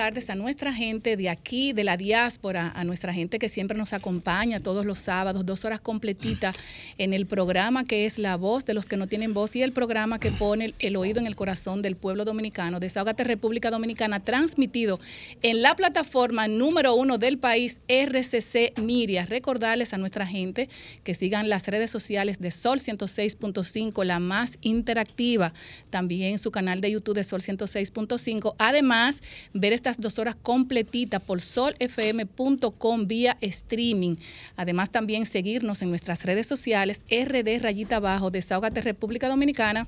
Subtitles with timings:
[0.00, 3.92] tardes a nuestra gente de aquí, de la diáspora, a nuestra gente que siempre nos
[3.92, 6.56] acompaña todos los sábados, dos horas completitas
[6.96, 9.72] en el programa que es La Voz de los que no tienen voz y el
[9.72, 14.98] programa que pone el oído en el corazón del pueblo dominicano, Desahogate República Dominicana, transmitido
[15.42, 19.26] en la plataforma número uno del país, RCC Miria.
[19.26, 20.70] Recordarles a nuestra gente
[21.04, 25.52] que sigan las redes sociales de Sol 106.5, la más interactiva,
[25.90, 28.54] también su canal de YouTube de Sol 106.5.
[28.56, 29.22] Además,
[29.52, 34.16] ver esta dos horas completitas por solfm.com vía streaming.
[34.56, 39.86] Además, también seguirnos en nuestras redes sociales, RD Rayita Abajo, Desahogate República Dominicana.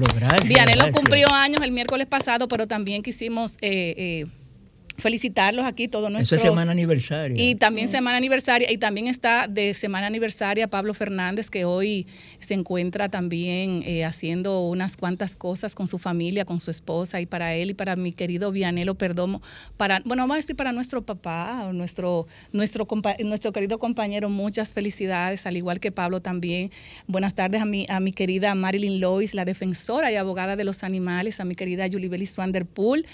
[0.44, 3.56] Vianelo cumplió años el miércoles pasado, pero también quisimos...
[3.62, 4.26] Eh, eh,
[5.02, 6.38] felicitarlos aquí, todos nuestros.
[6.40, 7.42] Eso es semana aniversaria.
[7.42, 12.06] Y también semana aniversaria, y también está de semana aniversaria Pablo Fernández, que hoy
[12.38, 17.26] se encuentra también eh, haciendo unas cuantas cosas con su familia, con su esposa, y
[17.26, 19.42] para él y para mi querido Vianelo Perdomo,
[19.76, 22.86] para, bueno, vamos a decir para nuestro papá, nuestro, nuestro,
[23.24, 26.70] nuestro querido compañero, muchas felicidades, al igual que Pablo también.
[27.08, 30.84] Buenas tardes a mi, a mi querida Marilyn Lois, la defensora y abogada de los
[30.84, 33.04] animales, a mi querida Julie Bellis Wanderpool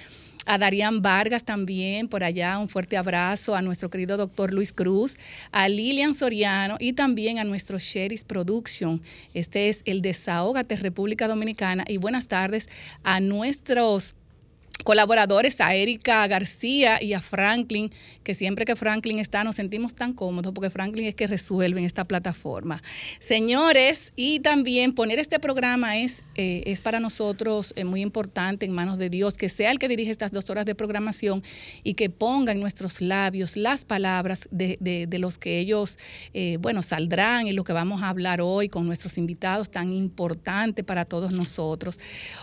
[0.49, 5.19] a Darían Vargas también, por allá, un fuerte abrazo, a nuestro querido doctor Luis Cruz,
[5.53, 9.03] a Lilian Soriano y también a nuestro Sheris Production.
[9.35, 12.69] Este es el Desahógate República Dominicana y buenas tardes
[13.05, 14.15] a nuestros
[14.85, 20.13] colaboradores, a Erika García y a Franklin, que siempre que Franklin está nos sentimos tan
[20.13, 22.83] cómodos porque Franklin es que resuelve en esta plataforma.
[23.19, 28.73] Señores, y también poner este programa es, eh, es para nosotros eh, muy importante en
[28.73, 31.43] manos de Dios, que sea el que dirige estas dos horas de programación
[31.83, 35.99] y que ponga en nuestros labios las palabras de, de, los que ellos,
[36.33, 40.85] eh, bueno, saldrán y lo que vamos a hablar hoy con nuestros invitados tan importante
[40.85, 41.99] para todos nosotros.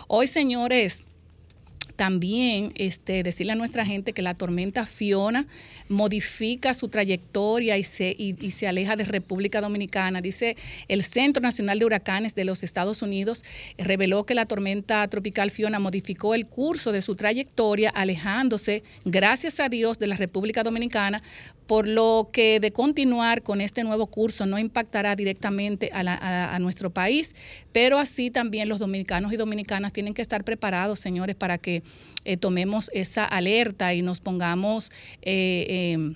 [0.08, 1.02] Hoy, señores,
[1.96, 5.46] también este, decirle a nuestra gente que la tormenta Fiona
[5.88, 10.20] modifica su trayectoria y se, y, se aleja de República Dominicana.
[10.20, 10.56] Dice
[10.88, 13.44] el Centro Nacional de Huracanes de los Estados Unidos
[13.78, 19.68] reveló que la tormenta tropical Fiona modificó el curso de su trayectoria, alejándose, gracias a
[19.68, 21.22] Dios, de la República Dominicana,
[21.66, 27.34] por lo que de continuar con este nuevo curso no impactará directamente a, nuestro país,
[27.72, 31.82] pero así también los dominicanos y dominicanas tienen que estar preparados, señores, para que
[32.24, 34.90] eh, tomemos esa alerta y nos pongamos...
[35.22, 36.14] Eh, em,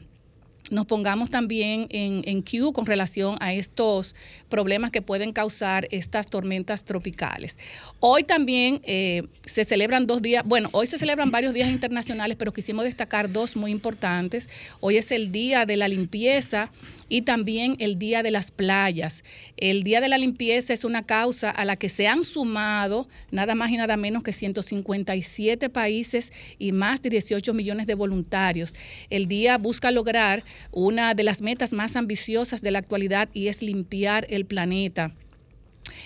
[0.71, 4.15] nos pongamos también en, en Q con relación a estos
[4.49, 7.59] problemas que pueden causar estas tormentas tropicales.
[7.99, 12.53] Hoy también eh, se celebran dos días, bueno, hoy se celebran varios días internacionales, pero
[12.53, 14.49] quisimos destacar dos muy importantes.
[14.79, 16.71] Hoy es el Día de la Limpieza
[17.11, 19.23] y también el Día de las Playas.
[19.59, 23.55] El Día de la Limpieza es una causa a la que se han sumado nada
[23.55, 28.75] más y nada menos que 157 países y más de 18 millones de voluntarios.
[29.11, 33.61] El día busca lograr una de las metas más ambiciosas de la actualidad y es
[33.61, 35.13] limpiar el planeta.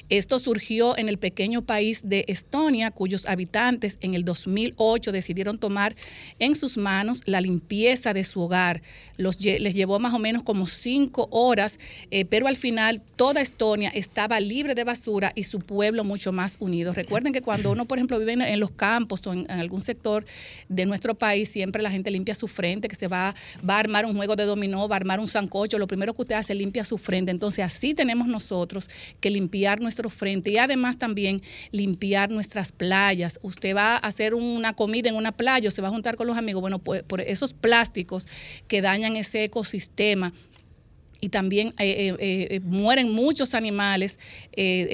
[0.09, 5.97] Esto surgió en el pequeño país de Estonia, cuyos habitantes en el 2008 decidieron tomar
[6.39, 8.83] en sus manos la limpieza de su hogar.
[9.17, 11.78] Les llevó más o menos como cinco horas,
[12.11, 16.56] eh, pero al final toda Estonia estaba libre de basura y su pueblo mucho más
[16.61, 16.93] unido.
[16.93, 20.25] Recuerden que cuando uno, por ejemplo, vive en, los campos o en, algún sector
[20.69, 23.34] de nuestro país, siempre la gente limpia su frente, que se va,
[23.67, 26.34] a armar un juego de dominó, va a armar un sancocho, lo primero que usted
[26.34, 27.31] hace limpia su frente.
[27.31, 28.88] Entonces así tenemos nosotros
[29.20, 33.38] que limpiar nuestro frente y además también limpiar nuestras playas.
[33.43, 36.26] Usted va a hacer una comida en una playa o se va a juntar con
[36.26, 38.26] los amigos, bueno, pues por esos plásticos
[38.69, 40.32] que dañan ese ecosistema
[41.20, 44.19] y también eh, eh, eh, mueren muchos animales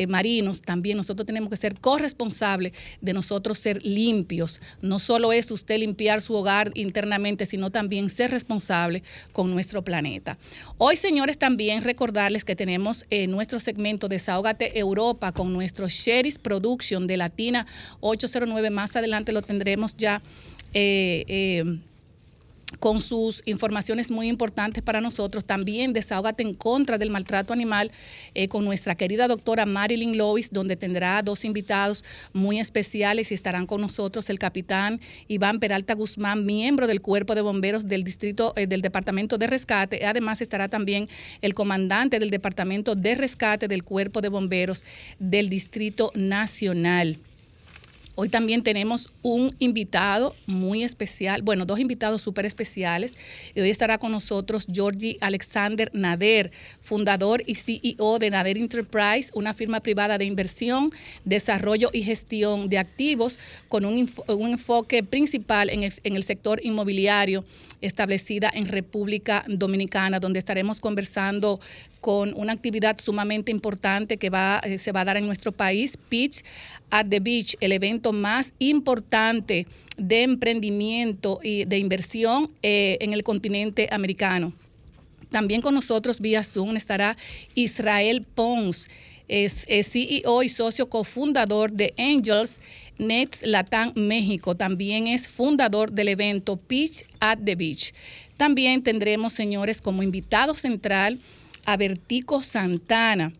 [0.09, 4.61] marinos, también nosotros tenemos que ser corresponsables de nosotros ser limpios.
[4.81, 9.03] No solo es usted limpiar su hogar internamente, sino también ser responsable
[9.33, 10.39] con nuestro planeta.
[10.79, 17.17] Hoy, señores, también recordarles que tenemos nuestro segmento Desahógate Europa con nuestro Sheris Production de
[17.17, 17.67] Latina
[18.01, 18.71] 809.
[18.71, 20.23] Más adelante lo tendremos ya
[22.81, 25.45] con sus informaciones muy importantes para nosotros.
[25.45, 27.93] También desahógate en contra del maltrato animal
[28.35, 33.67] eh, con nuestra querida doctora Marilyn Lois, donde tendrá dos invitados muy especiales y estarán
[33.67, 38.67] con nosotros el capitán Iván Peralta Guzmán, miembro del Cuerpo de Bomberos del Distrito eh,
[38.67, 40.05] del Departamento de Rescate.
[40.07, 41.09] Además estará también
[41.43, 44.85] el comandante del Departamento de Rescate del Cuerpo de Bomberos
[45.19, 47.19] del Distrito Nacional.
[48.23, 53.15] Hoy también tenemos un invitado muy especial, bueno, dos invitados súper especiales.
[53.55, 56.51] Y hoy estará con nosotros Georgie Alexander Nader,
[56.83, 60.91] fundador y CEO de Nader Enterprise, una firma privada de inversión,
[61.25, 63.39] desarrollo y gestión de activos
[63.69, 63.97] con un,
[64.29, 67.43] enfoque principal en el sector inmobiliario
[67.81, 71.61] establecida en República Dominicana, donde estaremos conversando
[72.01, 75.97] con una actividad sumamente importante que va, eh, se va a dar en nuestro país,
[76.09, 76.43] Pitch
[76.91, 79.67] at the Beach, el evento más importante
[79.97, 84.53] de emprendimiento y de inversión eh, en el continente americano.
[85.31, 87.17] También con nosotros vía Zoom estará
[87.55, 88.89] Israel Pons,
[89.29, 92.61] es, CEO y socio cofundador de Angels
[92.99, 94.57] Nets Latam México.
[94.57, 97.95] También es fundador del evento Pitch at the Beach.
[98.37, 101.21] También tendremos, señores, como invitado central
[101.71, 103.33] a Vertico Santana.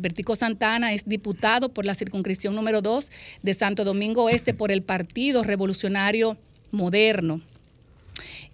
[0.00, 3.12] Vertico Santana es diputado por la circunscripción número 2
[3.42, 6.36] de Santo Domingo Este por el Partido Revolucionario
[6.72, 7.40] Moderno.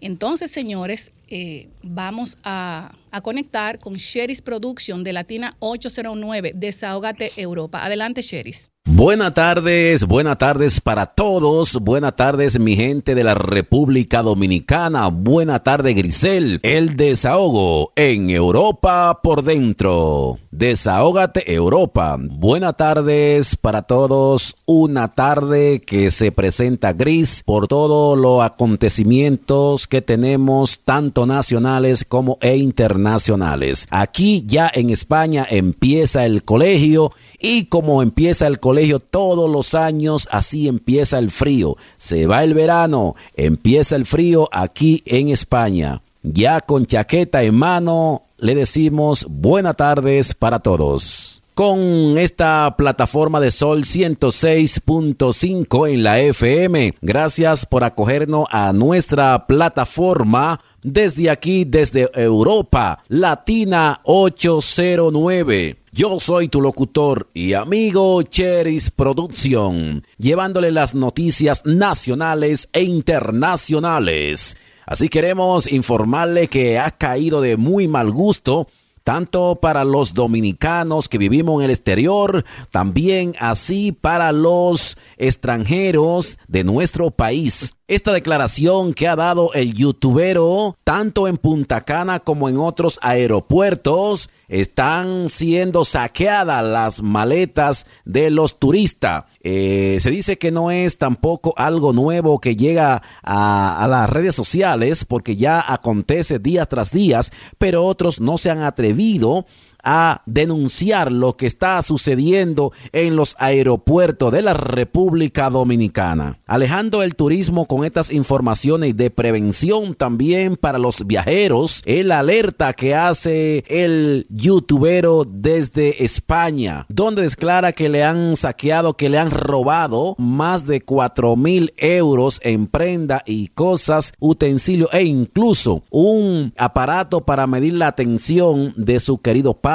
[0.02, 2.92] Entonces, señores, eh, vamos a,
[3.22, 7.84] conectar con Sheris Production de Latina 809, Desahógate Europa.
[7.84, 8.70] Adelante, Sheris.
[8.84, 11.74] Buenas tardes, buenas tardes para todos.
[11.80, 15.06] Buenas tardes, mi gente de la República Dominicana.
[15.06, 16.58] Buena tarde, Grisel.
[16.64, 20.38] El desahogo en Europa por dentro.
[20.50, 22.18] Desahógate Europa.
[22.20, 24.56] Buenas tardes para todos.
[24.66, 32.38] Una tarde que se presenta gris por todos los acontecimientos que tenemos, tanto nacionales como
[32.40, 33.86] e internacionales.
[33.90, 40.28] Aquí ya en España empieza el colegio y como empieza el colegio todos los años,
[40.30, 41.76] así empieza el frío.
[41.98, 46.02] Se va el verano, empieza el frío aquí en España.
[46.22, 51.42] Ya con chaqueta en mano, le decimos buenas tardes para todos.
[51.54, 60.62] Con esta plataforma de Sol 106.5 en la FM, gracias por acogernos a nuestra plataforma
[60.82, 65.76] desde aquí, desde Europa, Latina 809.
[65.92, 74.56] Yo soy tu locutor y amigo Cheris Producción, llevándole las noticias nacionales e internacionales.
[74.86, 78.68] Así queremos informarle que ha caído de muy mal gusto
[79.04, 86.64] tanto para los dominicanos que vivimos en el exterior, también así para los extranjeros de
[86.64, 87.74] nuestro país.
[87.88, 94.30] Esta declaración que ha dado el youtubero, tanto en Punta Cana como en otros aeropuertos,
[94.46, 99.24] están siendo saqueadas las maletas de los turistas.
[99.40, 104.36] Eh, se dice que no es tampoco algo nuevo que llega a, a, las redes
[104.36, 107.20] sociales porque ya acontece día tras día,
[107.58, 109.44] pero otros no se han atrevido
[109.82, 116.38] a denunciar lo que está sucediendo en los aeropuertos de la República Dominicana.
[116.46, 122.94] Alejando el turismo con estas informaciones de prevención también para los viajeros, el alerta que
[122.94, 130.14] hace el youtubero desde España, donde declara que le han saqueado, que le han robado
[130.18, 137.46] más de 4 mil euros en prenda y cosas, utensilios e incluso un aparato para
[137.46, 139.71] medir la tensión de su querido padre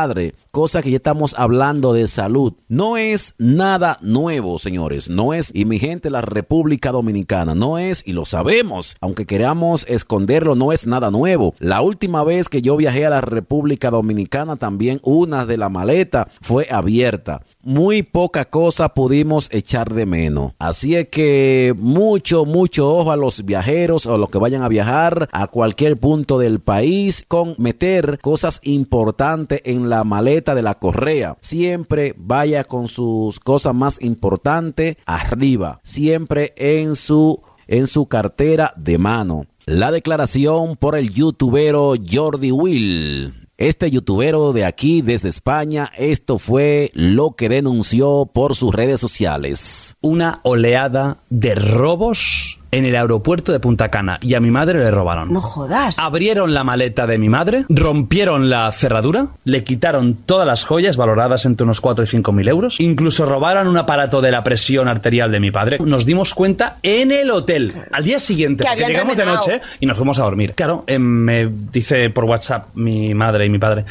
[0.51, 2.53] cosa que ya estamos hablando de salud.
[2.67, 8.03] No es nada nuevo, señores, no es, y mi gente, la República Dominicana, no es,
[8.05, 11.55] y lo sabemos, aunque queramos esconderlo, no es nada nuevo.
[11.59, 16.27] La última vez que yo viajé a la República Dominicana, también una de la maleta
[16.41, 20.53] fue abierta muy poca cosa pudimos echar de menos.
[20.57, 25.27] Así es que mucho, mucho ojo a los viajeros o los que vayan a viajar
[25.33, 31.35] a cualquier punto del país con meter cosas importantes en la maleta de la correa.
[31.41, 35.81] Siempre vaya con sus cosas más importantes arriba.
[35.83, 39.45] Siempre en su, en su cartera de mano.
[39.65, 46.91] La declaración por el youtubero Jordi Will este youtubero de aquí desde España, esto fue
[46.93, 49.97] lo que denunció por sus redes sociales.
[50.01, 54.91] Una oleada de robos en el aeropuerto de Punta Cana y a mi madre le
[54.91, 55.31] robaron.
[55.31, 55.97] No jodas.
[55.99, 61.45] Abrieron la maleta de mi madre, rompieron la cerradura, le quitaron todas las joyas valoradas
[61.45, 65.31] entre unos 4 y 5 mil euros, incluso robaron un aparato de la presión arterial
[65.31, 65.77] de mi padre.
[65.79, 69.85] Nos dimos cuenta en el hotel, al día siguiente, Que porque llegamos de noche y
[69.85, 70.53] nos fuimos a dormir.
[70.53, 73.85] Claro, eh, me dice por WhatsApp mi madre y mi padre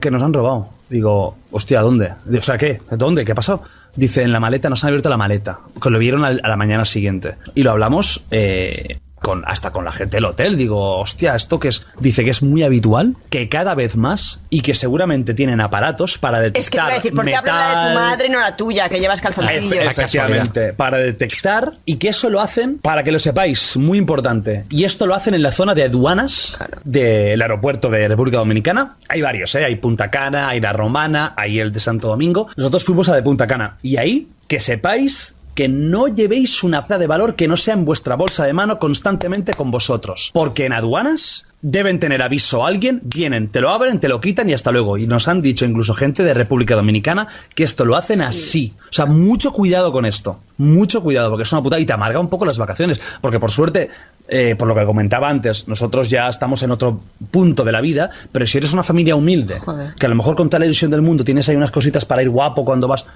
[0.00, 0.68] que nos han robado.
[0.88, 2.12] Digo, hostia, ¿dónde?
[2.36, 2.80] O sea, ¿qué?
[2.90, 3.24] ¿Dónde?
[3.24, 3.62] ¿Qué ha pasado?
[3.96, 5.60] Dice, en la maleta, nos han abierto la maleta.
[5.82, 7.36] Que lo vieron a la mañana siguiente.
[7.54, 10.56] Y lo hablamos eh, con, hasta con la gente del hotel.
[10.56, 11.84] Digo, hostia, ¿esto que es?
[11.98, 16.38] Dice que es muy habitual, que cada vez más, y que seguramente tienen aparatos para
[16.38, 18.26] detectar Es que te iba a decir, ¿por qué habla la de tu metal, madre
[18.28, 19.64] y no la tuya, que llevas calzoncillos?
[19.72, 24.64] Efe- Efectivamente, para detectar y que eso lo hacen, para que lo sepáis, muy importante.
[24.70, 28.96] Y esto lo hacen en la zona de aduanas del aeropuerto de República Dominicana.
[29.08, 29.64] Hay varios, ¿eh?
[29.64, 32.48] Hay Punta Cana, hay la Romana, hay el de Santo Domingo.
[32.56, 33.76] Nosotros fuimos a de Punta Cana.
[33.82, 37.84] Y ahí, que sepáis que no llevéis una plata de valor que no sea en
[37.84, 40.30] vuestra bolsa de mano constantemente con vosotros.
[40.34, 44.48] Porque en aduanas deben tener aviso a alguien, vienen, te lo abren, te lo quitan
[44.50, 44.98] y hasta luego.
[44.98, 48.74] Y nos han dicho incluso gente de República Dominicana que esto lo hacen así.
[48.90, 50.38] O sea, mucho cuidado con esto.
[50.58, 53.00] Mucho cuidado, porque es una puta y te amarga un poco las vacaciones.
[53.22, 53.88] Porque por suerte,
[54.28, 58.10] eh, por lo que comentaba antes, nosotros ya estamos en otro punto de la vida,
[58.30, 59.94] pero si eres una familia humilde, Joder.
[59.94, 62.22] que a lo mejor con toda la ilusión del mundo tienes ahí unas cositas para
[62.22, 63.06] ir guapo cuando vas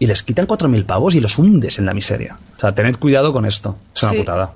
[0.00, 2.36] y les quitan 4.000 pavos y los hundes en la miseria.
[2.56, 3.76] O sea, tened cuidado con esto.
[3.94, 4.18] Es una Sí.
[4.18, 4.52] putada.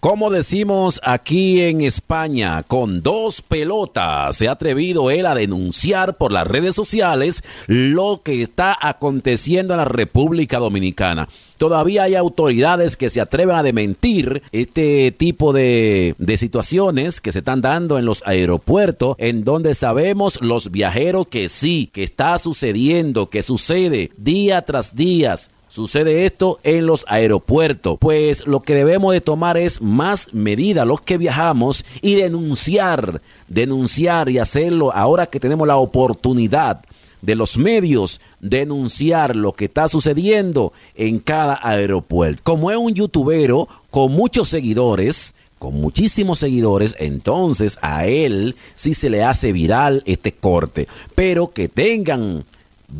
[0.00, 6.30] Como decimos aquí en España, con dos pelotas, se ha atrevido él a denunciar por
[6.30, 11.28] las redes sociales lo que está aconteciendo en la República Dominicana.
[11.58, 17.38] Todavía hay autoridades que se atreven a dementir este tipo de, de situaciones que se
[17.40, 23.30] están dando en los aeropuertos, en donde sabemos los viajeros que sí, que está sucediendo,
[23.30, 25.36] que sucede día tras día.
[25.74, 31.00] Sucede esto en los aeropuertos, pues lo que debemos de tomar es más medidas los
[31.00, 36.84] que viajamos y denunciar, denunciar y hacerlo ahora que tenemos la oportunidad
[37.24, 42.42] de los medios denunciar lo que está sucediendo en cada aeropuerto.
[42.44, 49.08] Como es un youtubero con muchos seguidores, con muchísimos seguidores, entonces a él sí se
[49.08, 50.88] le hace viral este corte.
[51.14, 52.44] Pero que tengan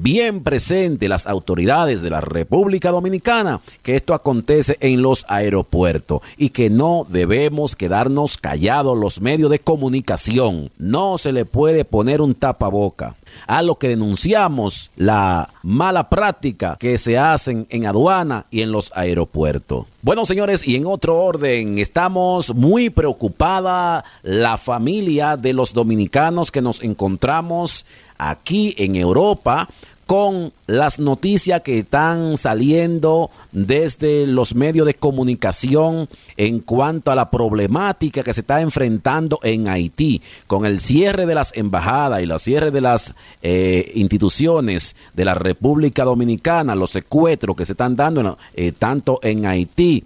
[0.02, 6.50] bien presente las autoridades de la República Dominicana que esto acontece en los aeropuertos y
[6.50, 10.70] que no debemos quedarnos callados los medios de comunicación.
[10.78, 13.14] No se le puede poner un tapaboca
[13.46, 18.92] a lo que denunciamos la mala práctica que se hacen en aduana y en los
[18.94, 19.86] aeropuertos.
[20.02, 26.62] Bueno, señores, y en otro orden, estamos muy preocupada la familia de los dominicanos que
[26.62, 27.86] nos encontramos
[28.18, 29.68] aquí en Europa
[30.06, 37.30] con las noticias que están saliendo desde los medios de comunicación en cuanto a la
[37.30, 42.40] problemática que se está enfrentando en Haití con el cierre de las embajadas y el
[42.40, 48.38] cierre de las eh, instituciones de la República Dominicana, los secuestros que se están dando
[48.54, 50.04] eh, tanto en Haití,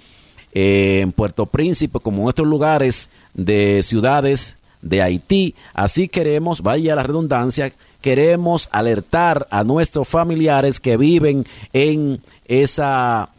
[0.53, 5.55] eh, en Puerto Príncipe como en otros lugares de ciudades de Haití.
[5.75, 13.31] Así queremos, vaya la redundancia, queremos alertar a nuestros familiares que viven en esa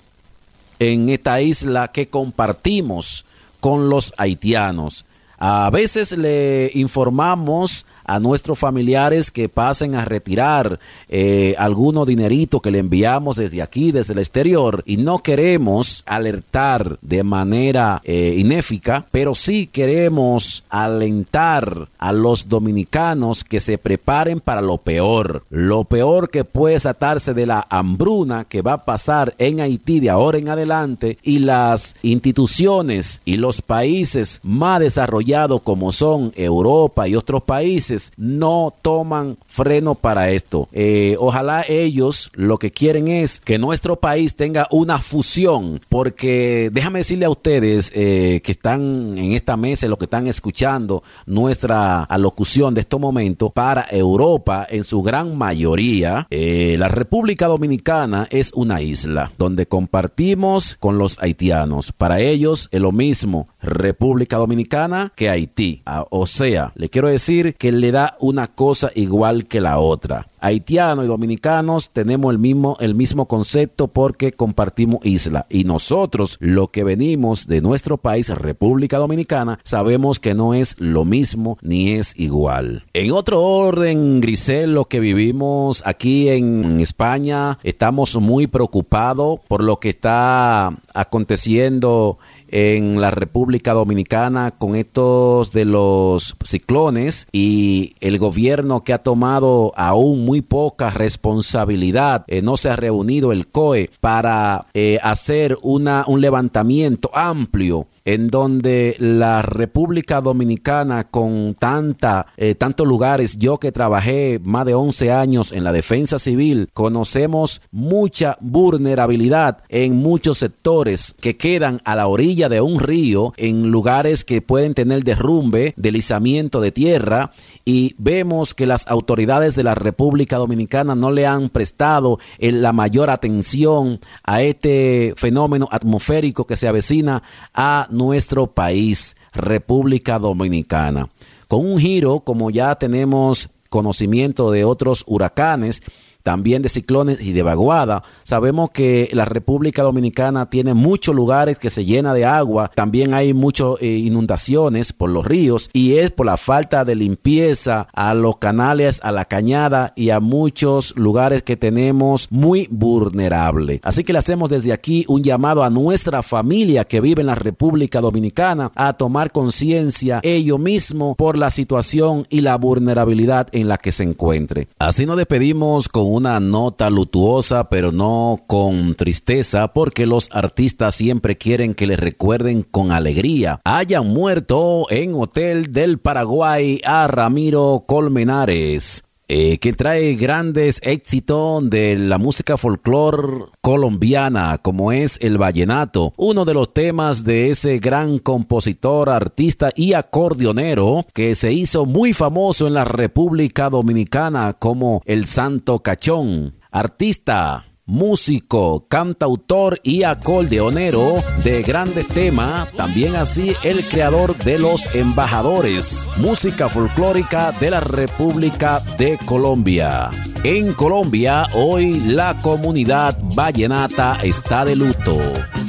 [0.79, 3.25] en esta isla que compartimos
[3.59, 5.05] con los haitianos.
[5.37, 12.71] A veces le informamos a nuestros familiares que pasen a retirar eh, algunos dineritos que
[12.71, 19.05] le enviamos desde aquí, desde el exterior, y no queremos alertar de manera eh, inéfica,
[19.11, 25.43] pero sí queremos alentar a los dominicanos que se preparen para lo peor.
[25.51, 30.09] Lo peor que puede desatarse de la hambruna que va a pasar en Haití de
[30.09, 37.15] ahora en adelante y las instituciones y los países más desarrollados como son Europa y
[37.15, 40.69] otros países no toman freno para esto.
[40.71, 46.99] Eh, ojalá ellos lo que quieren es que nuestro país tenga una fusión, porque déjame
[46.99, 52.73] decirle a ustedes eh, que están en esta mesa, los que están escuchando nuestra alocución
[52.73, 58.81] de estos momentos, para Europa en su gran mayoría, eh, la República Dominicana es una
[58.81, 61.91] isla donde compartimos con los haitianos.
[61.91, 65.81] Para ellos es lo mismo República Dominicana que Haití.
[65.85, 70.27] Ah, O sea, le quiero decir que le da una cosa igual que la otra.
[70.39, 75.45] Haitianos y dominicanos tenemos el mismo, el mismo concepto porque compartimos isla.
[75.49, 81.03] Y nosotros, lo que venimos de nuestro país, República Dominicana, sabemos que no es lo
[81.03, 82.85] mismo ni es igual.
[82.93, 89.77] En otro orden, Grisel, lo que vivimos aquí en España, estamos muy preocupados por lo
[89.77, 92.17] que está aconteciendo
[92.51, 99.73] en la República Dominicana con estos de los ciclones y el gobierno que ha tomado
[99.75, 106.05] aún muy poca responsabilidad, eh, no se ha reunido el COE para eh, hacer una,
[106.07, 113.71] un levantamiento amplio en donde la República Dominicana con tanta, eh, tantos lugares, yo que
[113.71, 121.13] trabajé más de 11 años en la defensa civil, conocemos mucha vulnerabilidad en muchos sectores
[121.19, 126.61] que quedan a la orilla de un río, en lugares que pueden tener derrumbe, deslizamiento
[126.61, 127.31] de tierra
[127.69, 133.11] y vemos que las autoridades de la República Dominicana no le han prestado la mayor
[133.11, 137.21] atención a este fenómeno atmosférico que se avecina
[137.53, 141.09] a nuestro país, República Dominicana.
[141.47, 145.83] Con un giro, como ya tenemos conocimiento de otros huracanes,
[146.23, 148.03] también de ciclones y de vaguada.
[148.23, 153.33] Sabemos que la República Dominicana tiene muchos lugares que se llena de agua, también hay
[153.33, 158.37] muchas eh, inundaciones por los ríos y es por la falta de limpieza a los
[158.37, 163.79] canales, a la cañada y a muchos lugares que tenemos muy vulnerable.
[163.83, 167.35] Así que le hacemos desde aquí un llamado a nuestra familia que vive en la
[167.35, 173.77] República Dominicana a tomar conciencia ellos mismos por la situación y la vulnerabilidad en la
[173.77, 174.67] que se encuentre.
[174.79, 181.37] Así nos despedimos con una nota lutuosa, pero no con tristeza, porque los artistas siempre
[181.37, 183.61] quieren que les recuerden con alegría.
[183.63, 189.08] Hayan muerto en Hotel del Paraguay a Ramiro Colmenares.
[189.31, 196.45] Eh, que trae grandes éxitos de la música folclor colombiana, como es el vallenato, uno
[196.45, 202.65] de los temas de ese gran compositor, artista y acordeonero que se hizo muy famoso
[202.65, 206.55] en la República Dominicana como el Santo Cachón.
[206.71, 216.09] Artista, músico, cantautor y acordeonero de grandes temas, también así el creador de los embajadores,
[216.17, 220.11] música folclórica de la República de Colombia.
[220.43, 225.17] En Colombia, hoy la comunidad vallenata está de luto.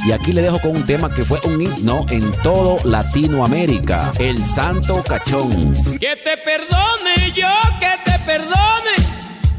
[0.07, 4.45] Y aquí le dejo con un tema que fue un himno en todo Latinoamérica, el
[4.45, 5.73] Santo Cachón.
[5.99, 7.49] Que te perdone yo,
[7.81, 8.60] que te perdone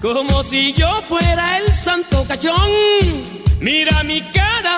[0.01, 2.69] como si yo fuera el santo cachón.
[3.59, 4.77] Mira mi cara,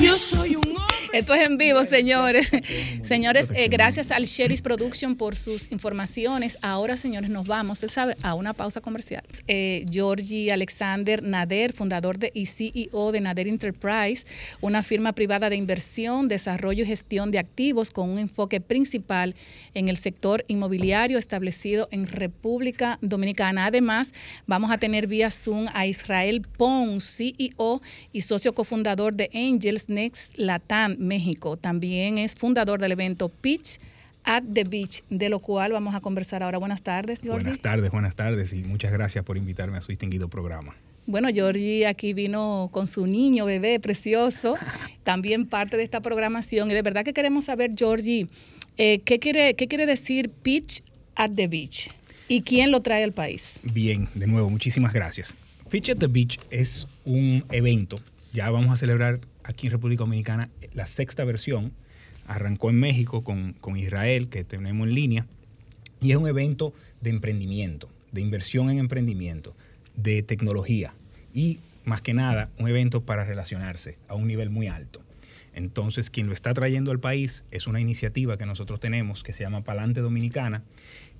[0.00, 0.75] yo soy un
[1.16, 2.50] esto es en vivo, señores.
[3.02, 6.58] señores, eh, gracias al Sheris Production por sus informaciones.
[6.60, 9.22] Ahora, señores, nos vamos, él sabe, a una pausa comercial.
[9.48, 14.26] Eh, Georgie Alexander Nader, fundador de y CEO de Nader Enterprise,
[14.60, 19.34] una firma privada de inversión, desarrollo y gestión de activos con un enfoque principal
[19.72, 23.66] en el sector inmobiliario establecido en República Dominicana.
[23.66, 24.12] Además,
[24.46, 27.80] vamos a tener vía Zoom a Israel Pons, CEO
[28.12, 31.56] y socio cofundador de Angels Next Latam México.
[31.56, 33.78] También es fundador del evento Pitch
[34.24, 36.58] at the Beach, de lo cual vamos a conversar ahora.
[36.58, 37.44] Buenas tardes, Jorge.
[37.44, 40.74] Buenas tardes, buenas tardes y muchas gracias por invitarme a su distinguido programa.
[41.06, 44.56] Bueno, Georgie aquí vino con su niño, bebé precioso,
[45.04, 46.70] también parte de esta programación.
[46.70, 48.26] Y de verdad que queremos saber, Georgie,
[48.76, 50.82] eh, ¿qué, quiere, ¿qué quiere decir Pitch
[51.14, 51.90] at the Beach?
[52.28, 53.60] ¿Y quién lo trae al país?
[53.62, 55.34] Bien, de nuevo, muchísimas gracias.
[55.70, 57.96] Pitch at the Beach es un evento,
[58.32, 61.72] ya vamos a celebrar aquí en República Dominicana la sexta versión.
[62.26, 65.26] Arrancó en México con, Israel, que tenemos en línea,
[66.00, 69.54] y es un evento de emprendimiento, de inversión en emprendimiento,
[69.94, 70.92] de tecnología
[71.32, 75.02] y más que nada un evento para relacionarse a un nivel muy alto.
[75.54, 79.44] Entonces, quien lo está trayendo al país es una iniciativa que nosotros tenemos que se
[79.44, 80.64] llama Palante Dominicana,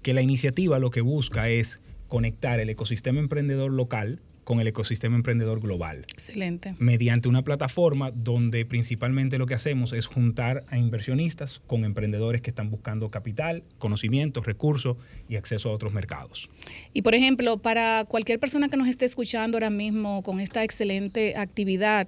[0.02, 5.16] que la iniciativa lo que busca es conectar el ecosistema emprendedor local con el ecosistema
[5.16, 6.06] emprendedor global.
[6.12, 6.76] Excelente.
[6.78, 12.50] Mediante una plataforma donde principalmente lo que hacemos es juntar a inversionistas con emprendedores que
[12.50, 16.48] están buscando capital, conocimientos, recursos y acceso a otros mercados.
[16.92, 21.34] Y por ejemplo, para cualquier persona que nos esté escuchando ahora mismo con esta excelente
[21.36, 22.06] actividad,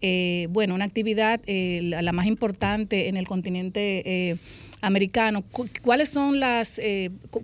[0.00, 4.02] eh, bueno, una actividad eh, la, más importante en el continente.
[4.06, 4.36] Eh,
[4.82, 5.44] americano,
[5.82, 6.80] ¿cuáles son las,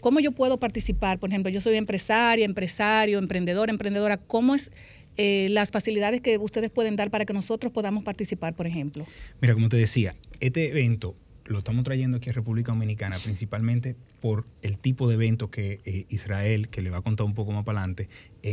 [0.01, 1.19] cómo yo puedo participar?
[1.19, 4.71] Por ejemplo, yo soy empresaria, empresario, emprendedor, emprendedora, ¿cómo es
[5.17, 9.07] eh, las facilidades que ustedes pueden dar para que nosotros podamos participar, por ejemplo?
[9.41, 14.45] Mira, como te decía, este evento lo estamos trayendo aquí a República Dominicana principalmente por
[14.61, 17.65] el tipo de evento que eh, Israel, que le va a contar un poco más
[17.65, 18.11] para adelante,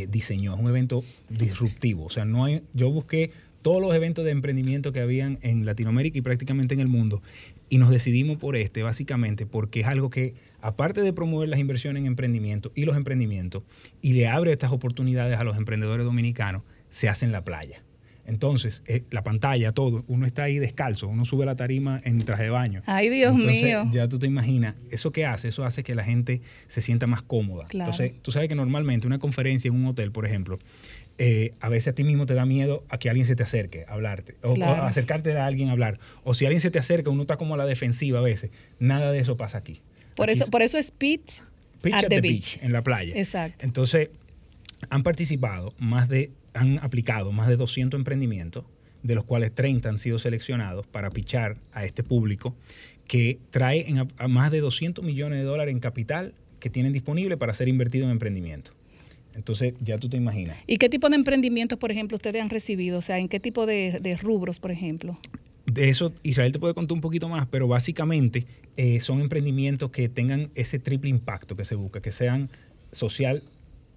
[0.07, 0.53] diseñó.
[0.53, 2.05] Es un evento disruptivo.
[2.05, 6.17] O sea, no hay, yo busqué todos los eventos de emprendimiento que habían en Latinoamérica
[6.17, 7.21] y prácticamente en el mundo.
[7.73, 12.01] Y nos decidimos por este, básicamente, porque es algo que, aparte de promover las inversiones
[12.01, 13.63] en emprendimiento y los emprendimientos,
[13.99, 17.81] y le abre estas oportunidades a los emprendedores dominicanos, se hace en la playa.
[18.27, 22.43] Entonces, eh, la pantalla, todo, uno está ahí descalzo, uno sube la tarima en traje
[22.43, 22.83] de baño.
[22.85, 23.85] Ay, Dios Entonces, mío.
[23.91, 25.47] Ya tú te imaginas, ¿eso qué hace?
[25.47, 27.65] Eso hace que la gente se sienta más cómoda.
[27.65, 27.91] Claro.
[27.91, 30.59] Entonces, tú sabes que normalmente una conferencia en un hotel, por ejemplo,
[31.17, 33.85] eh, a veces a ti mismo te da miedo a que alguien se te acerque
[33.87, 34.83] a hablarte, o, Claro.
[34.83, 35.99] acercarte a alguien a hablar.
[36.23, 38.51] O si alguien se te acerca, uno está como a la defensiva a veces.
[38.79, 39.81] Nada de eso pasa aquí.
[40.15, 41.41] Por Aquí eso, por eso es pitch,
[41.81, 42.59] Pitch at the beach.
[42.61, 43.13] en la playa.
[43.15, 43.63] Exacto.
[43.65, 44.09] Entonces,
[44.89, 48.65] han participado más de, han aplicado más de 200 emprendimientos,
[49.03, 52.55] de los cuales 30 han sido seleccionados para pichar a este público,
[53.07, 56.93] que trae en a, a más de 200 millones de dólares en capital que tienen
[56.93, 58.71] disponible para ser invertido en emprendimiento.
[59.35, 60.57] Entonces, ya tú te imaginas.
[60.67, 62.99] ¿Y qué tipo de emprendimientos, por ejemplo, ustedes han recibido?
[62.99, 65.17] O sea, ¿en qué tipo de, de rubros, por ejemplo?
[65.65, 68.45] De eso Israel te puede contar un poquito más, pero básicamente
[68.77, 72.49] eh, son emprendimientos que tengan ese triple impacto que se busca, que sean
[72.91, 73.43] social,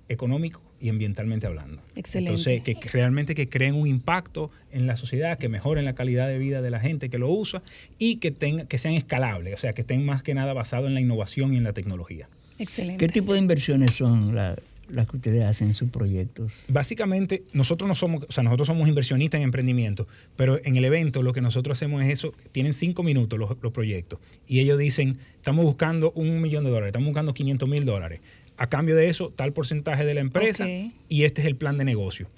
[0.08, 1.82] económico y ambientalmente hablando.
[1.96, 2.30] Excelente.
[2.30, 6.28] Entonces, que que realmente que creen un impacto en la sociedad, que mejoren la calidad
[6.28, 7.62] de vida de la gente que lo usa
[7.98, 10.94] y que, tenga, que sean escalables, o sea, que estén más que nada basados en
[10.94, 12.28] la innovación y en la tecnología.
[12.58, 12.98] Excelente.
[12.98, 14.56] ¿Qué tipo de inversiones son la-
[14.88, 16.64] las que ustedes hacen en sus proyectos?
[16.68, 21.22] Básicamente, nosotros no somos, o sea, nosotros somos inversionistas en emprendimiento, pero en el evento
[21.22, 25.18] lo que nosotros hacemos es eso, tienen cinco minutos los, los proyectos, y ellos dicen,
[25.36, 28.20] estamos buscando un millón de dólares, estamos buscando 500 mil dólares.
[28.58, 30.66] A cambio de eso, tal porcentaje de la empresa,
[31.08, 32.28] y este es el plan de negocio.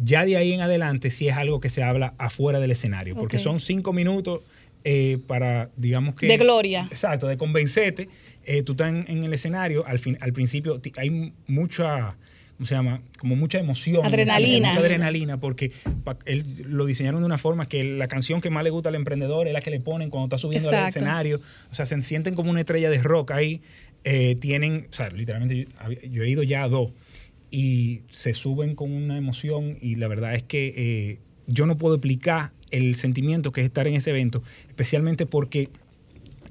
[0.00, 3.38] Ya de ahí en adelante, sí es algo que se habla afuera del escenario, porque
[3.38, 4.40] son cinco minutos
[4.84, 6.26] eh, para, digamos que...
[6.26, 6.86] De gloria.
[6.90, 8.08] Exacto, de convencerte.
[8.46, 12.08] Eh, tú estás en, en el escenario, al, fin, al principio hay mucha,
[12.56, 13.02] ¿cómo se llama?
[13.18, 14.04] Como mucha emoción.
[14.04, 14.68] Adrenalina.
[14.70, 15.72] Mucha adrenalina, porque
[16.26, 19.46] él lo diseñaron de una forma que la canción que más le gusta al emprendedor
[19.46, 21.40] es la que le ponen cuando está subiendo al escenario.
[21.70, 23.62] O sea, se sienten como una estrella de rock ahí.
[24.04, 25.66] Eh, tienen, o sea, literalmente
[26.10, 26.92] yo he ido ya a dos
[27.50, 31.94] y se suben con una emoción y la verdad es que eh, yo no puedo
[31.94, 35.70] explicar el sentimiento que es estar en ese evento, especialmente porque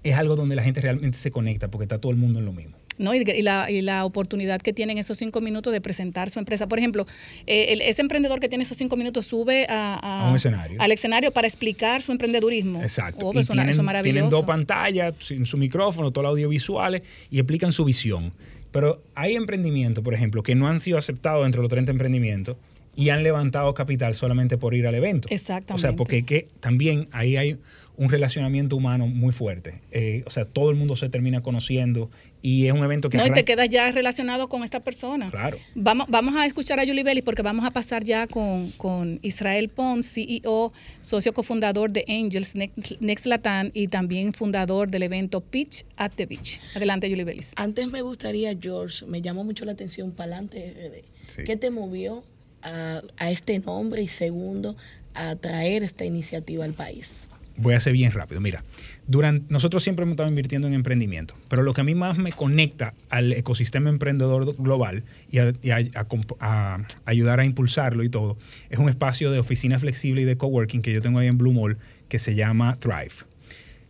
[0.04, 2.54] es algo donde la gente realmente se conecta, porque está todo el mundo en lo
[2.54, 2.78] mismo.
[3.00, 3.16] ¿no?
[3.16, 6.68] Y, la, y la oportunidad que tienen esos cinco minutos de presentar su empresa.
[6.68, 7.08] Por ejemplo,
[7.48, 10.80] eh, el- ese emprendedor que tiene esos cinco minutos sube a, A un escenario.
[10.80, 12.84] al escenario para explicar su emprendedurismo.
[12.84, 13.26] Exacto.
[13.26, 14.14] Oh, y una- tienen, eso maravilloso.
[14.14, 18.32] tienen dos pantallas, su micrófono, todo el audiovisuales y explican su visión.
[18.72, 22.58] Pero hay emprendimientos, por ejemplo, que no han sido aceptados entre los 30 emprendimientos
[22.96, 25.28] y han levantado capital solamente por ir al evento.
[25.32, 25.74] Exactamente.
[25.74, 27.58] O sea, porque que también ahí hay
[27.96, 29.82] un relacionamiento humano muy fuerte.
[29.92, 32.10] Eh, o sea, todo el mundo se termina conociendo
[32.42, 33.18] y es un evento que...
[33.18, 35.30] No, y te quedas ya relacionado con esta persona.
[35.30, 35.58] Claro.
[35.76, 39.70] Vamos, vamos a escuchar a Julie Bellis porque vamos a pasar ya con, con Israel
[39.70, 45.86] Pons, CEO, socio cofundador de Angels Next, Next Latam y también fundador del evento Pitch
[45.96, 46.60] at the Beach.
[46.76, 47.52] Adelante, Julie Bellis.
[47.56, 51.30] Antes me gustaría, George, me llamó mucho la atención Palante RD.
[51.30, 51.44] Sí.
[51.44, 52.24] ¿Qué te movió
[52.64, 54.76] a, a este nombre y segundo
[55.14, 57.30] a traer esta iniciativa al país?
[57.56, 58.42] Voy a ser bien rápido.
[58.42, 58.64] Mira,
[59.08, 62.32] durante, nosotros siempre hemos estado invirtiendo en emprendimiento, pero lo que a mí más me
[62.32, 68.04] conecta al ecosistema emprendedor global y a, y a- a comp- a ayudar a impulsarlo
[68.04, 68.38] y todo,
[68.72, 71.54] es un espacio de oficina flexible y de coworking que yo tengo ahí en Blue
[71.54, 71.78] Mall
[72.10, 73.12] que se llama Thrive.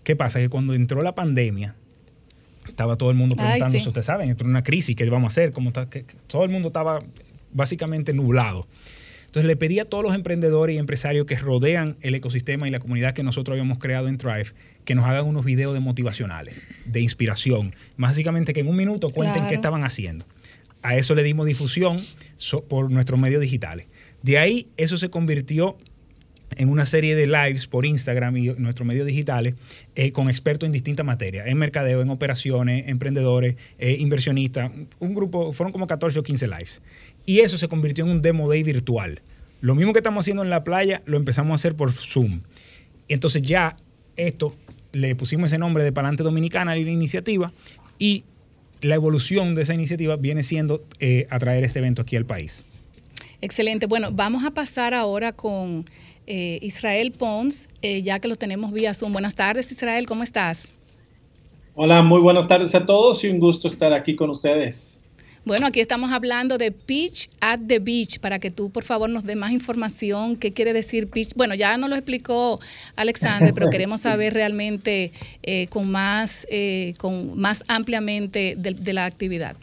[0.04, 0.40] ¿Qué pasa?
[0.40, 1.74] Que cuando entró la pandemia,
[2.68, 3.88] estaba todo el mundo Ay, preguntándose, sí.
[3.88, 5.54] ustedes saben, entró una crisis, ¿qué vamos a hacer?
[5.54, 5.90] ¿Cómo está?
[5.90, 6.16] ¿Qué- qué?
[6.28, 7.00] Todo el mundo estaba
[7.54, 8.68] básicamente nublado.
[9.34, 12.78] Entonces le pedí a todos los emprendedores y empresarios que rodean el ecosistema y la
[12.78, 14.54] comunidad que nosotros habíamos creado en Thrive
[14.86, 17.74] que nos hagan unos videos de motivacionales, de inspiración.
[17.98, 19.50] Básicamente que en un minuto cuenten Claro.
[19.50, 20.24] qué estaban haciendo.
[20.84, 22.00] A eso le dimos difusión
[22.38, 23.88] so- por nuestros medios digitales.
[24.22, 25.78] De ahí eso se convirtió
[26.58, 29.56] en una serie de lives por Instagram y nuestros medios digitales
[29.96, 34.72] eh, con expertos en distintas materias, en mercadeo, en operaciones, emprendedores, eh, inversionistas.
[35.00, 36.82] Un grupo, fueron como 14 o 15 lives.
[37.26, 39.22] Y eso se convirtió en un demo day virtual.
[39.62, 42.42] Lo mismo que estamos haciendo en la playa, lo empezamos a hacer por Zoom.
[43.08, 43.78] Entonces ya
[44.16, 44.56] esto,
[44.92, 47.52] le pusimos ese nombre de Palante Dominicana a la iniciativa
[47.98, 48.24] y
[48.82, 52.66] la evolución de esa iniciativa viene siendo eh, atraer este evento aquí al país.
[53.42, 53.88] Excelente.
[53.88, 55.86] Bueno, vamos a pasar ahora con
[56.26, 59.12] eh, Israel Pons, eh, ya que lo tenemos vía Zoom.
[59.12, 60.70] Buenas tardes, Israel, ¿cómo estás?
[61.76, 64.98] Hola, muy buenas tardes a todos y un gusto estar aquí con ustedes.
[65.44, 69.26] Bueno, aquí estamos hablando de Pitch at the Beach, para que tú, por favor, nos
[69.26, 70.38] dé más información.
[70.38, 71.34] ¿Qué quiere decir pitch?
[71.36, 72.62] Bueno, ya nos lo explicó
[72.96, 76.48] Alexander, pero queremos saber realmente eh, con más,
[76.98, 79.58] con más ampliamente de, de la actividad.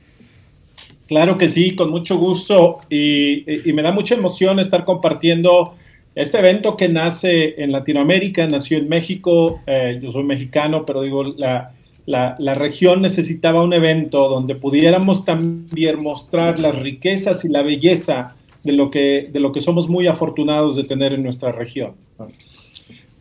[1.06, 5.74] Claro que sí, con mucho gusto y, y me da mucha emoción estar compartiendo
[6.20, 11.22] este evento que nace en Latinoamérica, nació en México, eh, yo soy mexicano, pero digo,
[11.37, 11.72] la,
[12.06, 18.37] la, la región necesitaba un evento donde pudiéramos también mostrar las riquezas y la belleza
[18.62, 21.92] de lo que, de lo que somos muy afortunados de tener en nuestra región.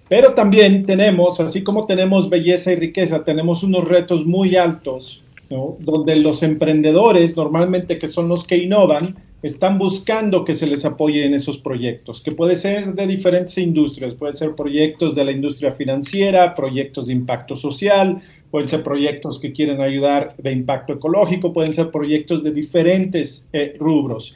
[0.10, 5.78] Pero también tenemos, así como tenemos belleza y riqueza, tenemos unos retos muy altos, ¿no?
[5.80, 11.25] donde los emprendedores, normalmente que son los que innovan, están buscando que se les apoye
[11.25, 15.71] en esos proyectos, que puede ser de diferentes industrias, pueden ser proyectos de la industria
[15.71, 18.21] financiera, proyectos de impacto social,
[18.52, 23.75] pueden ser proyectos que quieren ayudar de impacto ecológico, pueden ser proyectos de diferentes eh,
[23.80, 24.36] rubros.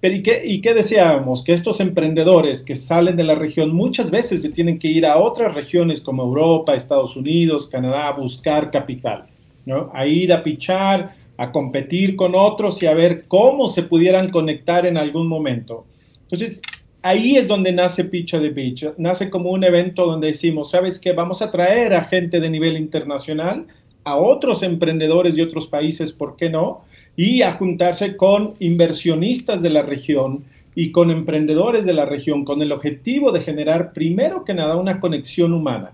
[0.00, 1.44] Pero ¿y qué, ¿y qué deseábamos?
[1.44, 5.16] Que estos emprendedores que salen de la región muchas veces se tienen que ir a
[5.16, 9.26] otras regiones como Europa, Estados Unidos, Canadá a buscar capital,
[9.64, 9.90] ¿no?
[9.94, 14.86] A ir a pichar, a competir con otros y a ver cómo se pudieran conectar
[14.86, 15.86] en algún momento.
[16.22, 16.62] Entonces,
[17.02, 18.90] ahí es donde nace Picha de Beach.
[18.96, 21.10] Nace como un evento donde decimos, ¿sabes qué?
[21.10, 23.66] Vamos a traer a gente de nivel internacional,
[24.04, 26.82] a otros emprendedores de otros países, ¿por qué no?
[27.16, 30.44] Y a juntarse con inversionistas de la región
[30.76, 35.00] y con emprendedores de la región con el objetivo de generar, primero que nada, una
[35.00, 35.90] conexión humana.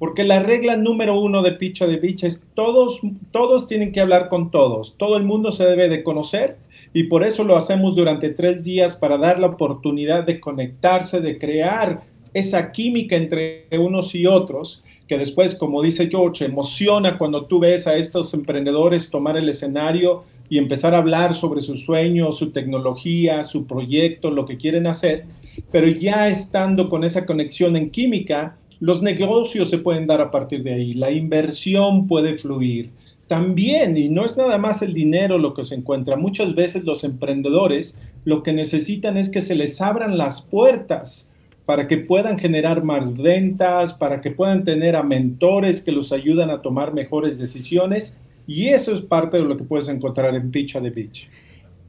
[0.00, 3.00] Porque la regla número uno de Picha de Beach es todos,
[3.32, 4.96] todos tienen que hablar con todos.
[4.96, 6.56] Todo el mundo se debe de conocer
[6.94, 11.38] y por eso lo hacemos durante tres días para dar la oportunidad de conectarse, de
[11.38, 12.00] crear
[12.32, 17.86] esa química entre unos y otros que después, como dice George, emociona cuando tú ves
[17.86, 23.42] a estos emprendedores tomar el escenario y empezar a hablar sobre sus sueños, su tecnología,
[23.42, 25.26] su proyecto, lo que quieren hacer,
[25.70, 30.62] pero ya estando con esa conexión en química, los negocios se pueden dar a partir
[30.62, 32.90] de ahí, la inversión puede fluir.
[33.26, 37.04] También, y no es nada más el dinero lo que se encuentra, muchas veces los
[37.04, 41.30] emprendedores lo que necesitan es que se les abran las puertas
[41.64, 46.50] para que puedan generar más ventas, para que puedan tener a mentores que los ayudan
[46.50, 48.20] a tomar mejores decisiones.
[48.46, 51.28] Y eso es parte de lo que puedes encontrar en Picha de Beach.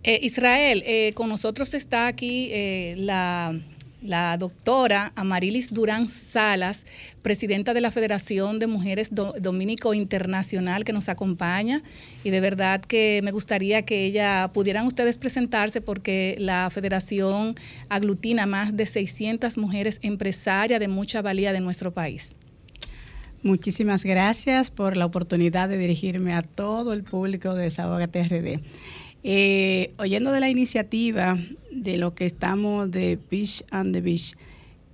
[0.04, 3.60] Eh, Israel, eh, con nosotros está aquí eh, la
[4.02, 6.86] la doctora Amarilis Durán Salas,
[7.22, 11.84] presidenta de la Federación de Mujeres Do Dominico Internacional, que nos acompaña.
[12.24, 17.56] Y de verdad que me gustaría que ella pudieran ustedes presentarse porque la federación
[17.90, 22.36] aglutina más de 600 mujeres empresarias de mucha valía de nuestro país.
[23.44, 28.62] Muchísimas gracias por la oportunidad de dirigirme a todo el público de Desahoga TRD.
[29.24, 31.38] Eh, oyendo de la iniciativa
[31.72, 34.36] de lo que estamos de Beach and the Beach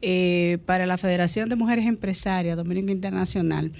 [0.01, 3.71] eh, para la Federación de Mujeres Empresarias Dominico Internacional,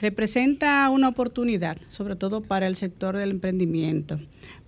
[0.00, 4.18] representa una oportunidad, sobre todo para el sector del emprendimiento,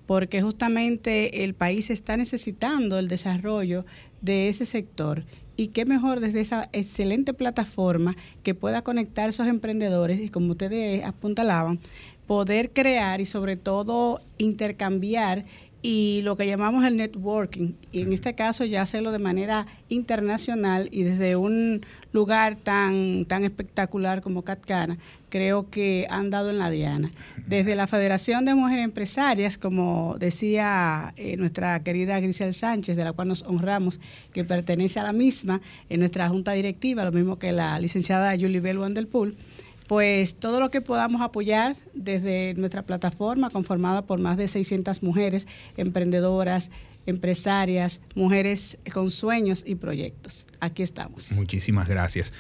[0.07, 3.87] porque justamente el país está necesitando el desarrollo
[4.21, 5.25] de ese sector.
[5.57, 10.21] Y qué mejor desde esa excelente plataforma que pueda conectar esos emprendedores.
[10.21, 11.79] Y como ustedes apuntalaban,
[12.27, 15.45] poder crear y sobre todo intercambiar
[15.87, 20.89] y lo que llamamos el networking, y en este caso ya hacerlo de manera internacional
[20.91, 24.97] y desde un lugar tan, tan espectacular como Catcana,
[25.29, 27.11] creo que han dado en la diana.
[27.47, 33.13] Desde la Federación de Mujeres Empresarias, como decía eh, nuestra querida Grisel Sánchez, de la
[33.13, 34.01] cual nos honramos,
[34.33, 35.61] que pertenece a la misma
[35.91, 39.37] en nuestra junta directiva, lo mismo que la licenciada Julie Bell Wandelpool,
[39.87, 45.47] pues todo lo que podamos apoyar desde nuestra plataforma conformada por más de 600 mujeres
[45.77, 46.71] emprendedoras,
[47.07, 50.47] empresarias, mujeres con sueños y proyectos.
[50.61, 51.33] Aquí estamos.
[51.33, 52.33] Muchísimas gracias.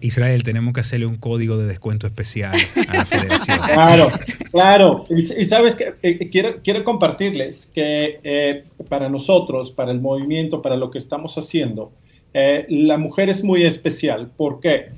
[0.00, 2.52] Israel, tenemos que hacerle un código de descuento especial
[2.88, 3.58] a la federación.
[3.72, 4.10] Claro,
[4.50, 5.04] claro.
[5.08, 10.62] Y, y sabes que eh, quiero, quiero compartirles que eh, para nosotros, para el movimiento,
[10.62, 11.92] para lo que estamos haciendo,
[12.34, 14.30] eh, la mujer es muy especial.
[14.36, 14.90] ¿Por qué?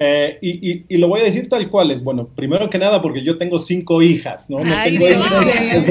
[0.00, 2.02] Eh, y, y, y, lo voy a decir tal cual es.
[2.02, 4.60] Bueno, primero que nada, porque yo tengo cinco hijas, ¿no?
[4.60, 5.26] no Ay, tengo Dios.
[5.26, 5.84] hijas.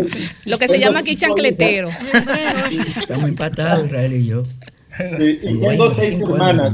[0.45, 1.89] Lo que se llama aquí chancletero.
[3.01, 4.43] Estamos empatados, Israel y yo.
[5.17, 6.73] Sí, y tengo seis hermanas.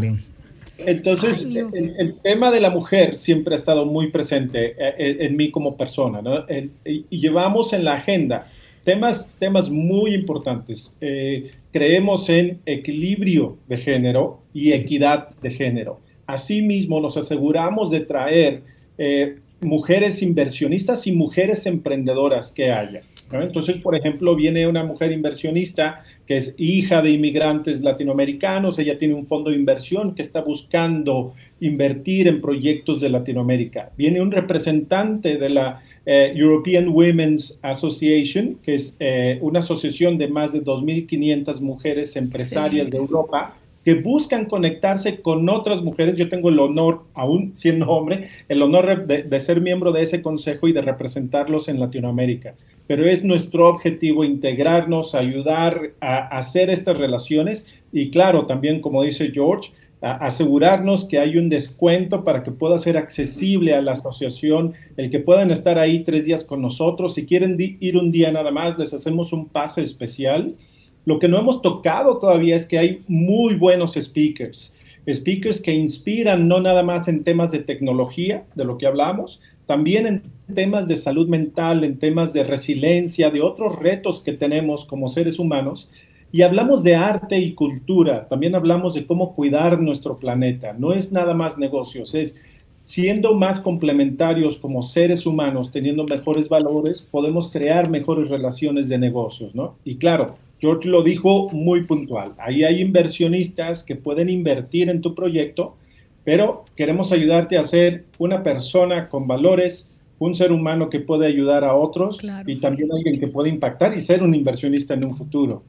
[0.77, 5.37] Entonces, el, el tema de la mujer siempre ha estado muy presente eh, en, en
[5.37, 6.47] mí como persona, ¿no?
[6.47, 8.45] El- y, y llevamos en la agenda
[8.83, 10.97] temas, temas muy importantes.
[10.99, 16.01] Eh, creemos en equilibrio de género y equidad de género.
[16.25, 18.61] Asimismo, nos aseguramos de traer
[18.97, 22.99] eh, mujeres inversionistas y mujeres emprendedoras que haya.
[23.31, 23.41] ¿no?
[23.41, 29.13] Entonces, por ejemplo, viene una mujer inversionista que es hija de inmigrantes latinoamericanos, ella tiene
[29.13, 33.91] un fondo de inversión que está buscando invertir en proyectos de Latinoamérica.
[33.97, 40.27] Viene un representante de la eh, European Women's Association, que es eh, una asociación de
[40.27, 46.15] más de 2.500 mujeres empresarias de Europa que buscan conectarse con otras mujeres.
[46.15, 50.67] Yo tengo el honor, aún siendo hombre, el honor de, ser miembro de ese consejo
[50.67, 52.55] y de representarlos en Latinoamérica.
[52.85, 59.31] pero es nuestro objetivo integrarnos, ayudar a hacer estas relaciones y claro, también como dice
[59.33, 59.71] George,
[60.03, 65.19] asegurarnos que hay un descuento para que pueda ser accesible a la asociación, el que
[65.19, 67.13] puedan estar ahí tres días con nosotros.
[67.13, 70.55] Si quieren ir un día nada más, les hacemos un pase especial.
[71.05, 74.75] Lo que no hemos tocado todavía es que hay muy buenos speakers,
[75.11, 80.07] speakers que inspiran no nada más en temas de tecnología, de lo que hablamos, también
[80.07, 85.07] en temas de salud mental, en temas de resiliencia, de otros retos que tenemos como
[85.07, 85.89] seres humanos.
[86.31, 90.73] Y hablamos de arte y cultura, también hablamos de cómo cuidar nuestro planeta.
[90.73, 92.37] No es nada más negocios, es
[92.85, 99.55] siendo más complementarios como seres humanos, teniendo mejores valores, podemos crear mejores relaciones de negocios,
[99.55, 99.75] ¿no?
[99.85, 102.35] Y claro, George lo dijo muy puntual.
[102.37, 105.75] Ahí hay inversionistas que pueden invertir en tu proyecto,
[106.23, 111.65] pero queremos ayudarte a ser una persona con valores, un ser humano que puede ayudar
[111.65, 112.49] a otros Claro.
[112.49, 115.63] y también alguien que puede impactar y ser un inversionista en un futuro.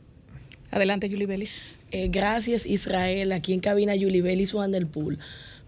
[0.70, 1.64] Adelante, Julie Belis.
[1.90, 5.18] Eh, gracias Israel, aquí en cabina Julie Bellis Juan del Pool.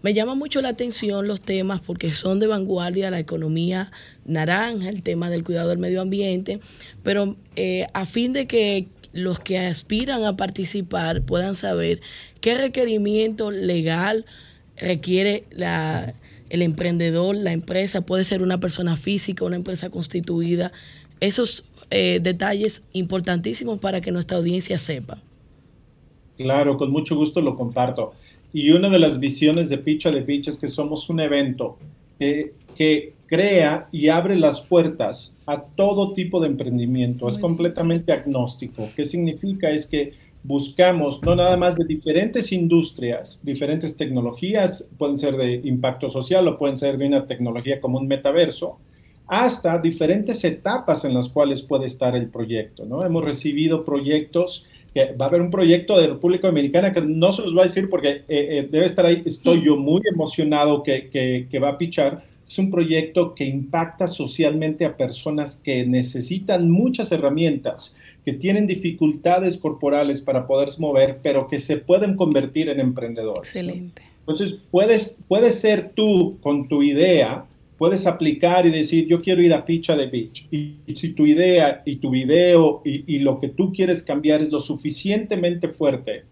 [0.03, 3.91] Me llama mucho la atención los temas porque son de vanguardia, la economía
[4.25, 6.59] naranja, el tema del cuidado del medio ambiente,
[7.03, 12.01] pero eh, a fin de que los que aspiran a participar puedan saber
[12.41, 14.25] qué requerimiento legal
[14.77, 16.13] requiere la,
[16.49, 20.71] el emprendedor, la empresa, puede ser una persona física, una empresa constituida,
[21.19, 25.17] esos eh, detalles importantísimos para que nuestra audiencia sepa.
[26.37, 28.13] Claro, con mucho gusto lo comparto.
[28.53, 31.77] Y una de las visiones de Pitch a the Beach es que somos un evento
[32.17, 37.27] que, que crea y abre las puertas a todo tipo de emprendimiento.
[37.27, 38.89] Es completamente agnóstico.
[38.95, 39.69] ¿Qué significa?
[39.69, 46.09] Es que buscamos no nada más de diferentes industrias, diferentes tecnologías, pueden ser de impacto
[46.09, 48.77] social o pueden ser de una tecnología como un metaverso,
[49.27, 52.85] hasta diferentes etapas en las cuales puede estar el proyecto.
[52.85, 53.03] ¿no?
[53.03, 54.65] Hemos recibido proyectos
[54.97, 57.65] que va a haber un proyecto de República Dominicana que no se los voy a
[57.65, 61.69] decir porque eh, eh, debe estar ahí, estoy yo muy emocionado que, que, que va
[61.69, 62.23] a pichar.
[62.47, 67.93] Es un proyecto que impacta socialmente a personas que necesitan muchas herramientas,
[68.25, 73.39] que tienen dificultades corporales para poderse mover, pero que se pueden convertir en emprendedores.
[73.39, 74.01] Excelente.
[74.01, 74.09] ¿no?
[74.19, 77.45] Entonces, puedes, puedes ser tú con tu idea,
[77.77, 80.47] puedes aplicar y decir, yo quiero ir a Picha de Beach.
[80.51, 84.59] Y, si tu idea y tu video y, lo que tú quieres cambiar es lo
[84.59, 86.23] suficientemente fuerte,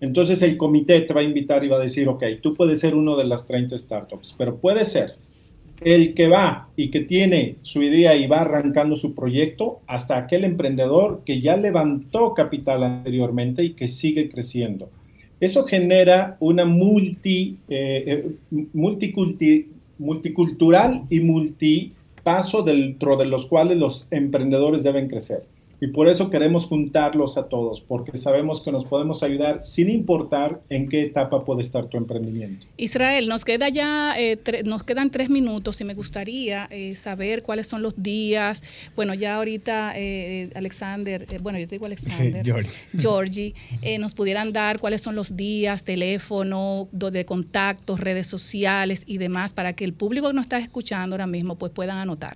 [0.00, 2.94] entonces el comité te va a invitar y va a decir, ok, tú puedes ser
[2.94, 5.14] uno de las 30 startups, pero puede ser
[5.82, 10.44] el que va y que tiene su idea y va arrancando su proyecto hasta aquel
[10.44, 14.90] emprendedor que ya levantó capital anteriormente y que sigue creciendo.
[15.40, 19.68] Eso genera una multi, eh, multiculti,
[20.00, 25.44] multicultural y multipaso dentro de los cuales los emprendedores deben crecer.
[25.82, 30.60] Y por eso queremos juntarlos a todos, porque sabemos que nos podemos ayudar sin importar
[30.68, 32.66] en qué etapa puede estar tu emprendimiento.
[32.76, 37.66] Israel, nos queda ya, eh, nos quedan tres minutos y me gustaría eh, saber cuáles
[37.66, 38.62] son los días.
[38.94, 43.54] Bueno, ya ahorita eh, Alexander, bueno, yo te digo Alexander, sí, Georgie, Georgie
[43.98, 49.72] nos pudieran dar cuáles son los días, teléfono, de contactos, redes sociales y demás para
[49.72, 52.34] que el público que nos está escuchando ahora mismo pues puedan anotar.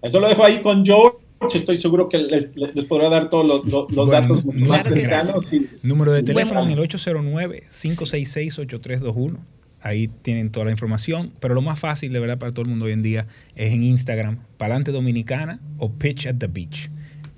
[0.00, 3.64] Eso lo dejo ahí con George estoy seguro que les, les podrá dar todos los,
[3.64, 5.52] los, los bueno, datos más cercanos.
[5.52, 6.74] Y, número de teléfono bueno.
[6.74, 9.36] en el 809-566-8321.
[9.82, 11.32] Ahí tienen toda la información.
[11.40, 13.82] Pero lo más fácil, de verdad, para todo el mundo hoy en día es en
[13.82, 16.90] Instagram, Palante Dominicana o Pitch at the Beach.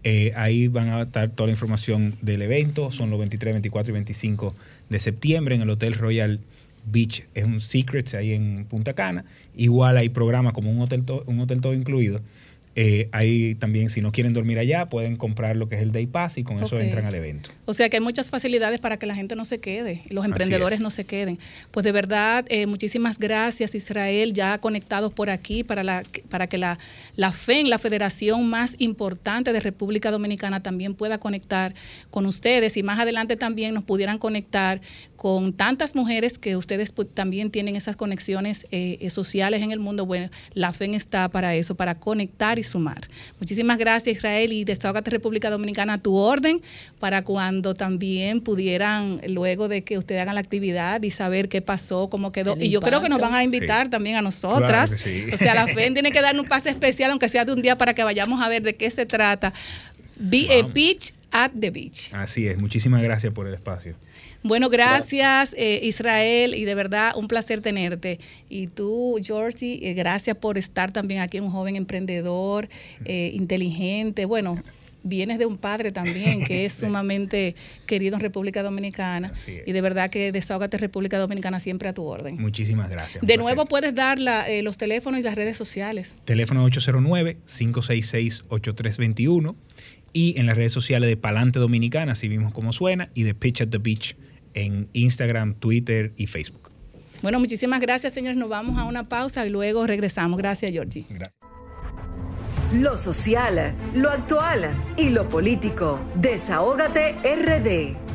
[0.04, 2.90] Eh, ahí van a estar toda la información del evento.
[2.90, 4.54] Son los 23, 24 y 25
[4.88, 6.40] de septiembre en el Hotel Royal
[6.90, 7.24] Beach.
[7.34, 9.24] Es un Secrets ahí en Punta Cana.
[9.56, 12.20] Igual hay programa como un hotel, un hotel todo incluido.
[12.80, 16.06] Eh, ahí también, si no quieren dormir allá, pueden comprar lo que es el Day
[16.06, 16.66] Pass y con okay.
[16.66, 17.50] eso entran al evento.
[17.64, 20.78] O sea que hay muchas facilidades para que la gente no se quede, los emprendedores
[20.78, 21.40] no se queden.
[21.72, 26.56] Pues de verdad, eh, muchísimas gracias Israel, ya conectados por aquí para, la, para que
[26.56, 26.78] la,
[27.16, 31.74] la FEN, la federación más importante de República Dominicana, también pueda conectar
[32.10, 34.80] con ustedes y más adelante también nos pudieran conectar
[35.16, 40.06] con tantas mujeres que ustedes también tienen esas conexiones eh, sociales en el mundo.
[40.06, 43.00] Bueno, la FEN está para eso, para conectar y sumar.
[43.40, 46.60] Muchísimas gracias Israel y Desahogate República Dominicana a tu orden
[47.00, 52.08] para cuando también pudieran, luego de que ustedes hagan la actividad y saber qué pasó,
[52.08, 52.54] cómo quedó.
[52.54, 52.88] El y yo impacto.
[52.88, 53.90] creo que nos van a invitar sí.
[53.90, 54.90] también a nosotras.
[54.90, 55.26] Claro sí.
[55.32, 57.76] O sea, la FEN tiene que dar un pase especial, aunque sea de un día,
[57.76, 59.52] para que vayamos a ver de qué se trata.
[60.20, 62.10] Be- eh, Beach at the Beach.
[62.12, 63.94] Así es, muchísimas gracias por el espacio.
[64.42, 68.18] Bueno, gracias eh, Israel y de verdad un placer tenerte.
[68.48, 72.68] Y tú, Georgie, eh, gracias por estar también aquí, un joven emprendedor,
[73.04, 74.24] eh, inteligente.
[74.26, 74.62] Bueno,
[75.02, 77.54] vienes de un padre también que es sumamente
[77.86, 79.32] querido en República Dominicana.
[79.66, 82.36] Y de verdad que Desahógate República Dominicana siempre a tu orden.
[82.40, 83.20] Muchísimas gracias.
[83.22, 83.40] De placer.
[83.40, 86.16] nuevo puedes dar la- los teléfonos y las redes sociales.
[86.24, 89.54] Teléfono 809-566-8321
[90.12, 93.62] y en las redes sociales de Palante Dominicana, así vimos como suena, y de Pitch
[93.62, 94.16] at the Beach
[94.54, 96.70] en Instagram, Twitter y Facebook.
[97.22, 98.36] Bueno, muchísimas gracias, señores.
[98.36, 100.38] Nos vamos a una pausa y luego regresamos.
[100.38, 101.04] Gracias, Georgie.
[102.74, 106.00] Lo social, lo actual y lo político.
[106.14, 108.07] Desahógate RD.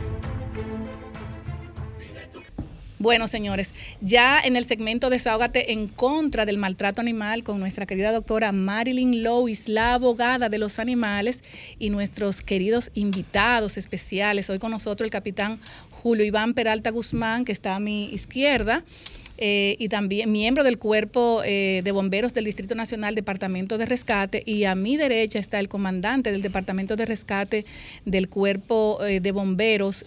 [3.03, 8.13] Bueno, señores, ya en el segmento Desahógate en contra del maltrato animal con nuestra querida
[8.13, 11.41] doctora Marilyn Lois, la abogada de los animales,
[11.79, 14.49] y nuestros queridos invitados especiales.
[14.49, 15.59] Hoy con nosotros el capitán
[15.91, 18.85] Julio Iván Peralta Guzmán, que está a mi izquierda.
[19.37, 24.43] eh, y también miembro del cuerpo eh, de bomberos del Distrito Nacional, Departamento de Rescate,
[24.45, 27.65] y a mi derecha está el comandante del Departamento de Rescate
[28.05, 30.05] del cuerpo eh, de bomberos.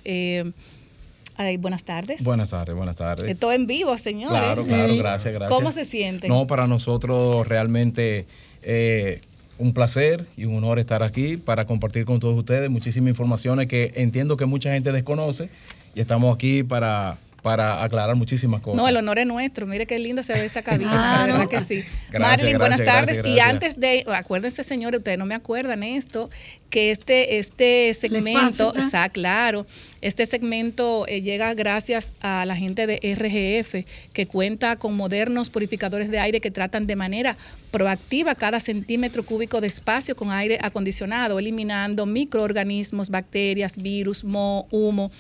[1.37, 2.23] Ay, buenas tardes.
[2.25, 3.29] Buenas tardes, buenas tardes.
[3.29, 4.39] Esto en vivo, señores.
[4.39, 4.99] Claro, claro, Sí.
[4.99, 5.57] gracias, gracias.
[5.59, 6.31] ¿Cómo se sienten?
[6.31, 8.27] No, para nosotros realmente
[8.63, 9.21] eh,
[9.59, 13.93] un placer y un honor estar aquí para compartir con todos ustedes muchísimas informaciones que
[13.95, 15.49] entiendo que mucha gente desconoce
[15.95, 17.17] y estamos aquí para,
[17.47, 18.77] para aclarar muchísimas cosas.
[18.77, 19.69] No, el honor es nuestro.
[19.69, 20.91] Mire qué linda se ve esta cabina.
[20.91, 21.27] Claro.
[21.27, 21.85] De verdad que sí.
[22.11, 23.19] Gracias, Marilyn, buenas tardes.
[23.19, 26.29] gracias, Y antes de, acuérdense, señores, ustedes no me acuerdan esto,
[26.71, 29.65] que este, este segmento, espacio, está claro,
[30.01, 36.11] este segmento eh, llega gracias a la gente de RGF, que cuenta con modernos purificadores
[36.11, 37.37] de aire que tratan de manera
[37.71, 45.13] proactiva cada centímetro cúbico de espacio con aire acondicionado, eliminando microorganismos, bacterias, virus, moho, humo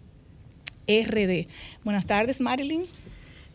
[0.87, 1.47] RD.
[1.83, 2.85] Buenas tardes, Marilyn.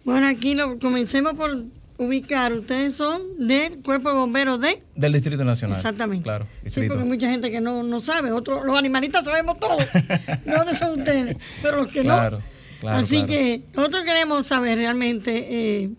[0.05, 1.65] Bueno, aquí lo, comencemos por
[1.99, 2.53] ubicar.
[2.53, 4.83] Ustedes son del Cuerpo de Bomberos de...
[4.95, 5.77] Del Distrito Nacional.
[5.77, 6.23] Exactamente.
[6.23, 8.33] Claro, Sí, porque hay mucha gente que no, no sabe.
[8.33, 9.85] Otros, los animalistas sabemos todos.
[10.45, 11.37] ¿De dónde son ustedes?
[11.63, 12.45] Pero los que Claro, no.
[12.81, 13.29] claro, Así claro.
[13.29, 15.91] que nosotros queremos saber realmente eh,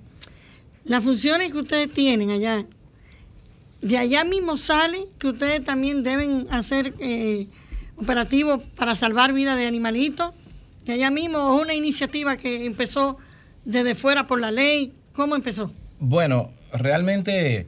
[0.86, 2.66] las funciones que ustedes tienen allá.
[3.82, 7.48] De allá mismo sale que ustedes también deben hacer eh,
[7.96, 10.34] operativos para salvar vidas de animalitos.
[10.90, 13.20] De allá mismo es una iniciativa que empezó
[13.64, 14.92] desde fuera por la ley.
[15.14, 15.72] ¿Cómo empezó?
[16.00, 17.68] Bueno, realmente,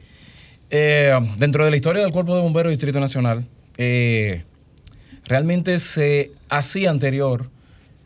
[0.72, 3.46] eh, dentro de la historia del Cuerpo de Bomberos del Distrito Nacional,
[3.78, 4.44] eh,
[5.28, 7.52] realmente se hacía anterior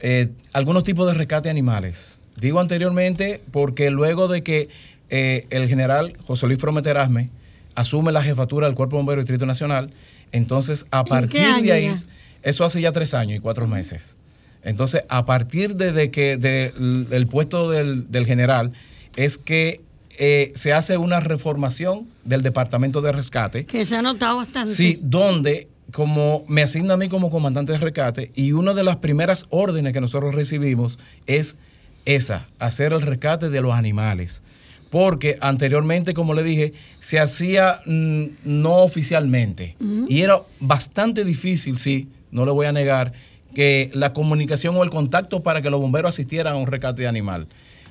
[0.01, 2.19] eh, algunos tipos de rescate de animales.
[2.35, 4.67] Digo anteriormente porque luego de que
[5.07, 7.29] el general José Luis Frometerasme
[7.73, 9.91] asume la jefatura del Cuerpo de Bomberos del Distrito Nacional,
[10.33, 11.95] entonces a partir de ahí, ya?
[12.41, 14.17] eso hace ya tres años y cuatro meses.
[14.65, 18.73] Entonces, a partir de, de que del el puesto del, del general,
[19.15, 19.81] es que
[20.17, 23.65] eh, se hace una reformación del Departamento de Rescate.
[23.65, 24.73] Que se ha notado bastante.
[24.73, 28.97] Sí, donde como me asigna a mí como comandante de rescate y una de las
[28.97, 31.57] primeras órdenes que nosotros recibimos es
[32.05, 34.41] esa, hacer el rescate de los animales.
[34.89, 39.75] Porque anteriormente, como le dije, se hacía mm, no oficialmente.
[40.07, 43.13] Y era bastante difícil, sí, no le voy a negar,
[43.55, 47.07] que la comunicación o el contacto para que los bomberos asistieran a un rescate de
[47.07, 47.47] animal.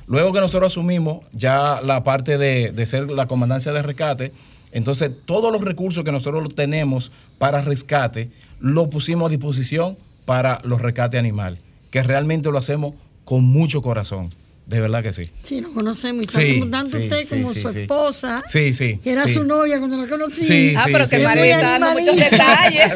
[0.07, 4.33] Luego que nosotros asumimos ya la parte de, de ser la comandancia de rescate,
[4.71, 9.97] entonces todos los recursos que nosotros tenemos para rescate lo pusimos a disposición
[10.27, 11.59] para los rescates animal,
[11.91, 12.93] que realmente lo hacemos
[13.25, 14.31] con mucho corazón,
[14.67, 15.31] de verdad que sí.
[15.43, 16.25] Sí, lo conocemos.
[16.25, 17.81] Y Sí, sí, usted sí, como sí, su sí.
[17.81, 18.99] esposa, Sí, sí.
[19.03, 19.35] que era sí.
[19.35, 20.43] su novia cuando la conocí.
[20.43, 22.93] Sí, Ah, sí, pero que sí, María dando muchos detalles.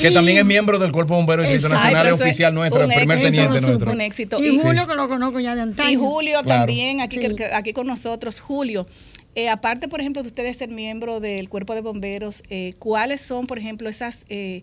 [0.00, 1.46] Que también es miembro del Cuerpo de Bomberos.
[1.46, 3.92] Nacional, es oficial nuestro, el primer éxito, teniente un nuestro.
[3.92, 4.42] Un éxito.
[4.44, 5.90] Y Julio, que lo conozco ya de antaño.
[5.90, 6.60] Y Julio Claro.
[6.60, 7.34] también, aquí, Sí.
[7.34, 8.40] que- aquí con nosotros.
[8.40, 8.86] Julio,
[9.34, 13.46] eh, aparte, por ejemplo, de ustedes ser miembro del Cuerpo de Bomberos, eh, ¿cuáles son,
[13.46, 14.62] por ejemplo, esas, eh,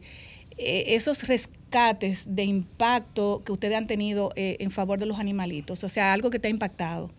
[0.58, 5.84] esos rescates de impacto que ustedes han tenido eh, en favor de los animalitos?
[5.84, 7.10] O sea, algo que te ha impactado.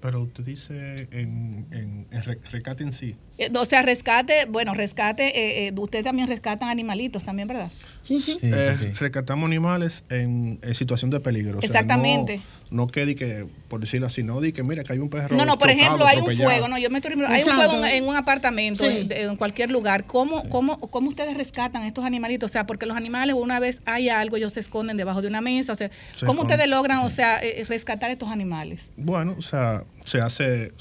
[0.00, 3.14] Pero usted dice en, en, en re- rescate en sí.
[3.46, 7.70] Eh, O sea, rescate, bueno, rescate, eh, eh, ustedes también rescatan animalitos también, ¿verdad?
[8.02, 8.38] Sí, sí.
[8.42, 11.58] Eh, Rescatamos animales en, en situación de peligro.
[11.58, 12.38] O sea, Exactamente.
[12.70, 15.08] no, no que, di que, por decirlo así, no di que mira que hay un
[15.08, 15.36] perro.
[15.36, 17.84] No, no, por ejemplo, hay un fuego, no, yo me estoy hay un fuego en,
[17.84, 19.06] en un apartamento, Sí.
[19.10, 20.04] en, cualquier lugar.
[20.04, 22.50] ¿Cómo, cómo, ¿Cómo ustedes rescatan estos animalitos?
[22.50, 25.40] O sea, porque los animales, una vez hay algo, ellos se esconden debajo de una
[25.40, 25.72] mesa.
[25.72, 28.82] O sea, Se ¿cómo esconden, ustedes logran, o sea, eh, rescatar estos animales?
[28.96, 30.72] Bueno, o sea, se hace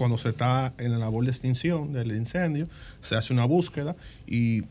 [0.00, 2.66] cuando se está en la labor de extinción del incendio,
[3.02, 3.96] se hace una búsqueda
[4.26, 4.62] y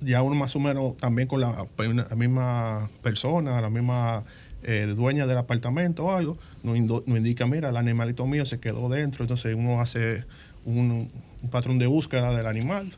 [0.00, 1.68] ya uno más o menos también con la,
[2.16, 4.24] misma persona, la misma
[4.64, 8.88] eh, dueña del apartamento o algo, nos, nos indica, mira, el animalito mío se quedó
[8.88, 10.24] dentro, entonces uno hace
[10.64, 11.08] un,
[11.44, 12.90] un patrón de búsqueda del animal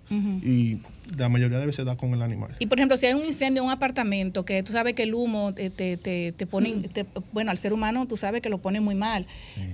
[0.43, 0.79] y
[1.17, 2.55] la mayoría de veces da con el animal.
[2.61, 5.15] Y por ejemplo, si hay un incendio en un apartamento, que tú sabes que el
[5.15, 6.83] humo te, te, te, te pone, Mm.
[6.89, 9.27] te- bueno, al ser humano tú sabes que lo pone muy mal.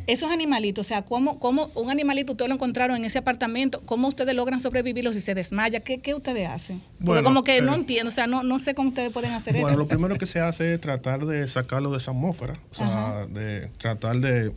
[0.07, 3.83] Esos animalitos, o sea, ¿cómo, cómo un animalito ustedes lo encontraron en ese apartamento?
[3.85, 5.81] ¿Cómo ustedes logran sobrevivirlo si se desmaya?
[5.81, 6.81] ¿Qué, qué ustedes hacen?
[6.81, 9.33] Porque Bueno, como que no eh, entiendo, o sea, no, no sé cómo ustedes pueden
[9.33, 9.79] hacer Bueno, eso.
[9.79, 12.87] lo primero que se hace es tratar de sacarlo de esa atmósfera, o sea,
[13.21, 13.27] Ajá.
[13.27, 14.53] de tratar de,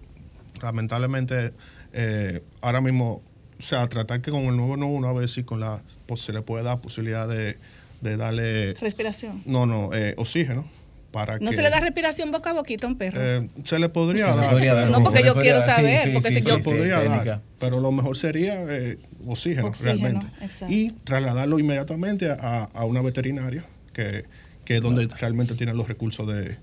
[0.62, 1.54] lamentablemente,
[1.94, 3.22] eh, ahora mismo,
[3.60, 6.42] o sea, tratar que con el 911 a ver si con la, pues, se le
[6.42, 7.58] puede dar posibilidad de,
[8.02, 9.42] de darle, Respiración.
[9.46, 10.66] no, no, eh, oxígeno
[11.12, 11.56] para ¿No que...
[11.56, 13.20] se le da respiración boca a boquita a un perro?
[13.22, 14.50] eh, se le podría Se dar.
[14.52, 15.70] podría dar, No, porque yo quiero dar.
[15.78, 18.62] Saber, sí, porque sí, si sí, yo- se sí, podría dar, pero lo mejor sería
[18.68, 20.28] eh, oxígeno, Oxígeno, realmente.
[20.42, 20.74] exacto.
[20.74, 24.26] Y trasladarlo inmediatamente a, a una veterinaria, que,
[24.66, 26.58] que es donde realmente tienen los recursos de,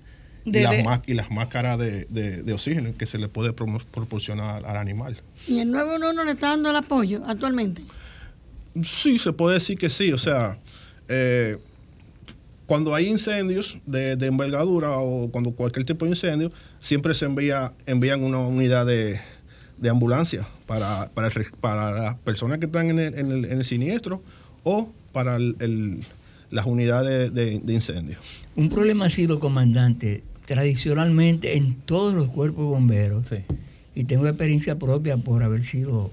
[0.45, 3.27] y, De- las, de- má- y las máscaras de, de- de oxígeno que se le
[3.29, 5.17] puede proporcionar al animal.
[5.47, 7.81] ¿Y el 911 le está dando el apoyo actualmente?
[8.83, 10.11] Sí, se puede decir que sí.
[10.11, 10.57] O sea,
[11.07, 11.57] eh,
[12.65, 17.73] cuando hay incendios de, de envergadura o cuando cualquier tipo de incendio, siempre se envía
[17.85, 19.19] envían una unidad de,
[19.77, 23.45] de ambulancia para, para, el re- para las personas que están en el, en el-
[23.45, 24.23] en el siniestro
[24.63, 25.99] o para el- el-
[26.49, 28.17] las unidades de, de incendio.
[28.55, 33.33] Un problema ha sido, comandante, tradicionalmente en todos los cuerpos bomberos,
[33.95, 36.11] y tengo experiencia propia por haber sido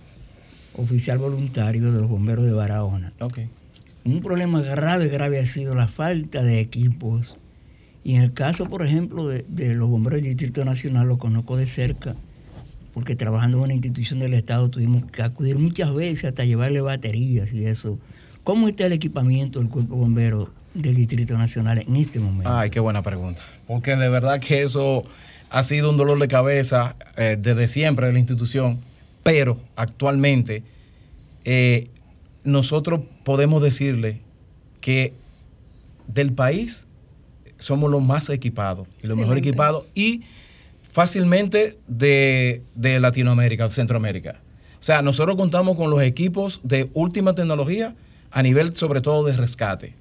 [0.76, 3.12] oficial voluntario de los bomberos de Barahona.
[4.04, 7.36] Un problema grave, grave ha sido la falta de equipos.
[8.02, 11.56] Y en el caso, por ejemplo, de, de los bomberos del Distrito Nacional, lo conozco
[11.56, 12.14] de cerca,
[12.94, 17.52] porque trabajando en una institución del Estado tuvimos que acudir muchas veces hasta llevarle baterías
[17.52, 17.98] y eso.
[18.42, 22.50] ¿Cómo está el equipamiento del cuerpo de bomberos del Distrito Nacional en este momento?
[22.54, 23.42] Ay, qué buena pregunta.
[23.66, 25.04] Porque de verdad que eso
[25.50, 28.80] ha sido un dolor de cabeza eh, desde siempre de la institución,
[29.22, 30.62] pero actualmente
[31.44, 31.88] eh,
[32.44, 34.20] nosotros podemos decirle
[34.80, 35.12] que
[36.06, 36.86] del país
[37.58, 40.22] somos los más equipados y los mejor equipados y
[40.82, 44.40] fácilmente de, de Latinoamérica, Centroamérica.
[44.80, 47.94] O sea, nosotros contamos con los equipos de última tecnología
[48.30, 49.94] a nivel sobre todo de rescate,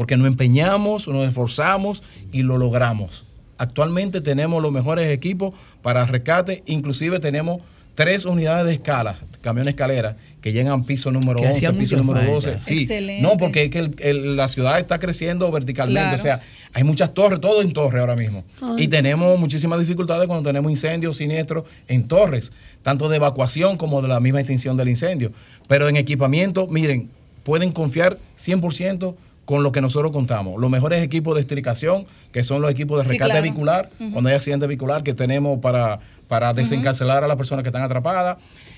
[0.00, 3.26] porque nos empeñamos, nos esforzamos y lo logramos.
[3.58, 7.60] Actualmente tenemos los mejores equipos para rescate, inclusive tenemos
[7.94, 11.98] tres unidades de escala, camión escalera, que llegan al piso número Que 11, hacía piso
[11.98, 12.32] número falta.
[12.32, 12.58] 12.
[12.58, 13.20] Sí, Excelente.
[13.20, 16.16] no, porque es que el- el- la ciudad está creciendo verticalmente, Claro.
[16.16, 16.40] o sea,
[16.72, 18.42] hay muchas torres, todo en torre ahora mismo.
[18.62, 18.84] Ay.
[18.84, 24.08] Y tenemos muchísimas dificultades cuando tenemos incendios, siniestros en torres, tanto de evacuación como de
[24.08, 25.30] la misma extinción del incendio.
[25.68, 27.10] Pero en equipamiento, miren,
[27.44, 29.14] pueden confiar 100%
[29.50, 30.60] con lo que nosotros contamos.
[30.60, 33.42] Los mejores equipos de estricación, que son los equipos de Sí, rescate claro.
[33.42, 35.98] vehicular, cuando hay accidente vehicular que tenemos para,
[36.28, 38.36] para desencarcelar a las personas que están atrapadas.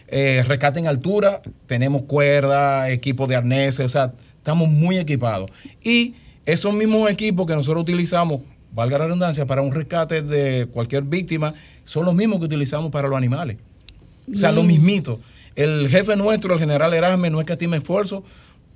[0.09, 5.51] Eh, rescate en altura, tenemos cuerda, equipo de arneses, o sea, estamos muy equipados.
[5.85, 6.15] Y
[6.47, 8.41] esos mismos equipos que nosotros utilizamos,
[8.73, 11.53] valga la redundancia, para un rescate de cualquier víctima,
[11.85, 13.59] son los mismos que utilizamos para los animales.
[14.35, 14.69] O sea, lo Bien.
[14.81, 15.21] mismito.
[15.55, 18.25] El jefe nuestro, el general Erasme, no es que estima esfuerzo.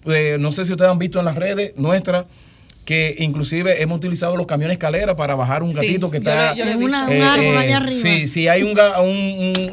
[0.07, 2.27] Eh, no sé si ustedes han visto en las redes nuestras
[2.85, 6.51] que inclusive hemos utilizado los camiones escalera para bajar un Sí, gatito que yo está...
[6.53, 6.97] lo- yo lo he visto.
[7.05, 8.01] Un árbol allá arriba.
[8.01, 8.79] Sí, si hay un,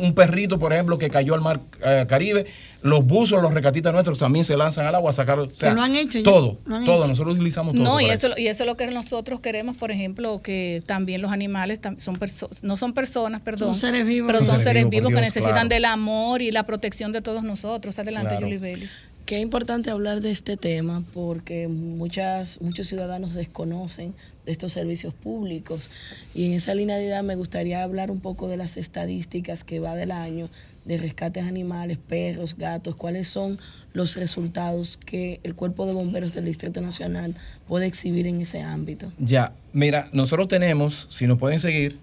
[0.01, 2.47] un, perrito, por ejemplo, que cayó al mar eh, Caribe,
[2.81, 5.38] los buzos, los rescatistas nuestros también se lanzan al agua a sacar...
[5.38, 7.01] O sea, lo han hecho ya, Todo, lo han todo.
[7.01, 7.07] hecho.
[7.09, 7.84] Nosotros utilizamos todo.
[7.84, 11.31] No, y eso, y eso es lo que nosotros queremos, por ejemplo, que también los
[11.31, 12.17] animales tam- son
[12.63, 14.25] no son personas, perdón, Son seres vivos.
[14.25, 15.69] pero Son son seres seres vivos, que necesitan claro.
[15.69, 17.99] del amor y la protección de todos nosotros.
[17.99, 18.45] Adelante, Claro.
[18.47, 18.93] Julie Vélez.
[19.26, 24.13] Qué importante hablar de este tema porque muchas, muchos ciudadanos desconocen
[24.45, 25.91] de estos servicios públicos
[26.36, 29.80] y en esa línea de edad me gustaría hablar un poco de las estadísticas que
[29.80, 30.49] va del año
[30.84, 33.57] de rescates animales, perros, gatos, cuáles son
[33.93, 39.09] los resultados que el Cuerpo de Bomberos del Distrito Nacional puede exhibir en ese ámbito.
[39.19, 41.97] Ya, mira, nosotros tenemos, si nos pueden seguir,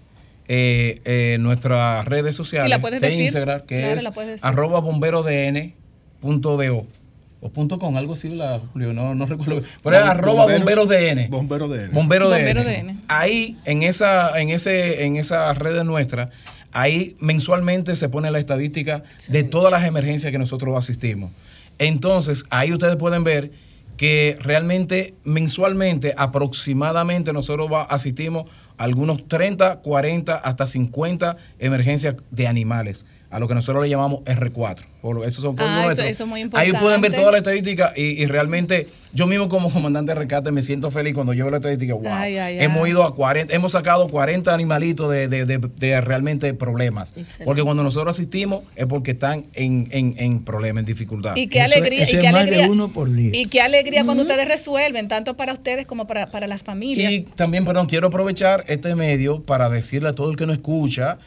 [0.47, 3.25] eh, eh, nuestras redes sociales Sí, la puedes de decir.
[3.25, 5.75] Instagram, que Claro, es arroba bomberodn
[6.19, 6.87] punto .do
[7.41, 9.61] o punto .com, algo así, la, Julio, no, no recuerdo.
[9.83, 11.27] Pero es arroba bomberos DN.
[11.27, 11.87] Bombero DN.
[11.91, 12.39] Bombero DN.
[12.53, 12.97] Bombero DN.
[13.07, 16.29] Ahí, en esa, en ese, en esa red nuestra,
[16.71, 21.31] ahí mensualmente se pone la estadística de todas las emergencias que nosotros asistimos.
[21.79, 23.51] Entonces, ahí ustedes pueden ver
[23.97, 28.45] que realmente mensualmente, aproximadamente, nosotros va- asistimos
[28.77, 34.19] a algunos 30, 40, hasta 50 emergencias de animales, a lo que nosotros le llamamos
[34.25, 34.77] R4.
[35.01, 36.71] Por, esos son por Ah, eso- eso es muy Ahí pueden
[37.01, 37.17] ver importante.
[37.17, 41.15] toda la estadística y, y realmente yo mismo como comandante de rescate me siento feliz
[41.15, 41.95] cuando yo veo la estadística.
[41.95, 42.91] Wow, Ay, ay, hemos ay.
[42.91, 47.09] ido a 40, hemos sacado 40 animalitos de, de- de- de realmente problemas.
[47.15, 47.45] Excelente.
[47.45, 51.35] Porque cuando nosotros asistimos es porque están en, en, en problemas, en dificultad.
[51.35, 52.67] Y qué alegría, y qué alegría.
[53.33, 57.11] Y qué alegría cuando ustedes resuelven, tanto para ustedes como para, para las familias.
[57.11, 61.17] Y también, perdón, quiero aprovechar este medio para decirle a todo el que nos escucha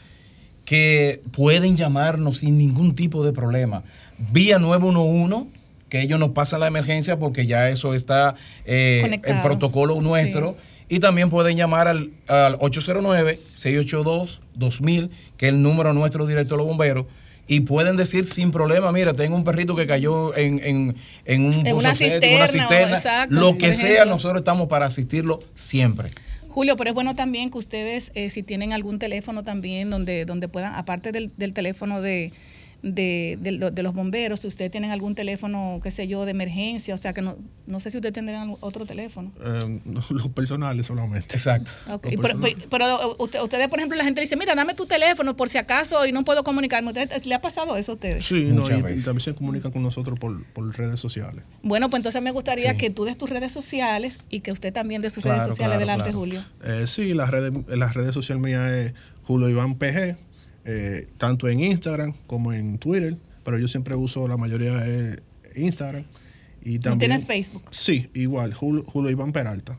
[0.65, 3.83] que pueden llamarnos sin ningún tipo de problema.
[4.31, 5.45] Vía 911,
[5.89, 8.35] que ellos nos pasan la emergencia porque ya eso está
[8.65, 10.57] eh, en protocolo nuestro.
[10.87, 16.67] Y también pueden llamar al, al 809-682-2000, que es el número nuestro directo de los
[16.67, 17.07] bomberos.
[17.47, 20.95] Y pueden decir sin problema, mira, tengo un perrito que cayó en, en,
[21.25, 26.07] en un En una cisterna, lo que sea, nosotros estamos para asistirlo siempre.
[26.55, 30.47] Julio, pero es bueno también que ustedes, eh, si tienen algún teléfono también donde, donde
[30.47, 32.31] puedan, aparte del, del teléfono de,
[32.85, 36.31] de, de lo- de los bomberos, si ustedes tienen algún teléfono, qué sé yo, de
[36.31, 39.31] emergencia, o sea que no, no sé si ustedes tendrán otro teléfono.
[39.43, 39.81] Eh,
[40.11, 41.33] los personales solamente.
[41.35, 41.71] Exacto.
[42.03, 42.55] Pero, personales.
[42.69, 45.57] pero, eh, usted- ustedes, por ejemplo, la gente dice, mira, dame tu teléfono por si
[45.57, 46.89] acaso y no puedo comunicarme.
[46.89, 48.23] ¿Usted- ¿Le ha pasado eso a ustedes?
[48.23, 48.69] Sí, no, y,
[49.01, 51.43] también se comunican con nosotros por, por redes sociales.
[51.63, 52.77] Bueno, pues entonces me gustaría Sí.
[52.77, 55.77] que tú des tus redes sociales y que usted también dé sus Claro, redes sociales.
[55.77, 56.19] claro, Adelante, claro.
[56.19, 56.43] Julio.
[56.63, 60.17] Eh, sí, las redes, las redes sociales mías es Julio Iván PG,
[60.65, 65.21] eh, tanto en Instagram como en Twitter, pero yo siempre uso la mayoría de
[65.55, 66.05] Instagram.
[66.63, 67.63] Y ¿No también, tienes Facebook?
[67.71, 69.77] Sí, igual, Julio, Julio Iván Peralta.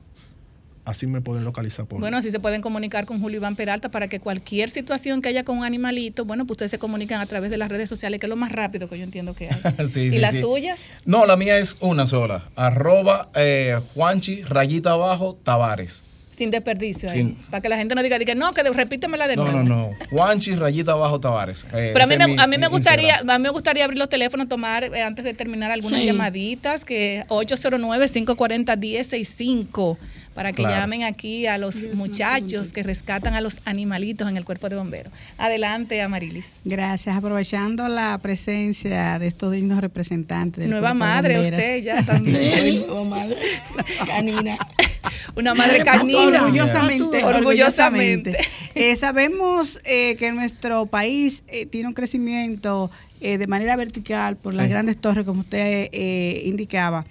[0.87, 4.07] Así me pueden localizar por Bueno, así se pueden comunicar con Julio Iván Peralta para
[4.07, 7.51] que cualquier situación que haya con un animalito, bueno, pues ustedes se comunican a través
[7.51, 9.87] de las redes sociales, que es lo más rápido que yo entiendo que hay.
[9.89, 10.41] Sí, ¿Y sí, las sí.
[10.41, 10.78] tuyas?
[11.05, 12.51] No, la mía es una sola.
[12.55, 16.05] Arroba eh, Juanchi, rayita abajo, Tavares.
[16.37, 17.34] Sin desperdicio ahí.
[17.51, 19.62] Para que la gente no diga, diga no, que de- repítemela de No, nuevo.
[19.62, 19.91] no, no.
[20.11, 21.64] Juanchi, rayita abajo, Tavares.
[21.72, 23.30] Eh, Pero a mí, me, mi- a mí me gustaría, Instagram.
[23.30, 26.07] a mí me gustaría abrir los teléfonos, tomar eh, antes de terminar algunas Sí.
[26.07, 29.97] llamaditas, que 809-540-1065,
[30.37, 30.76] para que Claro.
[30.76, 35.12] llamen aquí a los muchachos que rescatan a los animalitos en el cuerpo de bomberos.
[35.39, 36.53] Adelante, Amarilis.
[36.64, 37.16] Gracias.
[37.16, 40.61] Aprovechando la presencia de estos dignos representantes.
[40.61, 42.87] Del Nueva madre usted ya también.
[42.87, 43.37] Nueva madre
[44.07, 44.59] canina.
[45.37, 46.45] Una madre canina.
[46.45, 47.24] Orgullosamente.
[47.24, 47.24] Orgullosamente.
[47.24, 48.37] orgullosamente.
[48.74, 52.91] Eh, sabemos eh, que nuestro país eh, tiene un crecimiento
[53.22, 54.70] eh, de manera vertical por las Sí.
[54.72, 57.07] grandes torres, como usted eh, indicaba.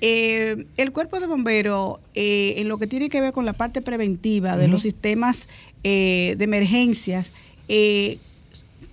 [0.00, 3.82] Eh, el cuerpo de bomberos, eh, en lo que tiene que ver con la parte
[3.82, 5.48] preventiva de los sistemas
[5.82, 7.32] eh, de emergencias,
[7.68, 8.18] eh,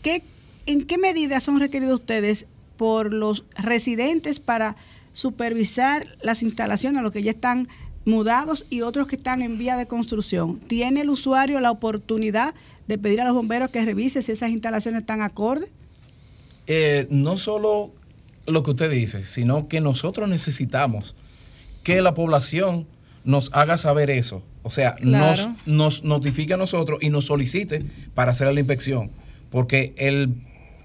[0.02, 0.24] ¿qué,
[0.66, 2.48] ¿en qué medida son requeridos ustedes
[2.78, 4.76] por los residentes para
[5.14, 7.68] supervisar las instalaciones, los que ya están
[8.06, 10.60] mudados y otros que están en vía de construcción?
[10.60, 12.56] ¿Tiene el usuario la oportunidad
[12.88, 15.70] de pedir a los bomberos que revise si esas instalaciones están acordes?
[16.68, 17.92] Eh, no solo
[18.48, 21.16] lo que usted dice, sino que nosotros necesitamos
[21.84, 22.88] que la población
[23.24, 24.44] nos haga saber eso.
[24.64, 25.54] O sea, Claro.
[25.66, 27.84] nos, nos notifique a nosotros y nos solicite
[28.14, 29.12] para hacer la inspección.
[29.52, 30.34] Porque el,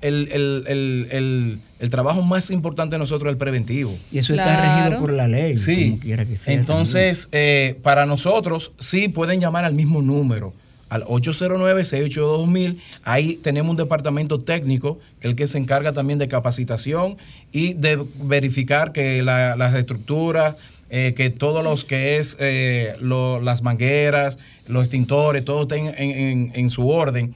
[0.03, 3.95] el, el- el- el- el trabajo más importante de nosotros es el preventivo.
[4.13, 5.91] Y eso está regido por la ley, Sí.
[5.91, 6.53] como quiera que sea.
[6.55, 10.53] Entonces, eh, para nosotros, sí pueden llamar al mismo número,
[10.91, 12.77] al 809-682-2000.
[13.05, 17.17] Ahí tenemos un departamento técnico, que es el que se encarga también de capacitación
[17.53, 20.57] y de verificar que la- las estructuras,
[20.91, 26.89] eh, que todos los que es eh, las mangueras, los extintores, todo estén en su
[26.89, 27.35] orden.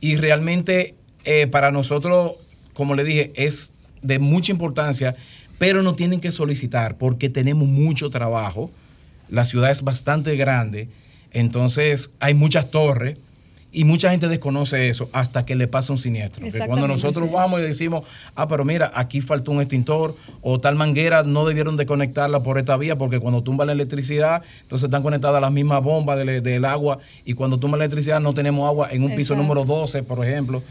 [0.00, 0.94] Y realmente
[1.24, 2.32] eh, para nosotros,
[2.72, 5.14] como le dije, es de mucha importancia,
[5.58, 8.70] pero no tienen que solicitar porque tenemos mucho trabajo.
[9.28, 10.88] La ciudad es bastante grande,
[11.32, 13.16] entonces hay muchas torres
[13.72, 16.44] y mucha gente desconoce eso hasta que le pasa un siniestro.
[16.44, 17.34] Que cuando nosotros sí.
[17.34, 18.04] vamos y decimos,
[18.34, 22.58] ah, pero mira, aquí faltó un extintor o tal manguera no debieron de conectarla por
[22.58, 26.64] esta vía porque cuando tumba la electricidad, entonces están conectadas las mismas bombas del, del
[26.66, 30.24] agua y cuando tumba la electricidad no tenemos agua en un piso número 12, por
[30.24, 30.62] ejemplo.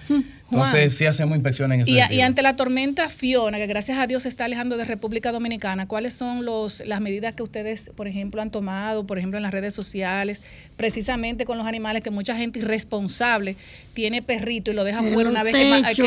[0.52, 0.92] Entonces Juan.
[0.92, 4.24] sí hacemos inspecciones en ese Y, y ante la tormenta Fiona, que gracias a Dios
[4.24, 8.42] se está alejando de República Dominicana, ¿cuáles son los, las medidas que ustedes, por ejemplo,
[8.42, 10.42] han tomado, por ejemplo, en las redes sociales,
[10.78, 13.56] precisamente con los animales, que mucha gente irresponsable
[13.94, 16.04] tiene perrito y lo deja fuera un una vez que, techo,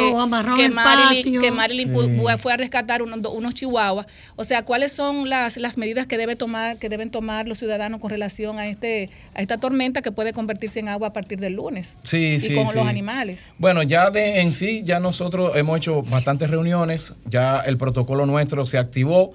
[0.56, 2.38] que Marilyn, que Marilyn Sí.
[2.38, 4.06] fue a rescatar unos, unos chihuahuas?
[4.36, 8.00] O sea, ¿cuáles son las, las medidas que, debe tomar, que deben tomar los ciudadanos
[8.00, 11.54] con relación a, este, a esta tormenta que puede convertirse en agua a partir del
[11.54, 11.96] lunes?
[12.04, 12.78] Sí, y sí, con sí.
[12.78, 13.40] los animales.
[13.58, 18.66] Bueno, ya de en sí, ya nosotros hemos hecho bastantes reuniones, ya el protocolo nuestro
[18.66, 19.32] se activó,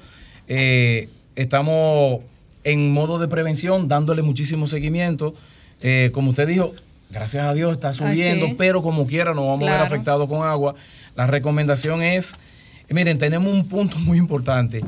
[0.47, 2.20] eh, estamos
[2.64, 5.34] en modo de prevención, dándole muchísimo seguimiento.
[5.82, 6.74] Eh, como usted dijo,
[7.10, 10.76] gracias a Dios está subiendo, pero como quiera nos vamos a ver afectados con agua.
[11.16, 12.36] La recomendación es,
[12.89, 14.84] miren, tenemos un punto muy importante,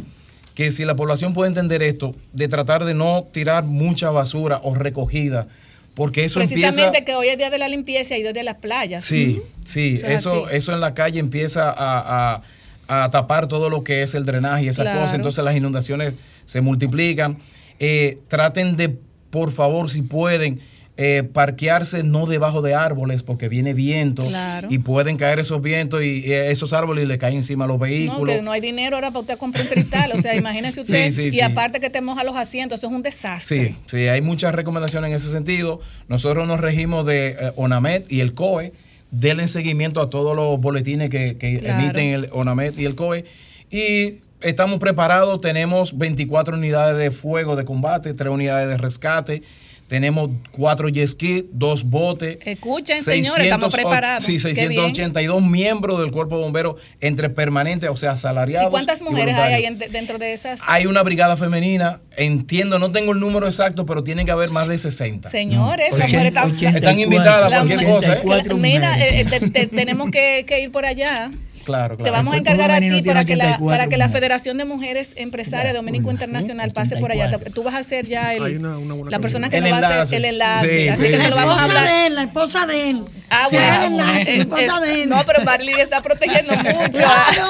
[0.54, 4.76] que si la población puede entender esto, de tratar de no tirar mucha basura o
[4.76, 5.48] recogida,
[5.94, 7.06] porque eso Precisamente empieza...
[7.06, 9.04] que hoy es día de la limpieza y hoy de las playas.
[9.04, 12.42] Sí, sí, Eso es eso, en la calle empieza a, a-
[12.88, 15.00] a tapar todo lo que es el drenaje y esas Claro.
[15.02, 16.14] cosas, entonces las inundaciones
[16.46, 17.38] se multiplican.
[17.80, 18.90] Eh, traten de,
[19.30, 20.60] por favor, si pueden,
[20.98, 24.68] eh, parquearse no debajo de árboles porque viene viento Claro.
[24.70, 27.84] y pueden caer esos vientos y, y esos árboles le caen encima a los No,
[27.86, 28.36] vehículos.
[28.36, 30.12] que no hay dinero ahora para usted comprar un cristal.
[30.14, 31.06] O sea, imagínese usted.
[31.06, 31.42] Sí, sí, y sí.
[31.42, 33.70] aparte que te moja los asientos, eso es un desastre.
[33.70, 35.80] Sí, sí, hay muchas recomendaciones en ese sentido.
[36.10, 38.74] Nosotros nos regimos de eh, ONAMED y el COE.
[39.12, 41.82] Denle seguimiento a todos los boletines que, que Claro.
[41.84, 43.26] emiten el ONAMED y el COE.
[43.72, 45.42] Y estamos preparados.
[45.42, 49.44] Tenemos 24 unidades de fuego de combate, 3 unidades de rescate.
[49.92, 52.38] Tenemos cuatro jet ski, dos botes.
[52.46, 54.24] Escuchen, señores, estamos 600 preparados.
[54.24, 54.86] Sí, Qué bien.
[54.96, 58.70] 682 miembros del cuerpo de bomberos entre permanentes, o sea, asalariados.
[58.70, 60.62] ¿Y cuántas mujeres hay ahí en- dentro de esas?
[60.66, 64.70] Hay una brigada femenina, entiendo, no tengo el número exacto, pero tiene que haber más
[64.70, 65.30] de 60.
[65.30, 66.56] Señores, las mujeres están.
[66.78, 68.14] Están invitadas a cualquier cosa.
[68.14, 68.22] ¿eh?
[68.62, 71.32] Mira, eh, eh, te- te- tenemos que, que ir por allá.
[71.64, 72.04] Claro, claro.
[72.04, 74.10] Te vamos a encargar a ti para que, la, 84 para que la.
[74.10, 77.38] Federación de Mujeres Empresarias Dominico Internacional pase por allá.
[77.54, 80.18] Tú vas a ser ya el, una- una la persona que nos va a hacer
[80.20, 80.68] el enlace.
[80.84, 81.94] Sí, Así sí, que sí, se lo vamos a La esposa hablar.
[81.94, 83.06] de él, la esposa de él.
[83.30, 83.98] Ah, Sí, bueno.
[84.06, 85.10] la- esposa de él.
[85.10, 87.00] No, pero Marilyn está protegiendo mucho.
[87.00, 87.48] Claro.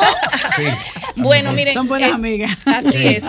[1.15, 1.73] Bueno, miren.
[1.73, 2.57] Son buenas eh, amigas.
[2.65, 3.07] Así Sí.
[3.07, 3.23] es.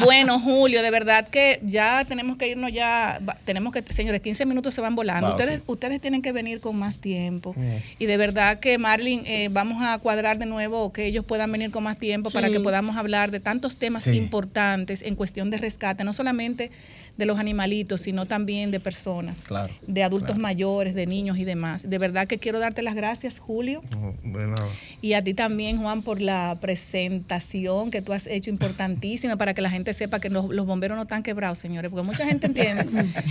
[0.00, 3.20] Bueno, Julio, de verdad que ya tenemos que irnos ya.
[3.44, 5.28] Tenemos que, señores, 15 minutos se van volando.
[5.28, 5.62] Wow, ustedes, sí.
[5.66, 7.54] ustedes tienen que venir con más tiempo.
[7.56, 7.76] Mm.
[7.98, 11.70] Y de verdad que, Marlin, eh, vamos a cuadrar de nuevo que ellos puedan venir
[11.70, 14.10] con más tiempo para que podamos hablar de tantos temas Sí.
[14.10, 16.70] importantes en cuestión de rescate, no solamente
[17.18, 19.74] de los animalitos, sino también de personas, Claro.
[19.86, 21.90] de adultos mayores, de niños y demás.
[21.90, 23.82] De verdad que quiero darte las gracias, Julio.
[23.90, 24.66] No, de nada.
[25.02, 29.60] Y a ti también, Juan, por la presentación que tú has hecho importantísima para que
[29.60, 32.84] la gente sepa que los, los bomberos no están quebrados, señores, porque mucha gente entiende.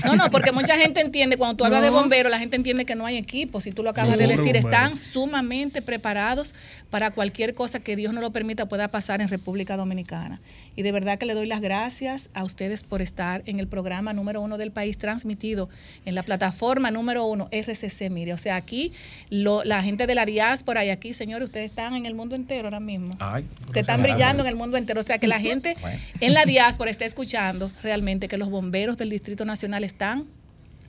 [0.06, 2.96] No, no, porque mucha gente entiende, cuando tú hablas de bomberos, la gente entiende que
[2.96, 3.62] no hay equipo.
[3.62, 4.60] Si tú lo acabas Sí, de decir, bombero.
[4.70, 6.54] están sumamente preparados
[6.90, 10.42] para cualquier cosa que Dios no lo permita pueda pasar en República Dominicana.
[10.78, 14.14] Y de verdad que le doy las gracias a ustedes por estar en el programa
[14.14, 15.68] número uno del país transmitido
[16.06, 18.10] en la plataforma número uno RCC.
[18.12, 18.94] Mire, o sea, aquí
[19.30, 22.68] lo- la gente de la diáspora y aquí, señores, ustedes están en el mundo entero
[22.68, 23.12] ahora mismo.
[23.20, 25.02] Ay, Que están brillando en el mundo entero.
[25.02, 26.00] O sea, que la gente Bueno.
[26.22, 30.26] en la diáspora está escuchando realmente que los bomberos del Distrito Nacional están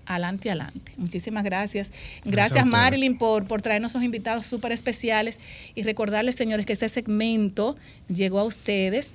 [0.05, 0.93] adelante, adelante.
[0.97, 1.91] Muchísimas gracias.
[2.25, 2.65] Gracias.
[2.67, 5.39] Marilyn, por, por traernos esos invitados súper especiales
[5.75, 7.77] y recordarles, señores, que este segmento
[8.13, 9.15] llegó a ustedes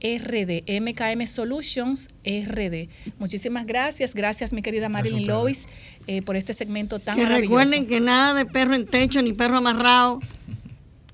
[0.00, 2.88] RD, MKM Solutions RD.
[3.18, 4.14] Muchísimas gracias.
[4.14, 5.66] Gracias, mi querida Marilyn Lois,
[6.06, 7.58] eh, por este segmento tan Que maravilloso.
[7.58, 10.20] recuerden que nada de perro en techo ni perro amarrado.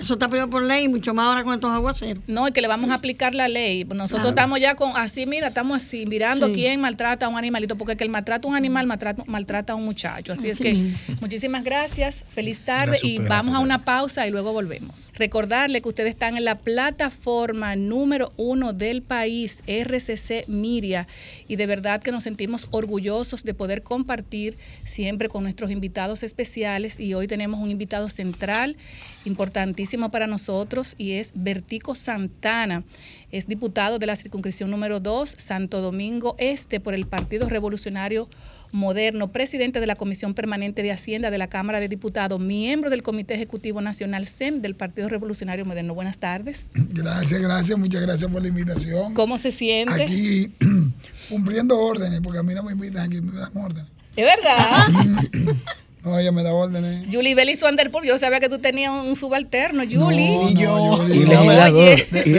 [0.02, 2.22] Eso está prohibido por ley, mucho más ahora con estos aguaceros.
[2.26, 3.84] No, y que le vamos a aplicar la ley.
[3.84, 4.28] Nosotros Claro.
[4.30, 6.52] estamos ya con, así, mira, estamos así, mirando Sí.
[6.54, 9.76] quién maltrata a un animalito, porque que el maltrata a un animal maltrata, maltrata a
[9.76, 10.32] un muchacho.
[10.32, 10.98] Así es que mismo.
[11.20, 15.12] muchísimas gracias, feliz tarde Gracias y vamos a una pausa y luego volvemos.
[15.14, 21.06] Recordarle que ustedes están en la plataforma número uno del país, RCC Miria,
[21.48, 26.98] y de verdad que nos sentimos orgullosos de poder compartir siempre con nuestros invitados especiales
[26.98, 28.76] y hoy tenemos un invitado central
[29.24, 32.84] importantísimo para nosotros y es Vertico Santana.
[33.30, 38.28] Es diputado de la circunscripción número 2, Santo Domingo Este, por el Partido Revolucionario
[38.72, 43.02] Moderno, presidente de la Comisión Permanente de Hacienda de la Cámara de Diputados, miembro del
[43.02, 45.94] Comité Ejecutivo Nacional SEM del Partido Revolucionario Moderno.
[45.94, 46.68] Buenas tardes.
[46.74, 49.14] Gracias, gracias, muchas gracias por la invitación.
[49.14, 50.02] ¿Cómo se siente?
[50.02, 50.52] Aquí
[51.28, 53.90] cumpliendo órdenes, porque a mí no me invitan, aquí me dan órdenes.
[54.16, 54.86] ¿Es verdad?
[56.04, 57.06] No, ella me da órdenes.
[57.12, 59.96] Julie Belli Swanderpool, yo sabía que tú tenías un subalterno, Julie.
[60.30, 61.98] No, no, yo- Y legislador.
[62.18, 62.32] y- y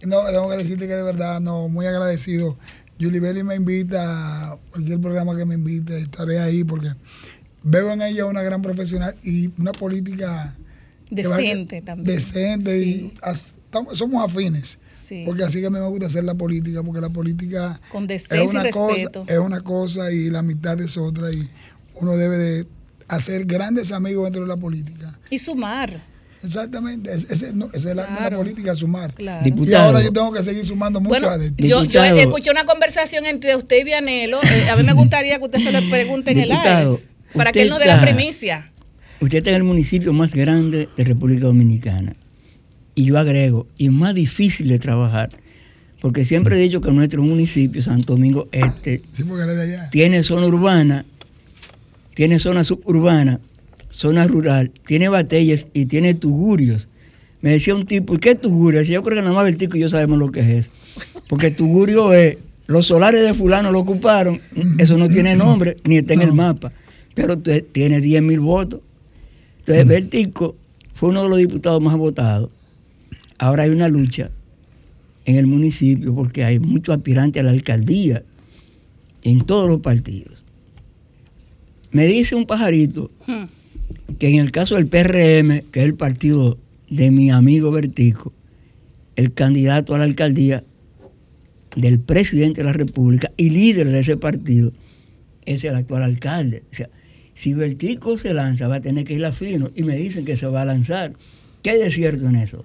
[0.00, 2.56] que- No, tengo que decirte que de verdad, no, muy agradecido.
[3.00, 6.88] Julie Belli me invita a cualquier programa que me invite, estaré ahí porque
[7.62, 10.56] veo en ella una gran profesional y una política
[11.08, 12.16] que Decente también.
[12.16, 13.12] Decente y
[13.92, 14.78] somos afines.
[15.08, 15.22] Sí.
[15.26, 18.08] Porque así que a mí me gusta hacer la política, porque la política Con es
[18.28, 19.24] decencia una, y cosa, respeto.
[19.28, 21.48] es una cosa y la amistad es otra y
[22.00, 22.66] uno debe de
[23.08, 25.18] hacer grandes amigos dentro de la política.
[25.30, 26.10] Y sumar.
[26.44, 28.38] Exactamente, ese, ese- no, esa es la, Claro.
[28.38, 29.14] política, sumar.
[29.14, 29.42] Claro.
[29.46, 29.84] Y Diputado.
[29.86, 31.64] ahora yo tengo que seguir sumando mucho Bueno, adeptos.
[31.68, 32.16] yo, yo Diputado.
[32.18, 34.40] escuché una conversación entre usted y Vianelo.
[34.42, 37.08] Eh, a mí me gustaría que usted se lo pregunte en el Diputado, aire.
[37.34, 38.72] Para que él nos dé la primicia.
[39.20, 42.12] Usted está en el municipio más grande de República Dominicana.
[42.96, 45.30] Y yo agrego, y más difícil de trabajar.
[46.00, 49.88] Porque siempre he dicho que nuestro municipio, Santo Domingo Este, Sí, allá.
[49.90, 51.06] tiene zona urbana,
[52.14, 53.40] tiene zona suburbana,
[53.90, 56.88] zona rural, tiene batallas y tiene tugurios.
[57.40, 58.80] Me decía un tipo, ¿y qué es tugurio?
[58.80, 60.70] Decía, yo creo que nada más Vertico y yo sabemos lo que es eso.
[61.28, 64.40] Porque tugurio es, los solares de fulano lo ocuparon,
[64.78, 66.72] eso no tiene nombre, ni está en el mapa,
[67.14, 68.80] pero tiene 10 mil votos.
[69.58, 70.56] Entonces, Vertico
[70.94, 72.50] fue uno de los diputados más votados.
[73.38, 74.30] Ahora hay una lucha
[75.24, 78.22] en el municipio porque hay muchos aspirantes a la alcaldía
[79.22, 80.41] en todos los partidos.
[81.92, 83.10] Me dice un pajarito
[84.18, 88.32] que en el caso del PRM, que es el partido de mi amigo Vertico,
[89.16, 90.64] el candidato a la alcaldía
[91.76, 94.72] del presidente de la República y líder de ese partido
[95.44, 96.64] es el actual alcalde.
[96.72, 96.88] O sea,
[97.34, 100.36] si Vertico se lanza, va a tener que ir a fino y me dicen que
[100.36, 101.14] se va a lanzar.
[101.62, 102.64] ¿Qué hay de cierto en eso?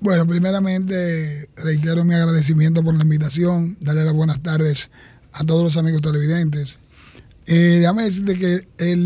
[0.00, 4.90] Bueno, primeramente reitero mi agradecimiento por la invitación, darle las buenas tardes
[5.32, 6.78] a todos los amigos televidentes.
[7.46, 8.96] Eh, déjame decirte que eh,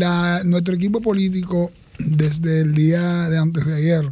[0.45, 4.11] nuestro equipo político, desde el día de antes de ayer,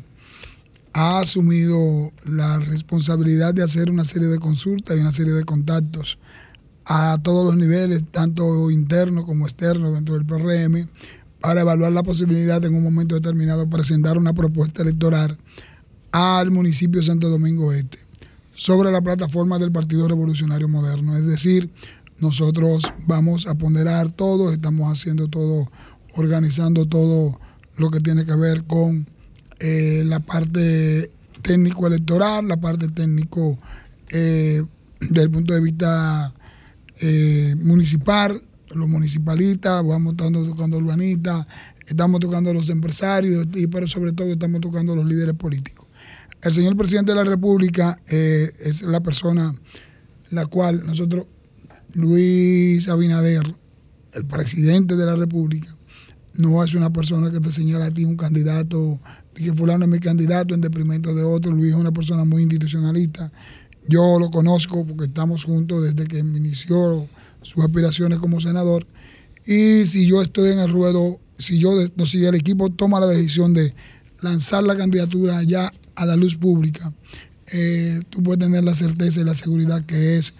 [0.93, 6.19] ha asumido la responsabilidad de hacer una serie de consultas y una serie de contactos
[6.85, 10.87] a todos los niveles, tanto interno como externo dentro del PRM,
[11.39, 15.37] para evaluar la posibilidad de en un momento determinado presentar una propuesta electoral
[16.11, 17.99] al municipio de Santo Domingo Este
[18.53, 21.17] sobre la plataforma del Partido Revolucionario Moderno.
[21.17, 21.69] Es decir,
[22.19, 25.69] nosotros vamos a ponderar todo, estamos haciendo todo,
[26.15, 27.39] organizando todo
[27.77, 29.07] lo que tiene que ver con
[29.59, 31.09] eh, la parte
[31.41, 33.57] técnico electoral, la parte técnico
[34.09, 34.63] eh,
[34.99, 36.33] desde el punto de vista
[37.01, 38.41] eh, municipal,
[38.73, 41.45] los municipalistas, vamos estando tocando urbanistas,
[41.85, 45.87] estamos tocando los empresarios, y, pero sobre todo estamos tocando los líderes políticos.
[46.41, 49.55] El señor presidente de la República eh, es la persona
[50.29, 51.27] la cual nosotros,
[51.93, 53.55] Luis Abinader,
[54.13, 55.75] el presidente de la República,
[56.35, 58.99] no es una persona que te señala a ti un candidato,
[59.35, 61.51] que fulano es mi candidato en detrimento de otro.
[61.51, 63.31] Luis es una persona muy institucionalista.
[63.87, 67.07] Yo lo conozco porque estamos juntos desde que inició
[67.41, 68.87] sus aspiraciones como senador.
[69.45, 71.73] Y si yo estoy en el ruedo, si yo,
[72.05, 73.75] si el equipo toma la decisión de
[74.21, 76.93] lanzar la candidatura ya a la luz pública,
[77.51, 80.33] eh, tú puedes tener la certeza y la seguridad que es,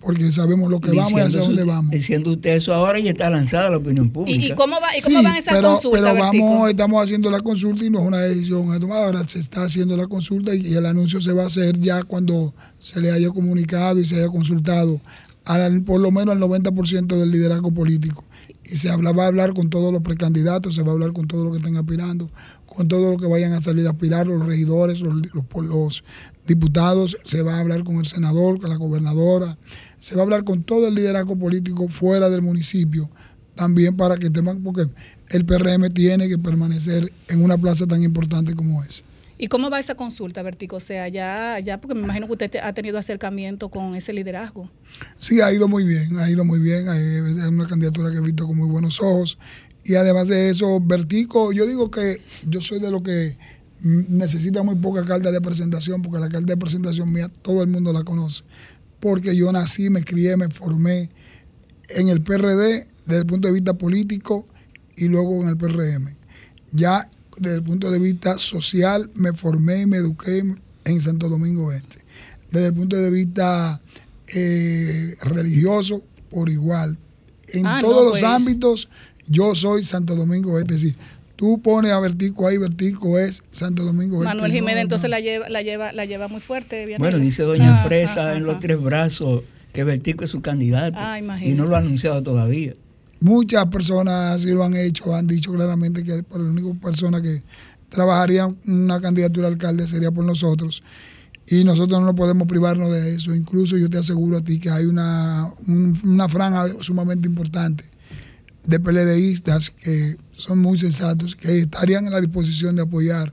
[0.00, 1.90] porque sabemos lo que vamos y hacia dónde vamos.
[1.90, 4.40] Diciendo usted eso ahora y está lanzada la opinión pública.
[4.40, 6.44] ¿Y, y cómo, va, y cómo Sí, van esas pero, consultas, pero Bertico?
[6.46, 9.04] vamos, estamos haciendo la consulta y no es una decisión a tomar.
[9.04, 12.02] Ahora se está haciendo la consulta y, y el anuncio se va a hacer ya
[12.02, 15.00] cuando se le haya comunicado y se haya consultado
[15.44, 18.24] al, por lo menos al 90% del liderazgo político.
[18.64, 21.26] Y se habla, va a hablar con todos los precandidatos, se va a hablar con
[21.26, 22.30] todos los que estén aspirando,
[22.66, 26.04] con todos los que vayan a salir a aspirar, los regidores, los, los, los
[26.46, 29.58] diputados, se va a hablar con el senador, con la gobernadora,
[30.00, 33.08] se va a hablar con todo el liderazgo político fuera del municipio,
[33.54, 34.86] también para que teman, porque
[35.28, 39.02] el PRM tiene que permanecer en una plaza tan importante como esa.
[39.38, 40.76] ¿Y cómo va esa consulta, Vertico?
[40.76, 44.12] O sea, ya, ya, porque me imagino que usted te- ha tenido acercamiento con ese
[44.12, 44.68] liderazgo.
[45.18, 46.86] Sí, ha ido muy bien, ha ido muy bien.
[46.88, 49.38] Es una candidatura que he visto con muy buenos ojos.
[49.82, 53.38] Y además de eso, Vertico, yo digo que yo soy de lo que
[53.82, 57.92] necesita muy poca carta de presentación, porque la carta de presentación mía todo el mundo
[57.94, 58.42] la conoce.
[59.00, 61.10] Porque yo nací, me crié, me formé
[61.88, 64.46] en el PRD desde el punto de vista político
[64.96, 66.14] y luego en el PRM.
[66.72, 70.44] Ya desde el punto de vista social, me formé y me eduqué
[70.84, 72.04] en Santo Domingo Este.
[72.50, 73.80] Desde el punto de vista
[74.34, 76.98] eh, religioso, por igual.
[77.48, 78.22] En Ah, todos no, los pues.
[78.24, 78.88] ámbitos,
[79.26, 80.74] yo soy Santo Domingo Este.
[80.74, 80.96] Es decir,
[81.40, 84.22] tú pones a Vertico ahí, Vertico es Santo Domingo.
[84.22, 84.80] Manuel Jiménez no.
[84.82, 86.84] entonces la lleva, la lleva, la lleva muy fuerte.
[86.84, 86.98] Vianey.
[86.98, 88.58] Bueno, dice doña Ah, Fresa ah, en ah, los ah.
[88.60, 90.98] tres brazos que Vertico es su candidato.
[91.00, 92.74] Ah, y no lo ha anunciado todavía.
[93.20, 97.42] Muchas personas así lo han hecho, han dicho claramente que por la única persona que
[97.88, 100.82] trabajaría una candidatura a alcalde sería por nosotros.
[101.48, 103.34] Y nosotros no podemos privarnos de eso.
[103.34, 107.84] Incluso yo te aseguro a ti que hay una, un- una franja sumamente importante
[108.66, 113.32] de PLDistas que son muy sensatos, que estarían en la disposición de apoyar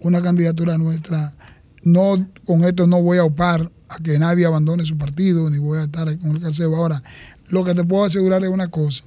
[0.00, 1.34] una candidatura nuestra.
[1.82, 5.78] No, con esto no voy a opar a que nadie abandone su partido, ni voy
[5.78, 6.76] a estar ahí con el calcebo.
[6.76, 7.02] Ahora,
[7.48, 9.04] lo que te puedo asegurar es una cosa,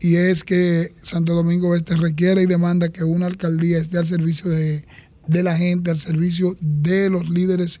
[0.00, 4.50] y es que Santo Domingo Este requiere y demanda que una alcaldía esté al servicio
[4.50, 4.84] de,
[5.28, 7.80] de la gente, al servicio de los líderes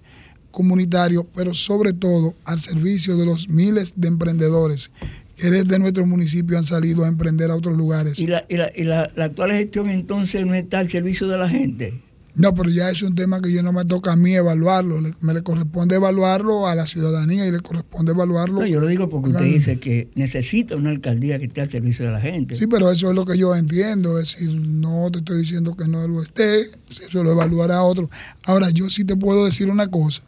[0.52, 4.90] comunitarios, pero sobre todo al servicio de los miles de emprendedores
[5.36, 8.18] que desde nuestro municipio han salido a emprender a otros lugares.
[8.18, 11.38] Y la, y la, y la, la actual gestión entonces no está al servicio de
[11.38, 12.02] la gente.
[12.34, 15.12] No, pero ya es un tema que yo no me toca a mí evaluarlo, le-
[15.20, 18.60] me le corresponde evaluarlo a la ciudadanía y le corresponde evaluarlo.
[18.60, 22.06] No, yo lo digo porque usted dice que necesita una alcaldía que esté al servicio
[22.06, 22.54] de la gente.
[22.54, 25.86] Sí, pero eso es lo que yo entiendo, es decir, no te estoy diciendo que
[25.88, 28.08] no lo esté, eso lo evaluará otro.
[28.44, 30.22] Ahora, yo sí te puedo decir una cosa,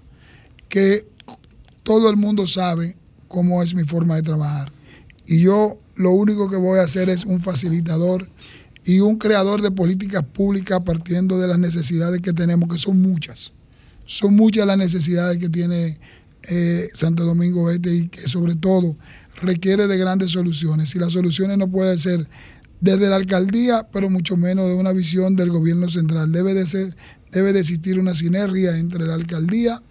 [0.68, 1.06] que
[1.84, 2.96] todo el mundo sabe
[3.28, 4.73] cómo es mi forma de trabajar.
[5.26, 8.28] Y yo lo único que voy a hacer es un facilitador
[8.84, 13.52] y un creador de políticas públicas partiendo de las necesidades que tenemos, que son muchas.
[14.04, 15.98] Son muchas las necesidades que tiene
[16.42, 18.96] eh, Santo Domingo Este y que sobre todo
[19.40, 20.94] requiere de grandes soluciones.
[20.94, 22.28] Y las soluciones no pueden ser
[22.80, 26.32] desde la alcaldía, pero mucho menos de una visión del gobierno central.
[26.32, 26.94] Debe de ser,
[27.32, 29.82] debe de existir una sinergia entre la alcaldía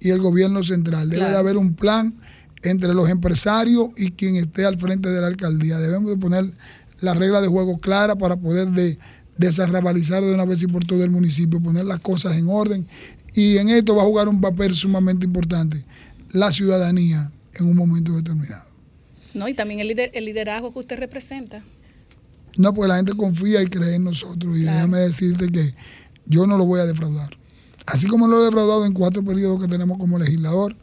[0.00, 1.10] y el gobierno central.
[1.10, 2.18] Debe de haber un plan
[2.62, 5.78] entre los empresarios y quien esté al frente de la alcaldía.
[5.78, 6.52] Debemos de poner
[7.00, 8.98] las reglas de juego claras para poder de,
[9.38, 12.86] desarrabalizar de una vez y por todo el municipio, poner las cosas en orden.
[13.34, 15.84] Y en esto va a jugar un papel sumamente importante
[16.32, 18.64] la ciudadanía en un momento determinado.
[19.32, 21.62] No, y también el, lider- el liderazgo que usted representa.
[22.56, 24.56] No, pues la gente confía y cree en nosotros.
[24.58, 25.74] Y déjame decirte que
[26.26, 27.30] yo no lo voy a defraudar.
[27.86, 30.76] Así como lo he defraudado en cuatro periodos que tenemos como legislador,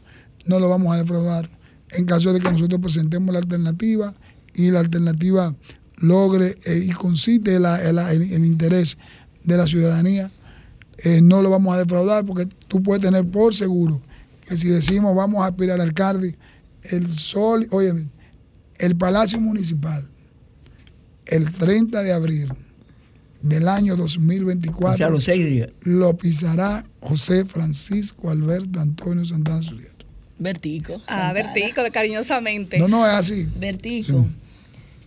[0.46, 1.48] no lo vamos a defraudar
[1.92, 4.14] en caso de que nosotros presentemos la alternativa
[4.54, 5.54] y la alternativa
[5.98, 8.98] logre eh, y concite la- el, interés
[9.44, 10.30] de la ciudadanía.
[11.04, 14.02] Eh, no lo vamos a defraudar porque tú puedes tener por seguro
[14.46, 16.36] que si decimos vamos a aspirar al alcalde,
[16.82, 17.92] el sol, oye,
[18.78, 20.08] el Palacio Municipal,
[21.26, 22.52] el 30 de abril
[23.42, 25.70] del año 2024, O sea, los seis días.
[25.82, 29.92] lo pisará José Francisco Alberto Antonio Santana Zulier.
[30.38, 31.00] Vertico.
[31.06, 32.78] Ah, Vertico, de cariñosamente.
[32.78, 33.48] No, no, es así.
[33.56, 34.26] Vertico.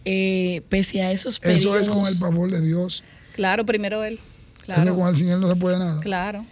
[0.04, 1.62] Eh, pese a esos periodos.
[1.62, 3.04] Eso es con el favor de Dios.
[3.34, 4.16] Claro, primero él.
[4.16, 4.96] Eso Claro.
[4.96, 6.00] con el Señor no se puede nada.
[6.02, 6.46] Claro.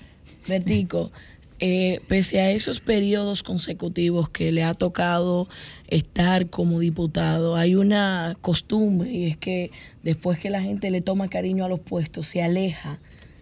[0.47, 1.11] Vertico,
[1.59, 5.47] eh, pese a esos periodos consecutivos que le ha tocado
[5.87, 9.71] estar como diputado, hay una costumbre y es que
[10.03, 12.97] después que la gente le toma cariño a los puestos, se aleja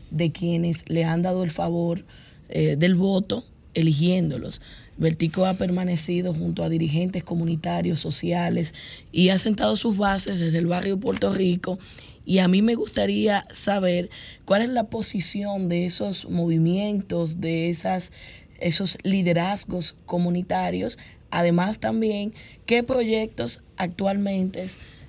[0.09, 2.05] de quienes le han dado el favor
[2.49, 4.61] eh, del voto, eligiéndolos.
[4.97, 8.73] Vertico ha permanecido junto a dirigentes comunitarios, sociales
[9.11, 11.77] y ha sentado sus bases desde el barrio Puerto Rico
[12.25, 14.09] y a mí me gustaría saber
[14.43, 18.11] cuál es la posición de esos movimientos, de esas,
[18.59, 20.99] esos liderazgos comunitarios.
[21.31, 22.33] Además también,
[22.65, 24.65] qué proyectos actualmente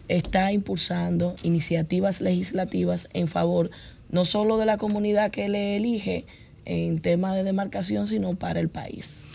[0.06, 3.70] está impulsando iniciativas legislativas en favor
[4.10, 6.24] no solo de la comunidad que le elige
[6.64, 9.26] en tema de demarcación, sino para el país.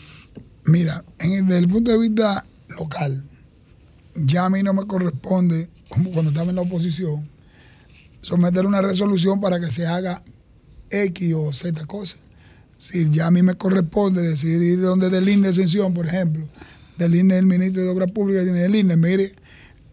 [0.66, 2.46] Mira, en desde el punto de vista
[2.78, 3.24] local,
[4.16, 7.30] ya a mí no me corresponde, como cuando estaba en la oposición,
[8.22, 10.24] someter una resolución para que se haga
[10.90, 12.16] X o Z cosa.
[12.78, 16.48] Si ya a mí me corresponde decidir donde del INE de por ejemplo,
[16.98, 19.34] del INE del ministro de Obras Públicas y del INE, mire,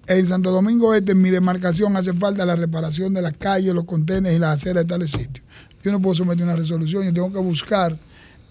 [0.07, 3.85] en Santo Domingo Este, en mi demarcación, hace falta la reparación de las calles, los
[3.85, 5.45] contenedores y las aceras de tales sitios.
[5.83, 7.99] Yo no puedo someter una resolución, yo tengo que buscar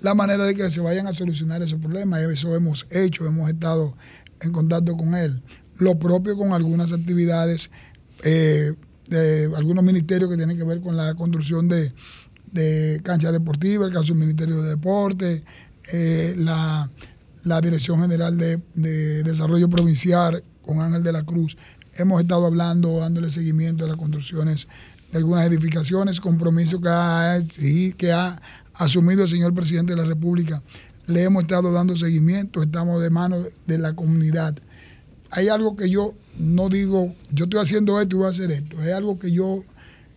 [0.01, 2.21] la manera de que se vayan a solucionar esos problemas.
[2.21, 3.95] Eso hemos hecho, hemos estado
[4.41, 5.41] en contacto con él.
[5.77, 7.69] Lo propio con algunas actividades
[8.23, 8.73] eh,
[9.07, 11.93] de algunos ministerios que tienen que ver con la construcción de,
[12.51, 15.43] de canchas deportivas, el caso del Ministerio de Deporte,
[15.91, 16.89] eh, la,
[17.43, 21.57] la Dirección General de, de Desarrollo Provincial con Ángel de la Cruz.
[21.95, 24.67] hemos estado hablando, dándole seguimiento a las construcciones
[25.11, 27.39] de algunas edificaciones, compromiso que ha,
[27.97, 28.41] que ha
[28.79, 30.63] asumido el señor presidente de la República.
[31.05, 34.57] Le hemos estado dando seguimiento, estamos de mano de la comunidad.
[35.31, 38.79] Hay algo que yo no digo, yo estoy haciendo esto y voy a hacer esto.
[38.79, 39.63] Hay algo que yo,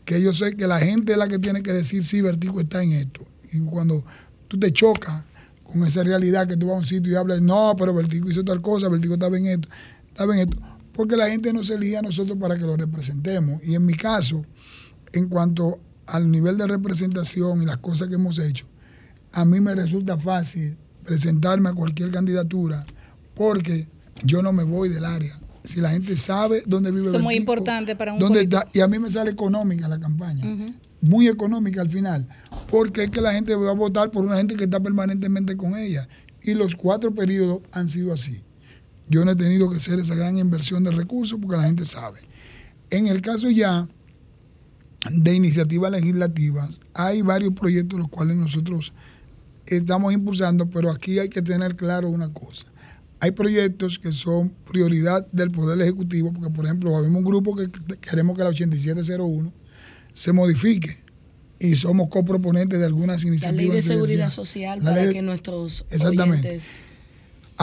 [0.05, 2.83] que yo sé que la gente es la que tiene que decir, sí, Vertigo está
[2.83, 3.27] en esto.
[3.53, 4.05] Y cuando
[4.47, 5.25] tú te chocas
[5.65, 8.45] con esa realidad que tú vas a un sitio y hablas, no, pero Vertigo hizo
[8.45, 9.69] tal cosa, Vertigo estaba en esto,
[10.07, 10.57] estaba en esto.
[10.93, 13.61] Porque la gente nos elige a nosotros para que lo representemos.
[13.65, 14.45] Y en mi caso,
[15.13, 18.67] en cuanto al nivel de representación y las cosas que hemos hecho,
[19.33, 22.85] a mí me resulta fácil presentarme a cualquier candidatura
[23.35, 23.89] porque
[24.25, 25.39] yo no me voy del área.
[25.65, 28.81] Si la gente sabe dónde vive Eso es muy importante para un dónde está, y
[28.81, 30.45] a mí me sale económica la campaña,
[31.01, 32.29] muy económica al final,
[32.69, 35.77] porque es que la gente va a votar por una gente que está permanentemente con
[35.77, 36.09] ella.
[36.43, 38.43] Y los cuatro periodos han sido así.
[39.09, 42.21] Yo no he tenido que hacer esa gran inversión de recursos porque la gente sabe.
[42.91, 43.89] En el caso ya
[45.11, 48.93] de iniciativa legislativa, hay varios proyectos los cuales nosotros
[49.67, 52.67] estamos impulsando, pero aquí hay que tener claro una cosa.
[53.21, 57.69] Hay proyectos que son prioridad del Poder Ejecutivo, porque por ejemplo, habemos un grupo que
[58.01, 59.53] queremos que la 8701
[60.13, 60.99] se modifique
[61.61, 63.65] y somos coproponentes de algunas La iniciativas.
[63.65, 66.49] ley de seguridad social La para ley- que nuestros Exactamente.
[66.49, 66.73] oyentes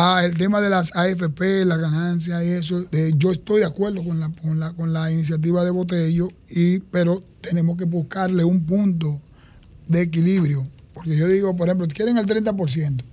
[0.02, 4.02] Ah, el tema de las AFP, la ganancia y eso, eh, yo estoy de acuerdo
[4.02, 8.66] con la, con la, con la iniciativa de Botello, y, pero tenemos que buscarle un
[8.66, 9.20] punto
[9.90, 10.66] de equilibrio.
[10.94, 13.04] Porque yo digo, por ejemplo, quieren el 30%.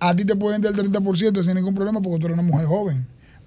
[0.00, 2.66] A ti te pueden dar el 30% sin ningún problema porque tú eres una mujer
[2.66, 3.06] joven.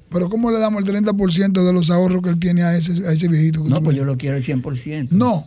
[0.09, 3.11] Pero ¿cómo le damos el 30% de los ahorros que él tiene a ese, a
[3.11, 3.63] ese viejito?
[3.63, 3.97] que No, tú pues ves?
[3.97, 5.09] yo lo quiero el 100%.
[5.11, 5.45] No,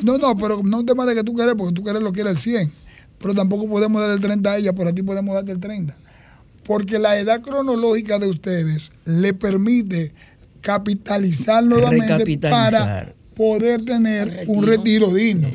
[0.00, 2.10] no, no, pero no es un tema de que tú quieres, porque tú quieres lo
[2.10, 2.72] quieres el 100.
[3.20, 5.96] Pero tampoco podemos dar el 30 a ella, por a ti podemos darte el 30.
[6.64, 10.12] Porque la edad cronológica de ustedes le permite
[10.60, 15.48] capitalizar nuevamente para poder tener un retiro digno.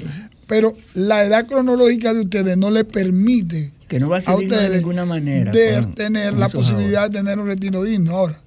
[0.47, 4.37] Pero la edad cronológica de ustedes no le permite Que no va a ser a
[4.37, 5.51] digno de ustedes ninguna manera.
[5.51, 8.15] de con- tener con la posibilidad de tener un retiro digno.
[8.15, 8.39] Ahora,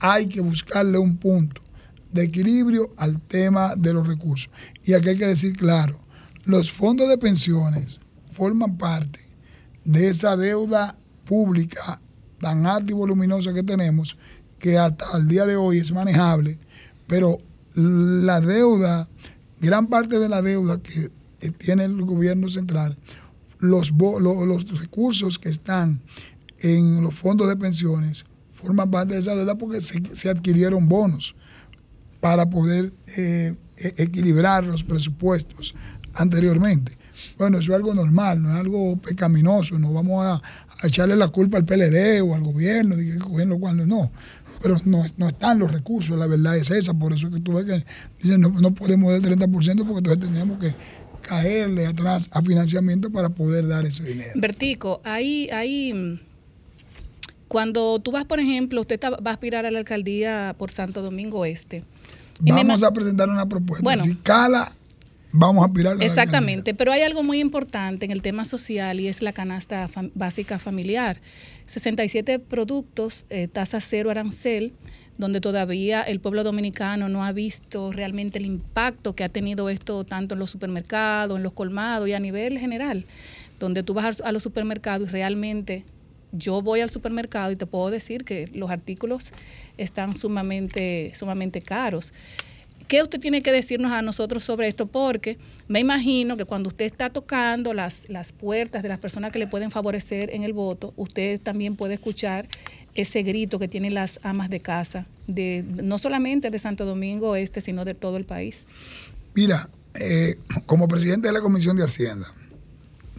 [0.00, 1.60] hay que buscarle un punto
[2.12, 4.50] de equilibrio al tema de los recursos.
[4.84, 5.98] Y aquí hay que decir claro,
[6.44, 8.00] los fondos de pensiones
[8.30, 9.20] forman parte
[9.84, 10.96] de esa deuda
[11.32, 11.98] pública
[12.40, 14.18] tan alta y voluminosa que tenemos,
[14.58, 16.58] que hasta el día de hoy es manejable,
[17.06, 17.38] pero
[17.74, 19.08] la deuda,
[19.58, 21.10] gran parte de la deuda que
[21.56, 22.98] tiene el gobierno central,
[23.60, 26.02] los, bo- lo- los recursos que están
[26.58, 31.34] en los fondos de pensiones forman parte de esa deuda porque se, se adquirieron bonos
[32.20, 35.74] para poder eh, e- equilibrar los presupuestos
[36.14, 36.98] anteriormente.
[37.38, 40.42] Bueno, eso es algo normal, no es algo pecaminoso, no vamos a,
[40.82, 44.10] a echarle la culpa al PLD o al gobierno, de que cogerlo cuando no.
[44.60, 47.52] Pero no, no están los recursos, la verdad es esa, por eso es que tú
[47.54, 47.84] ves que
[48.22, 50.74] dicen no, no podemos dar el 30% porque entonces tenemos que
[51.20, 54.32] caerle atrás a financiamiento para poder dar ese dinero.
[54.36, 56.20] Bertico, ahí, ahí,
[57.48, 61.02] cuando tú vas, por ejemplo, usted está- va a aspirar a la alcaldía por Santo
[61.02, 61.84] Domingo Este.
[62.40, 63.84] Vamos a presentar una propuesta.
[63.84, 64.02] Bueno.
[64.04, 64.74] si cala,
[65.32, 69.00] vamos a aspirar a la Exactamente, pero hay algo muy importante en el tema social
[69.00, 71.20] y es la canasta fam- básica familiar.
[71.66, 74.72] 67 productos, eh, tasa cero arancel,
[75.18, 80.04] donde todavía el pueblo dominicano no ha visto realmente el impacto que ha tenido esto
[80.04, 83.04] tanto en los supermercados, en los colmados y a nivel general,
[83.58, 85.84] donde tú vas a los supermercados y realmente
[86.32, 89.30] yo voy al supermercado y te puedo decir que los artículos
[89.76, 92.12] están sumamente, sumamente caros.
[92.92, 94.84] ¿Qué usted tiene que decirnos a nosotros sobre esto?
[94.84, 99.38] Porque me imagino que cuando usted está tocando las, las puertas de las personas que
[99.38, 102.48] le pueden favorecer en el voto, usted también puede escuchar
[102.92, 107.62] ese grito que tienen las amas de casa, de, no solamente de Santo Domingo Este,
[107.62, 108.66] sino de todo el país.
[109.32, 110.36] Mira, eh,
[110.66, 112.30] como presidente de la Comisión de Hacienda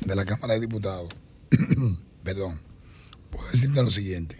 [0.05, 1.09] de la Cámara de Diputados,
[2.23, 2.59] perdón,
[3.31, 4.35] puedo decirte lo siguiente.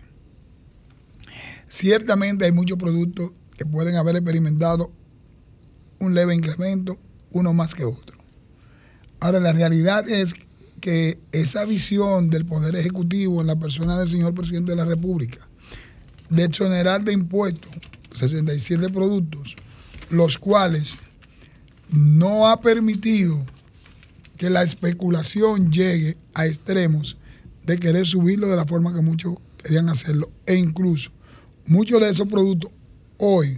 [1.69, 4.91] Ciertamente hay muchos productos que pueden haber experimentado
[5.99, 6.97] un leve incremento,
[7.31, 8.17] uno más que otro.
[9.19, 10.33] Ahora, la realidad es
[10.81, 15.39] que esa visión del Poder Ejecutivo en la persona del señor presidente de la República,
[16.29, 17.71] de exonerar de impuestos
[18.11, 19.55] 67 productos,
[20.09, 20.97] los cuales
[21.89, 23.43] no ha permitido
[24.37, 27.17] que la especulación llegue a extremos
[27.65, 30.31] de querer subirlo de la forma que muchos querían hacerlo.
[30.45, 31.11] E incluso
[31.67, 32.71] muchos de esos productos
[33.17, 33.57] hoy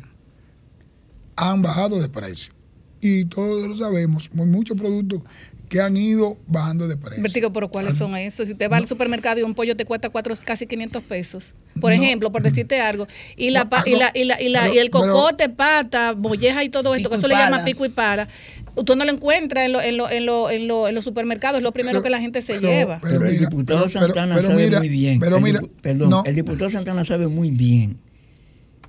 [1.36, 2.53] han bajado de precio.
[3.02, 5.22] y todos lo sabemos, hay muchos productos
[5.70, 7.22] que han ido bajando de precio.
[7.22, 8.48] Vertigo, pero ¿cuáles son esos?
[8.48, 11.53] Si usted va al supermercado y un pollo te cuesta cuatro, casi 500 pesos.
[11.82, 13.06] Por ejemplo, por decirte algo.
[13.36, 16.64] Y la, pa- y la, y la, y la- y el pero- cocote, pata, molleja
[16.64, 18.28] y todo esto, que eso le llama pico y pala.
[18.76, 21.57] Usted no lo encuentra en, lo- en, lo- en, lo- en, lo- en los supermercados,
[21.57, 22.99] es lo primero que la gente se lleva.
[23.03, 25.20] Pero, el diputado Santana sabe muy bien.
[25.20, 26.24] pero mira, perdón, no.
[26.26, 27.98] el diputado Santana sabe muy bien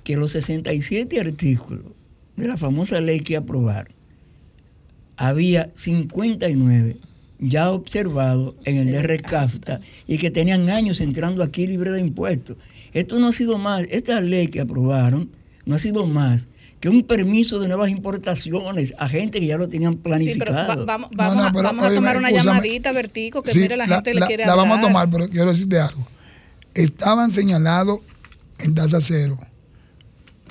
[0.03, 1.83] que los 67 artículos
[2.37, 3.93] de la famosa ley que aprobaron,
[5.17, 6.97] había 59
[7.39, 12.57] ya observados en el RCAFTA y que tenían años entrando aquí libre de impuestos.
[12.93, 15.29] Esto no ha sido más, esta ley que aprobaron
[15.65, 16.47] no ha sido más
[16.79, 20.17] que un permiso de nuevas importaciones a gente que ya lo tenían Sí, pero va-
[20.17, 20.85] planificado.
[20.85, 22.55] vamos, No, vamos no, a, pero, vamos a tomar una escúchame.
[22.57, 24.67] llamadita, Vertico, que Sí, mire, la, gente le quiere la hablar.
[24.67, 26.07] vamos a tomar, pero quiero decirte algo.
[26.75, 28.01] Estaban señalados
[28.59, 29.39] en tasa cero,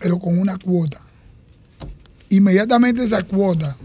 [0.01, 1.01] pero con una cuota.
[2.29, 3.77] Inmediatamente esa cuota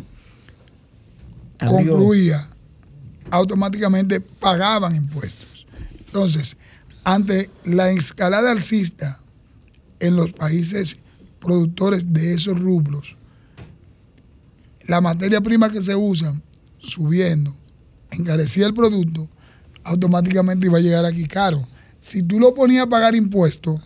[1.66, 2.50] concluía,
[3.30, 5.68] automáticamente pagaban impuestos.
[6.06, 6.58] Entonces,
[7.04, 9.20] ante la escalada alcista
[10.00, 10.98] en los países
[11.40, 13.16] productores de esos rubros,
[14.88, 16.34] la materia prima que se usa
[16.80, 17.56] subiendo,
[18.10, 19.30] encarecía el producto,
[19.84, 21.68] automáticamente iba a llegar aquí caro.
[22.00, 23.80] Si tú lo ponías a pagar impuestos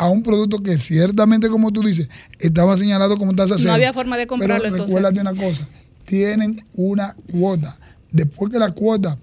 [0.00, 2.08] a un producto que ciertamente, como tú dices,
[2.38, 3.68] estaba señalado como tasa cero.
[3.68, 4.94] No había forma de comprarlo pero entonces.
[4.96, 5.68] recuérdate una cosa,
[6.06, 7.78] tienen una cuota.
[8.10, 9.18] Después que la cuota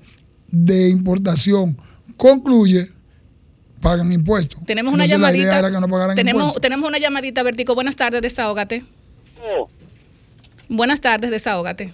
[0.51, 1.75] de importación
[2.15, 2.89] concluye,
[3.81, 4.63] pagan impuestos.
[4.65, 5.59] Tenemos una Entonces, La idea llamadita.
[5.67, 6.61] era que no pagaran tenemos, impuestos.
[6.61, 7.73] tenemos una llamadita, Vertico.
[7.73, 8.83] Buenas tardes, desahógate.
[10.69, 11.91] Buenas tardes, desahógate.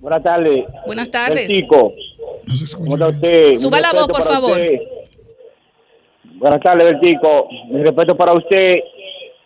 [0.00, 0.64] Buenas tardes.
[0.86, 1.48] Buenas tardes.
[1.48, 1.92] Vertico.
[2.76, 3.54] ¿Cómo está usted?
[3.54, 4.50] Suba la voz, por favor.
[4.52, 4.78] usted.
[6.34, 7.48] Buenas tardes, Vertico.
[7.70, 8.76] Mi respeto para usted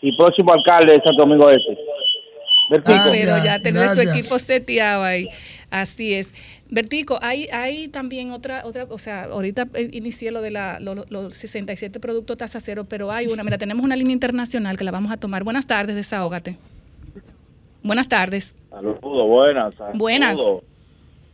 [0.02, 1.76] y próximo alcalde de Santo Domingo Este.
[2.70, 2.98] Vertico.
[3.12, 5.28] Pero ya tenemos su equipo seteado ahí.
[5.70, 6.32] Así es.
[6.70, 10.94] Vertico, hay, hay también otra, otra, o sea, ahorita eh, inicié lo de la, lo-
[10.94, 14.84] lo- los 67 productos tasa cero, pero hay una, mira, tenemos una línea internacional que
[14.84, 15.44] la vamos a tomar.
[15.44, 16.56] Buenas tardes, desahógate.
[17.82, 18.54] Buenas tardes.
[18.70, 19.74] Saludos, buenas.
[19.94, 20.38] Buenas.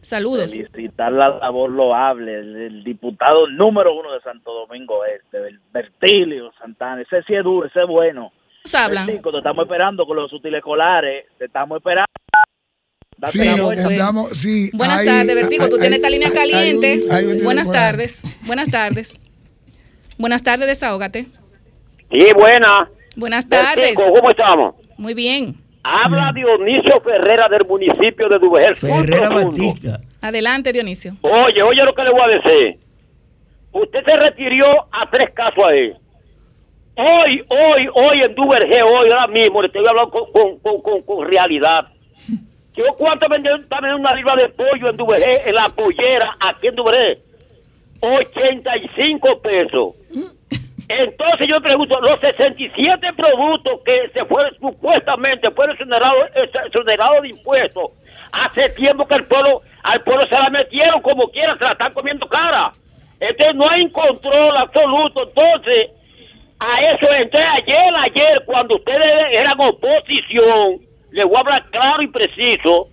[0.04, 0.52] Saludos.
[0.52, 5.38] Felicitar la labor loable del diputado número uno de Santo Domingo Este,
[5.72, 7.02] Bertilio Santana.
[7.02, 8.32] Ese sí es duro, ese es bueno.
[8.64, 9.06] Nos hablan.
[9.06, 11.26] Bertico, te estamos esperando con los útiles escolares.
[11.38, 12.06] Te estamos esperando.
[13.16, 13.48] Date Sí,
[13.92, 15.68] estamos- sí, Buenas hay- tardes, Vertico.
[15.68, 16.92] Tú hay- tienes esta línea caliente.
[16.92, 18.22] hay un- hay un Buenas tardes.
[18.46, 19.14] Buenas tardes.
[20.18, 21.26] Buenas tardes, desahógate.
[22.10, 22.88] Sí, buena.
[23.16, 23.96] Buenas tardes.
[23.96, 24.74] Vertico, ¿Cómo estamos?
[24.96, 25.54] Muy bien.
[25.84, 28.76] Habla Dionisio Ferrera del municipio de Duvejer.
[28.76, 29.28] Sur Ferrera.
[29.28, 30.00] Batista.
[30.22, 31.12] Adelante, Dionisio.
[31.20, 32.78] Oye, oye lo que le voy a decir.
[33.72, 35.92] Usted se refirió a tres casos ahí.
[36.96, 41.02] Hoy, hoy, hoy en Duvergé, hoy, ahora mismo, le estoy hablando con, con, con, con,
[41.02, 41.88] con realidad.
[42.76, 46.74] Yo cuánto vendieron también una libra de pollo en Duvergé, en la pollera, aquí en
[46.76, 47.18] Duvergé.
[48.00, 49.94] 85 pesos.
[50.88, 56.30] Entonces yo pregunto, los 67 productos que se fueron supuestamente fueron exonerados,
[56.66, 57.90] exonerados de impuestos,
[58.32, 61.94] hace tiempo que el pueblo, al pueblo se la metieron como quiera, se la están
[61.94, 62.70] comiendo cara.
[63.20, 65.22] Entonces no hay control absoluto.
[65.22, 65.90] Entonces,
[66.58, 70.80] a eso entré ayer, ayer, cuando ustedes eran oposición,
[71.12, 72.88] les voy a hablar claro y preciso,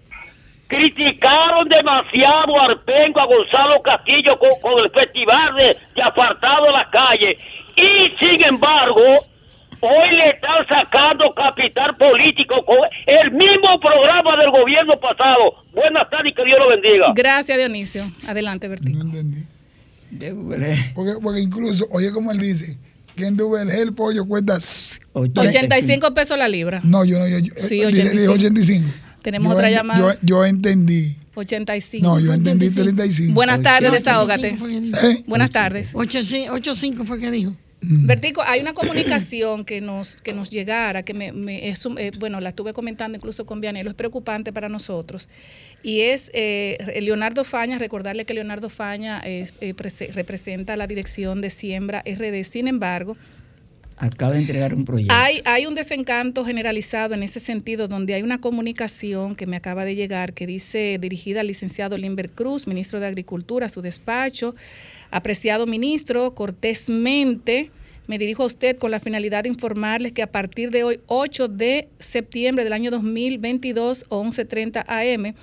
[0.68, 6.90] criticaron demasiado a Arpengo, a Gonzalo Castillo con, el festival de, de apartado a la
[6.90, 7.38] calle.
[7.76, 9.02] Y sin embargo,
[9.82, 12.78] hoy le están sacando capital político con
[13.08, 15.56] el mismo programa del gobierno pasado.
[15.74, 17.14] Buenas tardes y que Dios lo bendiga.
[17.16, 18.04] Gracias, Dionisio.
[18.28, 19.00] Adelante, Vertico.
[20.96, 22.78] Porque, porque incluso, oye como él dice,
[23.16, 24.58] que en Duvergé el pollo cuesta...
[25.14, 26.82] 85 pesos la libra.
[26.84, 28.34] No, yo no, yo, yo- Sí, eh, dije- dije 85.
[28.34, 28.88] 85.
[29.22, 30.14] Tenemos Yo otra en- llamada.
[30.16, 31.16] Yo, yo entendí.
[31.42, 32.06] 85.
[32.08, 33.34] No, yo entendí 35.
[33.34, 34.56] Buenas tardes, desahógate.
[35.04, 35.24] ¿Eh?
[35.28, 35.92] Buenas tardes.
[35.94, 37.54] 85 fue que dijo.
[37.84, 42.12] Vertico, hay una comunicación que nos que nos llegara, que me, me- es un- eh,
[42.20, 45.28] bueno, la estuve comentando incluso con Vianelo, es preocupante para nosotros.
[45.82, 51.42] Y es eh, Leonardo Faña, recordarle que Leonardo Faña eh, eh, prese- representa la dirección
[51.42, 52.44] de Siembra RD.
[52.44, 53.18] Sin embargo,
[54.02, 55.14] Acaba de entregar un proyecto.
[55.14, 59.94] hay, un desencanto generalizado en ese sentido, donde hay una comunicación que me acaba de
[59.94, 64.56] llegar que dice, dirigida al licenciado Limber Cruz, ministro de Agricultura, a su despacho.
[65.12, 67.70] Apreciado ministro, cortésmente
[68.08, 71.48] me dirijo a usted con la finalidad de informarles que a partir de hoy, 8
[71.48, 75.36] de septiembre del año 2022, 11.30 am,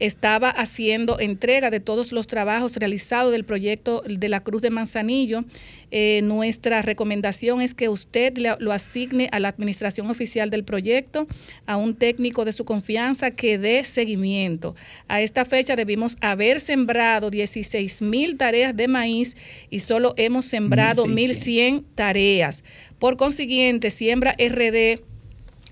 [0.00, 5.44] estaba haciendo entrega de todos los trabajos realizados del proyecto de la Cruz de Manzanillo.
[5.90, 11.26] Eh, nuestra recomendación es que usted lo asigne a la administración oficial del proyecto,
[11.66, 14.74] a un técnico de su confianza que dé seguimiento.
[15.08, 19.36] A esta fecha debimos haber sembrado 16 mil tareas de maíz
[19.70, 22.64] y solo hemos sembrado 1.100 tareas.
[22.98, 25.07] Por consiguiente, Siembra RD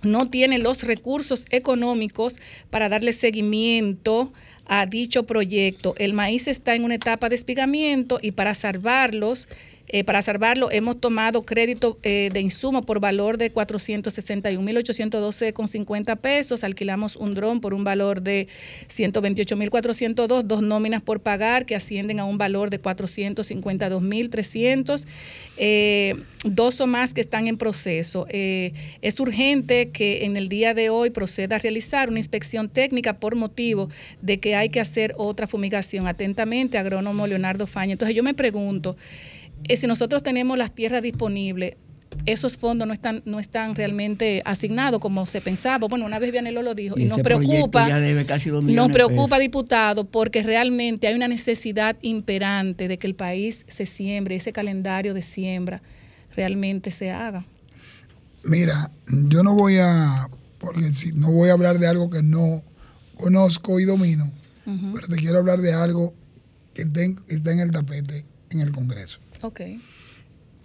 [0.06, 2.36] no tiene los recursos económicos
[2.70, 4.32] para darle seguimiento
[4.66, 5.94] a dicho proyecto.
[5.98, 9.48] El maíz está en una etapa de espigamiento y para salvarlos,
[9.88, 16.62] eh, para salvarlo hemos tomado crédito eh, de insumo por valor de 461.812,50 pesos.
[16.64, 18.48] Alquilamos un dron por un valor de
[18.88, 25.06] 128.402, dos nóminas por pagar que ascienden a un valor de 452.300,
[25.56, 26.14] eh,
[26.44, 28.26] dos o más que están en proceso.
[28.28, 28.72] Eh,
[29.02, 33.34] es urgente que en el día de hoy proceda a realizar una inspección técnica por
[33.36, 33.88] motivo
[34.22, 36.06] de que hay que hacer otra fumigación.
[36.06, 37.92] Atentamente, agrónomo Leonardo Faña.
[37.92, 38.96] Entonces yo me pregunto,
[39.64, 41.74] eh, si nosotros tenemos las tierras disponibles,
[42.24, 45.86] esos fondos no están, no están realmente asignados como se pensaba.
[45.86, 47.88] Bueno, una vez Vianelo lo dijo y, Y nos preocupa.
[47.88, 53.06] ya debe casi dos Nos preocupa, diputado, porque realmente hay una necesidad imperante de que
[53.06, 55.82] el país se siembre, ese calendario de siembra
[56.34, 57.44] realmente se haga.
[58.44, 60.28] Mira, yo no voy a,
[60.58, 62.62] porque si no voy a hablar de algo que no
[63.16, 64.30] conozco y domino,
[64.64, 66.12] pero te quiero hablar de algo
[66.74, 69.20] que está en, que está en el tapete en el Congreso.
[69.42, 69.60] Ok.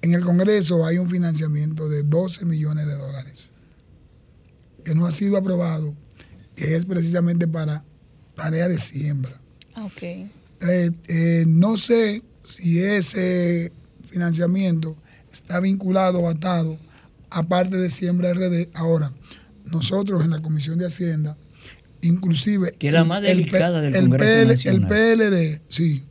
[0.01, 3.49] En el Congreso hay un financiamiento de 12 millones de dólares
[4.83, 5.95] que no ha sido aprobado,
[6.55, 7.83] que es precisamente para
[8.35, 9.39] tarea de siembra.
[9.75, 10.03] Ah, Ok.
[10.03, 13.71] Eh, eh, no sé si ese
[14.05, 14.95] financiamiento
[15.31, 16.77] está vinculado o atado
[17.31, 18.69] a parte de Siembra RD.
[18.75, 19.11] Ahora,
[19.71, 21.37] nosotros en la Comisión de Hacienda,
[22.01, 22.73] inclusive...
[22.77, 24.91] Que es la más el delicada del el Congreso PL Nacional.
[24.91, 26.03] El PLD, sí.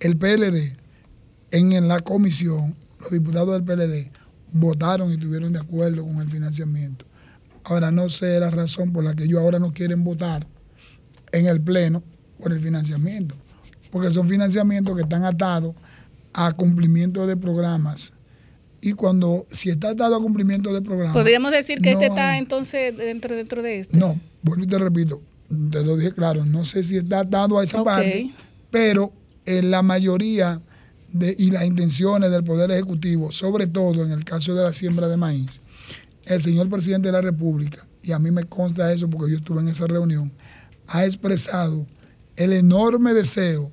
[0.00, 0.76] El PLD,
[1.52, 4.10] en, en la comisión, los diputados del PLD
[4.52, 7.04] votaron y estuvieron de acuerdo con el financiamiento.
[7.64, 10.46] Ahora no sé la razón por la que ellos ahora no quieren votar
[11.30, 12.02] en el Pleno
[12.40, 13.34] por el financiamiento,
[13.90, 15.74] porque son financiamientos que están atados
[16.34, 18.12] a cumplimiento de programas.
[18.80, 21.14] Y cuando, si está atado a cumplimiento de programas...
[21.16, 23.96] Podríamos decir que este no está hay- entonces dentro, dentro de este.
[23.96, 25.22] no, vuelvo y te repito,
[25.70, 27.84] te lo dije claro, no sé si está atado a esa Ok.
[27.86, 28.30] parte,
[28.72, 29.12] pero
[29.46, 30.60] en la mayoría
[31.12, 35.08] de, y las intenciones del Poder Ejecutivo, sobre todo en el caso de la siembra
[35.08, 35.60] de maíz,
[36.24, 39.60] el señor presidente de la República, y a mí me consta eso porque yo estuve
[39.60, 40.32] en esa reunión,
[40.88, 41.86] ha expresado
[42.36, 43.70] el enorme deseo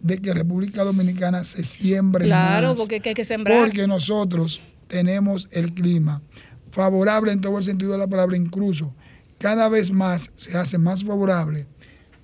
[0.00, 2.78] de que República Dominicana se siembre Claro, más.
[2.78, 3.60] porque hay que sembrar.
[3.64, 6.22] Porque nosotros tenemos el clima
[6.70, 8.94] favorable en todo el sentido de la palabra, incluso
[9.38, 11.66] cada vez más se hace más favorable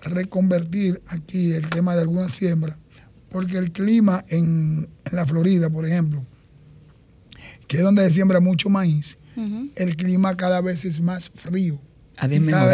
[0.03, 2.79] reconvertir aquí el tema de alguna siembra,
[3.33, 6.25] porque el clima en, en la Florida, por ejemplo,
[7.67, 9.19] que es donde se siembra mucho maíz,
[9.77, 11.81] el clima cada vez es más frío.
[12.19, 12.29] Ha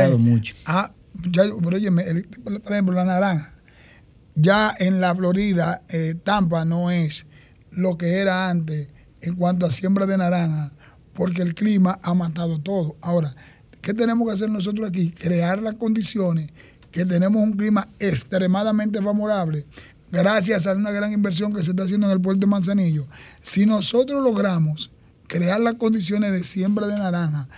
[0.08, 0.54] vez- mucho.
[0.66, 0.92] Ah,
[1.30, 3.54] ya, pero óyeme, el- por ejemplo, la naranja.
[4.34, 7.26] Ya en la Florida, eh, Tampa no es
[7.70, 8.88] lo que era antes
[9.20, 10.72] en cuanto a siembra de naranja,
[11.12, 12.96] porque el clima ha matado todo.
[13.00, 13.34] Ahora,
[13.80, 15.10] ¿qué tenemos que hacer nosotros aquí?
[15.10, 16.50] Crear las condiciones
[16.90, 19.66] que tenemos un clima extremadamente favorable
[20.10, 23.06] gracias a una gran inversión que se está haciendo en el puerto de Manzanillo.
[23.42, 24.90] Si nosotros logramos
[25.26, 27.48] crear las condiciones de siembra de naranja,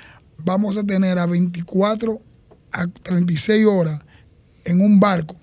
[0.44, 2.20] vamos a tener a 24
[2.72, 4.00] a 36 horas
[4.64, 5.36] en un barco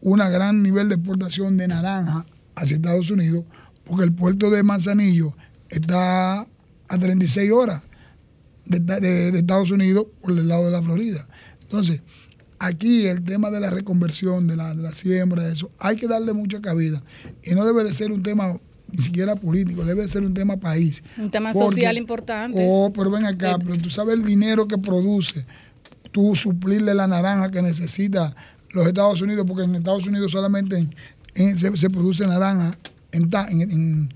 [0.00, 2.26] una gran nivel de exportación de naranja
[2.56, 3.44] hacia Estados Unidos,
[3.84, 5.34] porque el puerto de Manzanillo
[5.70, 7.82] está a 36 horas
[8.66, 11.26] de, de- de Estados Unidos por el lado de la Florida.
[11.62, 12.02] Entonces,
[12.66, 16.06] aquí el tema de la reconversión, de la, de la siembra, de eso, hay que
[16.06, 17.02] darle mucha cabida.
[17.42, 18.58] Y no debe de ser un tema
[18.90, 21.02] ni siquiera político, debe de ser un tema país.
[21.18, 22.64] Un tema Porque- social importante.
[22.68, 25.44] Oh, pero ven acá, pero tú sabes el dinero que produce,
[26.12, 28.34] tú suplirle la naranja que necesita
[28.70, 30.94] los Estados Unidos, porque en Estados Unidos solamente en-
[31.34, 32.78] en- se, se produce naranja
[33.12, 34.08] en,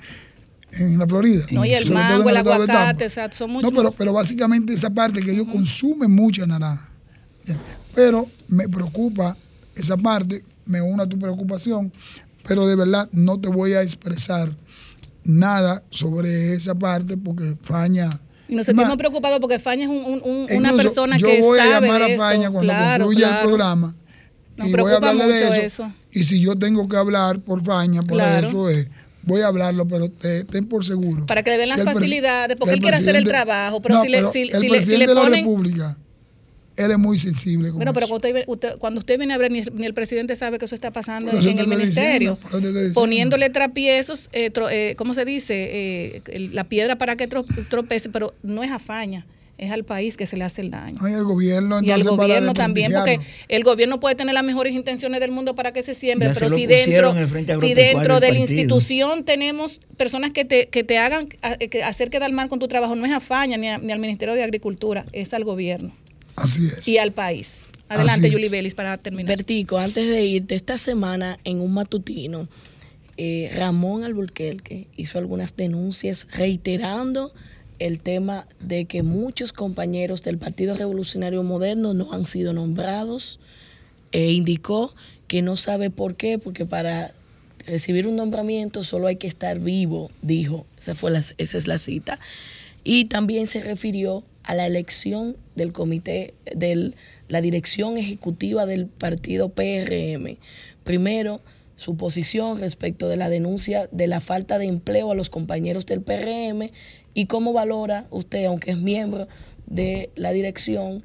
[0.98, 1.46] la Florida.
[1.50, 3.70] No, y el mango, el aguacate, o sea, son muchos.
[3.72, 6.88] No, pero, pero básicamente esa parte que ellos consumen mucha naranja.
[7.94, 9.36] Pero me preocupa
[9.74, 11.92] esa parte, me uno a tu preocupación,
[12.46, 14.54] pero de verdad no te voy a expresar
[15.24, 18.20] nada sobre esa parte porque Faña...
[18.48, 21.58] Y nos sentimos preocupados porque Faña es un- un- un- una persona yo que voy
[21.58, 22.22] a sabe llamar a esto.
[22.22, 23.40] Faña cuando Claro, concluya claro.
[23.42, 23.94] el programa
[24.56, 25.60] Nos y voy a hablarle de mucho eso.
[25.84, 25.92] eso.
[26.12, 28.48] Y si yo tengo que hablar por Faña, por Claro.
[28.48, 28.88] eso es,
[29.22, 31.26] voy a hablarlo, pero te- ten por seguro.
[31.26, 34.02] Para que le den las facilidades, porque que él quiere hacer el trabajo, pero No,
[34.02, 35.40] si le, pero si, si le, si le de la ponen...
[35.44, 35.98] República,
[36.78, 37.68] él es muy sensible.
[37.68, 38.18] Con Bueno, pero eso.
[38.18, 40.74] cuando usted, usted- cuando usted viene a ver, ni, ni el presidente sabe que eso
[40.74, 42.38] está pasando eso en el ministerio.
[42.42, 42.92] diciendo.
[42.94, 45.68] Poniéndole trapiezos, eh, tro- eh, ¿cómo se dice?
[45.72, 49.26] Eh, la piedra para que tro- tropece, pero no es afaña,
[49.58, 50.96] es al país que se le hace el daño.
[51.02, 53.18] No, y el gobierno, Y al gobierno también, porque
[53.48, 56.48] el gobierno puede tener las mejores intenciones del mundo para que se siembre, Ya pero
[56.54, 57.12] si dentro,
[57.60, 62.30] si dentro de la institución tenemos personas que te, que te hagan que hacer quedar
[62.30, 65.34] mal con tu trabajo, no es afaña ni, a- ni al Ministerio de Agricultura, es
[65.34, 65.92] al gobierno
[66.42, 66.86] Así es.
[66.88, 67.66] y al país.
[67.88, 68.30] Adelante.
[68.30, 69.36] Julie Bellis, para terminar.
[69.36, 72.48] Bertico, antes de irte, esta semana en un matutino,
[73.16, 77.32] eh, Ramón Alburquerque hizo algunas denuncias reiterando
[77.78, 83.40] el tema de que muchos compañeros del Partido Revolucionario Moderno no han sido nombrados.
[84.10, 84.94] E indicó
[85.26, 87.12] que no sabe por qué, porque para
[87.66, 90.66] recibir un nombramiento solo hay que estar vivo, dijo.
[90.80, 92.18] Esa, fue la, esa es la cita.
[92.84, 96.94] Y también se refirió a la elección del comité, de
[97.28, 100.38] la dirección ejecutiva del partido PRM.
[100.84, 101.42] Primero,
[101.76, 106.00] su posición respecto de la denuncia de la falta de empleo a los compañeros del
[106.00, 106.70] PRM
[107.12, 109.28] y cómo valora usted, aunque es miembro
[109.66, 111.04] de la dirección,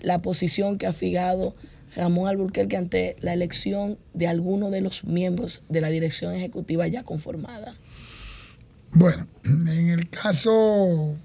[0.00, 1.54] la posición que ha fijado
[1.94, 7.04] Ramón Alburquerque ante la elección de alguno de los miembros de la dirección ejecutiva ya
[7.04, 7.76] conformada.
[8.92, 11.16] Bueno, en el caso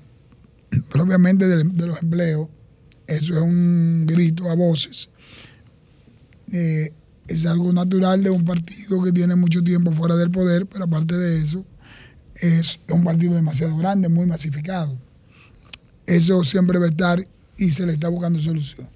[0.89, 2.47] propiamente de, de los empleos,
[3.07, 5.09] eso es un grito a voces.
[6.51, 6.91] Eh,
[7.27, 11.15] es algo natural de un partido que tiene mucho tiempo fuera del poder, pero aparte
[11.15, 11.65] de eso,
[12.35, 14.97] es un partido demasiado grande, muy masificado.
[16.05, 17.27] Eso siempre va a estar
[17.57, 18.87] y se le está buscando solución.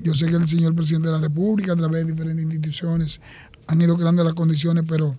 [0.00, 3.20] Yo sé que el señor presidente de la República, a través de diferentes instituciones,
[3.66, 5.16] han ido creando las condiciones, pero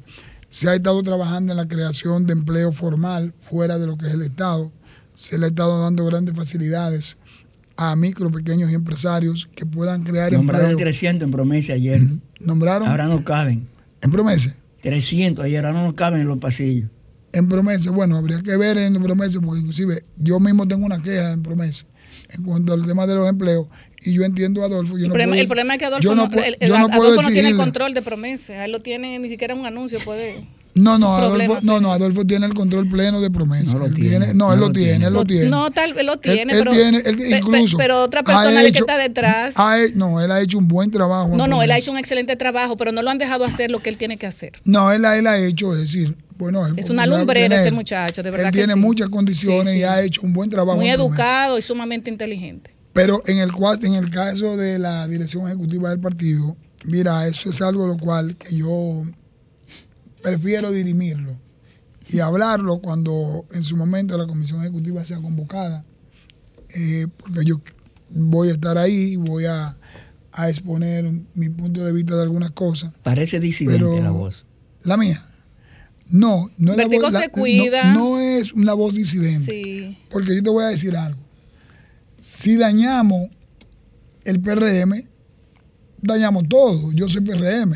[0.50, 4.14] se ha estado trabajando en la creación de empleo formal fuera de lo que es
[4.14, 4.72] el Estado.
[5.16, 7.18] Se le ha estado dando grandes facilidades
[7.78, 10.86] a micro, pequeños y empresarios que puedan crear Nombraron empleo.
[10.86, 12.00] 300 en promesa ayer.
[12.40, 12.88] ¿Nombraron?
[12.88, 13.68] Ahora no caben.
[14.02, 14.56] ¿En promesa?
[14.82, 16.90] 300 ayer, ahora no caben en los pasillos.
[17.34, 21.34] En promesa, bueno, habría que ver en promesa, porque inclusive yo mismo tengo una queja
[21.34, 21.86] en promesa
[22.30, 23.68] en cuanto al tema de los empleos,
[24.04, 24.94] y yo entiendo a Adolfo.
[24.98, 26.68] Yo El, no problema, puedo- el problema es que Adolfo yo no, pu- el- el
[26.70, 29.54] yo no Adolfo puedo no tiene el control de promesa, él lo tiene, ni siquiera
[29.54, 30.48] un anuncio puede.
[30.76, 33.74] No, no, Adolfo, no, no, Adolfo tiene el control pleno de promesa.
[33.74, 35.06] No lo Él tiene, no, él no lo lo tiene, tiene.
[35.08, 35.50] él lo tiene.
[35.50, 38.62] No, tal él lo tiene, él pero, tiene, él pe- incluso pero otra ha persona
[38.62, 39.54] que está detrás.
[39.58, 41.30] ha no, él ha hecho un buen trabajo.
[41.36, 43.80] No, no, él ha hecho un excelente trabajo, pero no lo han dejado hacer lo
[43.80, 44.52] que él tiene que hacer.
[44.66, 47.72] No, él, ha- él ha hecho, es decir, bueno, él- Es una lumbrera tiene ese
[47.72, 48.80] muchacho, de verdad Él que tiene sí.
[48.80, 49.80] muchas condiciones Sí, sí.
[49.80, 50.78] y ha hecho un buen trabajo.
[50.78, 51.02] Muy promesa.
[51.02, 52.76] educado y sumamente inteligente.
[52.92, 57.50] Pero en el, cua- en el caso de la dirección ejecutiva del partido, mira, eso
[57.50, 59.04] es algo lo cual que yo
[60.30, 61.38] prefiero dirimirlo
[62.08, 65.84] y hablarlo cuando en su momento la comisión ejecutiva sea convocada,
[66.70, 67.62] eh, porque yo
[68.10, 69.78] voy a estar ahí y voy a,
[70.32, 72.94] a exponer mi punto de vista de algunas cosas.
[73.04, 74.46] Parece disidente la voz.
[74.84, 75.26] La mía.
[76.10, 77.30] No, no es, la voz, la- se
[77.94, 79.52] no- es una voz disidente.
[79.52, 79.98] Sí.
[80.12, 81.20] Porque yo te voy a decir algo.
[82.20, 83.30] Si dañamos
[84.24, 85.04] el PRM,
[86.02, 86.92] dañamos todo.
[86.92, 87.74] Yo soy PRM.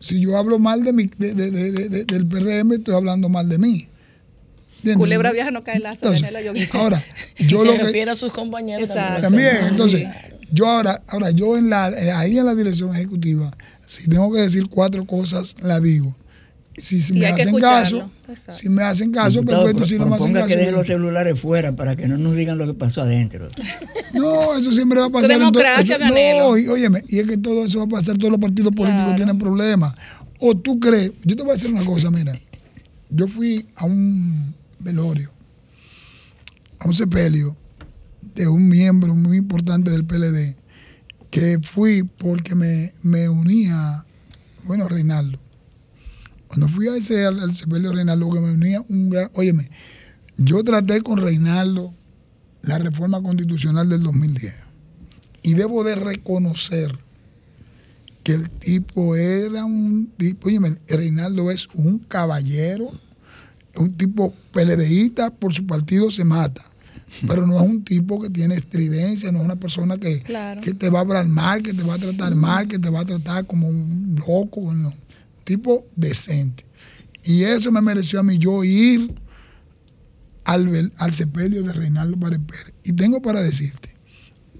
[0.00, 3.28] Si yo hablo mal de mi, de- de- de- de- de- del PRM, estoy hablando
[3.28, 3.88] mal de mí.
[4.78, 4.98] ¿Entiendes?
[4.98, 6.00] Culebra vieja no cae lazo.
[6.04, 6.78] Entonces, déjalo yo.
[6.78, 7.04] ahora,
[7.38, 9.22] yo se lo que, refiere a sus compañeros Exacto.
[9.22, 10.06] también, entonces,
[10.52, 13.50] yo ahora, ahora yo en la, eh, ahí en la dirección ejecutiva,
[13.84, 16.14] si tengo que decir cuatro cosas, la digo.
[16.78, 18.52] Si, me hacen caso, Exacto.
[18.60, 20.46] si me hacen caso, Diputado, perfecto, si no me hacen caso.
[20.46, 23.48] que deje yo- los celulares fuera para que no nos digan lo que pasó adentro.
[24.14, 25.30] No, eso siempre va a pasar.
[25.32, 28.16] en to- democracia, eso- no, y, óyeme, y es que todo eso va a pasar,
[28.16, 29.16] todos los partidos políticos Claro.
[29.16, 29.94] tienen problemas.
[30.40, 32.38] O tú crees, yo te voy a decir una cosa, mira,
[33.10, 35.30] yo fui a un velorio,
[36.78, 37.56] a un sepelio
[38.36, 40.54] de un miembro muy importante del PLD,
[41.30, 44.04] que fui porque me, me unía,
[44.64, 45.38] bueno, a Reinaldo.
[46.58, 49.70] Cuando fui a ese, al, al sepelio de Reinaldo, que me unía un gran, óyeme,
[50.36, 51.94] yo traté con Reinaldo
[52.62, 54.54] la reforma constitucional del 2010.
[55.44, 56.98] Y debo de reconocer
[58.24, 60.58] que el tipo era un tipo, oye,
[60.88, 62.90] Reinaldo es un caballero,
[63.76, 66.64] un tipo peledeísta, por su partido se mata.
[67.26, 70.60] Pero no es un tipo que tiene estridencia, no es una persona que, Claro.
[70.60, 73.00] que te va a hablar mal, que te va a tratar mal, que te va
[73.00, 74.92] a tratar como un loco, no.
[75.48, 76.66] Tipo decente.
[77.24, 79.14] Y eso me mereció a mí yo ir
[80.44, 82.74] al, al sepelio de Reinaldo Párez Pérez.
[82.84, 83.94] Y tengo para decirte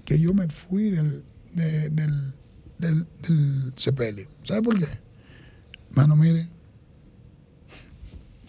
[0.03, 2.33] que yo me fui del, de- del,
[2.79, 4.27] del, del sepelio.
[4.43, 4.87] ¿Sabe por qué?
[5.91, 6.49] Mano, mire,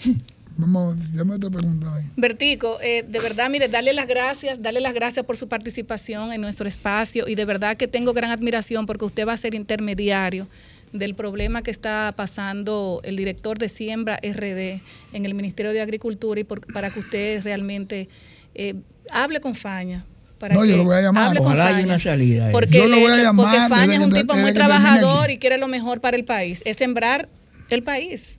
[0.56, 0.96] Vamos,
[1.34, 1.94] otra pregunta.
[1.94, 2.04] ahí.
[2.16, 6.40] Bertico, eh, de verdad, mire, darle las gracias, darle las gracias por su participación en
[6.40, 10.48] nuestro espacio y de verdad que tengo gran admiración porque usted va a ser intermediario
[10.92, 14.80] del problema que está pasando el director de Siembra RD
[15.12, 18.08] en el Ministerio de Agricultura y por- para que usted realmente
[18.54, 18.74] eh,
[19.10, 20.04] hable con Faña.
[20.38, 21.26] Para No, yo que lo voy a llamar.
[21.28, 21.86] hable con Ojalá haya Faña.
[21.86, 22.48] una salida.
[22.50, 25.38] Porque, Yo lo voy a llamar porque Faña es un que- tipo muy trabajador y
[25.38, 26.62] quiere lo mejor para el país.
[26.64, 27.28] Es sembrar
[27.68, 28.38] el país.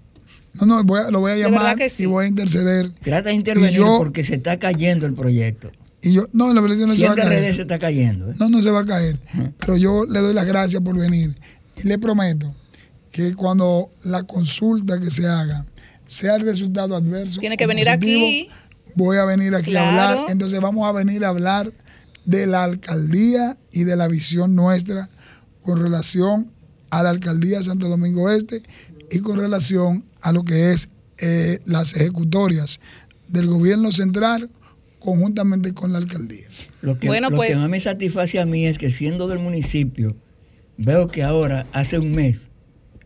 [0.59, 2.03] No, no, voy a- lo voy a llamar que sí.
[2.03, 2.91] y voy a interceder.
[3.01, 5.71] Trata de intervenir Y yo- porque se está cayendo el proyecto.
[6.01, 7.43] Y yo, no, la verdad es que no se va a caer.
[7.51, 8.31] RD se está cayendo.
[8.31, 8.33] ¿eh?
[8.39, 9.19] No, no se va a caer.
[9.59, 11.35] Pero yo le doy las gracias por venir.
[11.83, 12.53] Y le prometo
[13.11, 15.65] que cuando la consulta que se haga
[16.05, 17.39] sea el resultado adverso.
[17.39, 18.49] Tiene que venir positivo, aquí.
[18.95, 20.25] Voy a venir aquí a hablar.
[20.29, 21.71] Entonces vamos a venir a hablar
[22.25, 25.09] de la alcaldía y de la visión nuestra
[25.61, 26.51] con relación
[26.89, 28.63] a la alcaldía de Santo Domingo Este
[29.09, 30.89] y con relación a lo que es
[31.19, 32.79] eh, las ejecutorias
[33.27, 34.49] del gobierno central
[34.99, 36.47] conjuntamente con la alcaldía.
[36.81, 39.39] Lo que, Bueno, lo pues- que más me satisface a mí es que siendo del
[39.39, 40.15] municipio,
[40.77, 42.49] veo que ahora, hace un mes,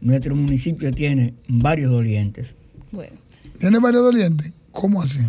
[0.02, 2.56] nuestro municipio tiene varios dolientes.
[2.92, 3.18] Bueno,
[3.60, 4.54] ¿Tiene varios dolientes?
[4.72, 5.20] ¿Cómo así?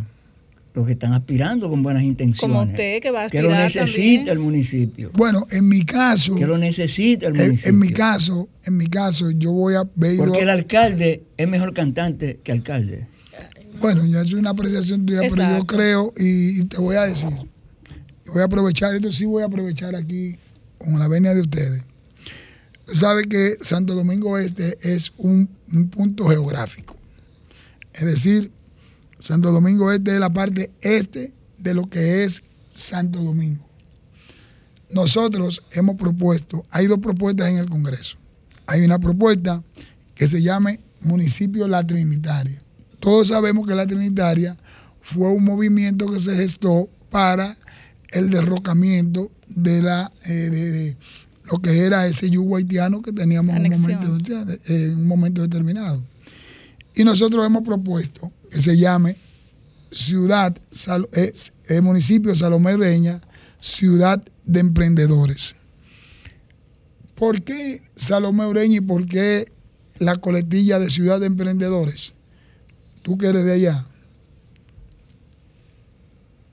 [0.75, 2.41] Los que están aspirando con buenas intenciones.
[2.41, 4.29] como usted que va a Que lo aspirar necesita también.
[4.29, 5.11] el municipio.
[5.15, 7.71] Bueno, en mi caso, Que lo necesita el en, municipio.
[7.71, 10.19] en mi caso, en mi caso, yo voy a ver.
[10.19, 13.07] Porque el alcalde es mejor cantante que alcalde.
[13.81, 17.29] Bueno, ya es una apreciación tuya, pero yo creo y, y te voy a decir,
[18.33, 20.37] voy a aprovechar, esto sí voy a aprovechar aquí
[20.79, 21.83] con la venia de ustedes.
[22.87, 26.97] Tú sabes que Santo Domingo Este es un, un punto geográfico.
[27.93, 28.53] Es decir,
[29.19, 33.67] Santo Domingo Este es la parte este de lo que es Santo Domingo.
[34.91, 38.19] Nosotros hemos propuesto, hay dos propuestas en el Congreso.
[38.67, 39.63] Hay una propuesta
[40.15, 42.63] que se llame Municipio La Trinitaria.
[43.01, 44.57] Todos sabemos que La Trinitaria
[45.01, 47.59] fue un movimiento que se gestó para
[48.11, 50.97] el derrocamiento de la eh, de
[51.51, 54.07] lo que era ese yugo haitiano que teníamos en un, momento,
[54.69, 56.03] en un momento determinado.
[56.95, 59.17] Y nosotros hemos propuesto que se llame
[59.91, 61.33] Ciudad, Sal- eh,
[61.69, 63.21] eh, Municipio Salomé Reña,
[63.61, 65.55] Ciudad de Emprendedores.
[67.15, 69.51] ¿Por qué Salomé Ureña y por qué
[69.99, 72.13] la coletilla de Ciudad de Emprendedores?
[73.03, 73.87] Tú que eres de allá.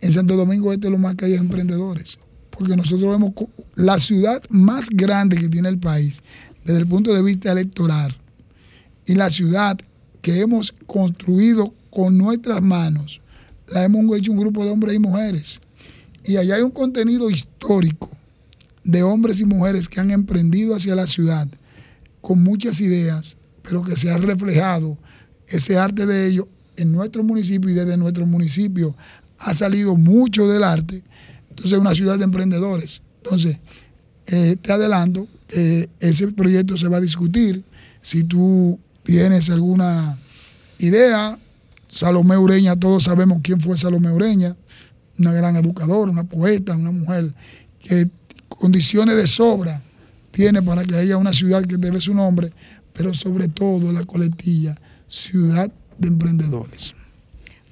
[0.01, 2.19] En Santo Domingo Este lo más que hay es emprendedores.
[2.57, 3.33] Porque nosotros vemos
[3.75, 6.21] la ciudad más grande que tiene el país
[6.63, 8.15] desde el punto de vista electoral
[9.05, 9.77] y la ciudad
[10.21, 13.21] que hemos construido con nuestras manos,
[13.67, 15.59] la hemos hecho un grupo de hombres y mujeres.
[16.25, 18.09] Y allá hay un contenido histórico
[18.83, 21.47] de hombres y mujeres que han emprendido hacia la ciudad
[22.21, 24.97] con muchas ideas, pero que se ha reflejado
[25.47, 26.47] ese arte de ellos
[26.77, 28.95] en nuestro municipio y desde nuestro municipio
[29.39, 31.03] ha salido mucho del arte.
[31.63, 33.01] Entonces es una ciudad de emprendedores.
[33.23, 33.57] Entonces,
[34.27, 37.63] eh, te adelanto que ese proyecto se va a discutir.
[38.01, 40.19] Si tú tienes alguna
[40.77, 41.39] idea,
[41.87, 44.57] Salomé Ureña, todos sabemos quién fue Salomé Ureña,
[45.19, 47.33] una gran educadora, una poeta, una mujer
[47.79, 48.09] que
[48.49, 49.81] condiciones de sobra
[50.31, 52.51] tiene para que haya una ciudad que debe su nombre,
[52.91, 54.77] pero sobre todo la coletilla,
[55.07, 56.93] ciudad de emprendedores.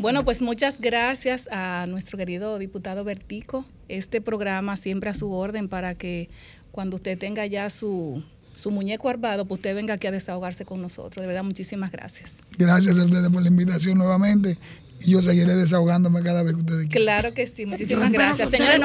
[0.01, 3.65] Bueno, pues muchas gracias a nuestro querido diputado Bertico.
[3.97, 6.29] Este programa siempre a su orden para que
[6.71, 8.23] cuando usted tenga ya su,
[8.55, 11.21] su muñeco armado, pues usted venga aquí a desahogarse con nosotros.
[11.21, 12.37] De verdad, muchísimas gracias.
[12.57, 14.57] Gracias a ustedes por la invitación nuevamente
[15.03, 17.03] y yo seguiré desahogándome cada vez que ustedes quieran.
[17.03, 18.47] Claro que sí, Yo muchísimas espero gracias.
[18.47, 18.79] a ustedes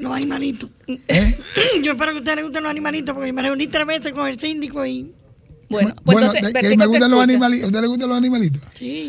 [0.00, 0.70] no, los animalitos.
[1.82, 4.26] Yo espero que a ustedes les gusten los animalitos porque me reuní tres veces con
[4.26, 5.12] el síndico y...
[5.68, 7.64] bueno, pues Bueno, entonces, de- que Bertico me gustan los animalitos.
[7.64, 8.60] ¿A usted le gustan los animalitos?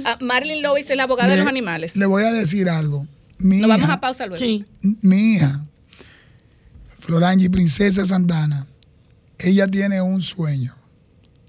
[0.06, 1.96] Ah, Marilyn Lois es la abogada de los animales.
[1.96, 3.08] Le voy a decir algo.
[3.40, 4.44] Mi Nos vamos a pausa luego.
[5.02, 5.66] mi hija,
[7.00, 8.68] Florangi Princesa Santana,
[9.40, 10.76] ella tiene un sueño.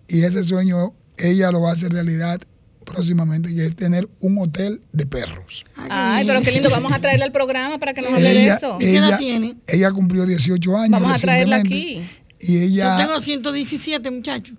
[0.09, 2.41] Y ese sueño ella lo va a hacer realidad
[2.85, 5.65] próximamente, que es tener un hotel de perros.
[5.77, 6.71] Ay, pero qué lindo.
[6.71, 8.79] Vamos a traerla al programa para que nos hable de Ella, eso.
[8.81, 9.19] ella,
[9.67, 11.01] ella cumplió 18 años.
[11.01, 12.03] Vamos a traerla aquí.
[12.41, 12.99] Y ella...
[12.99, 14.57] Yo tengo 117 muchachos.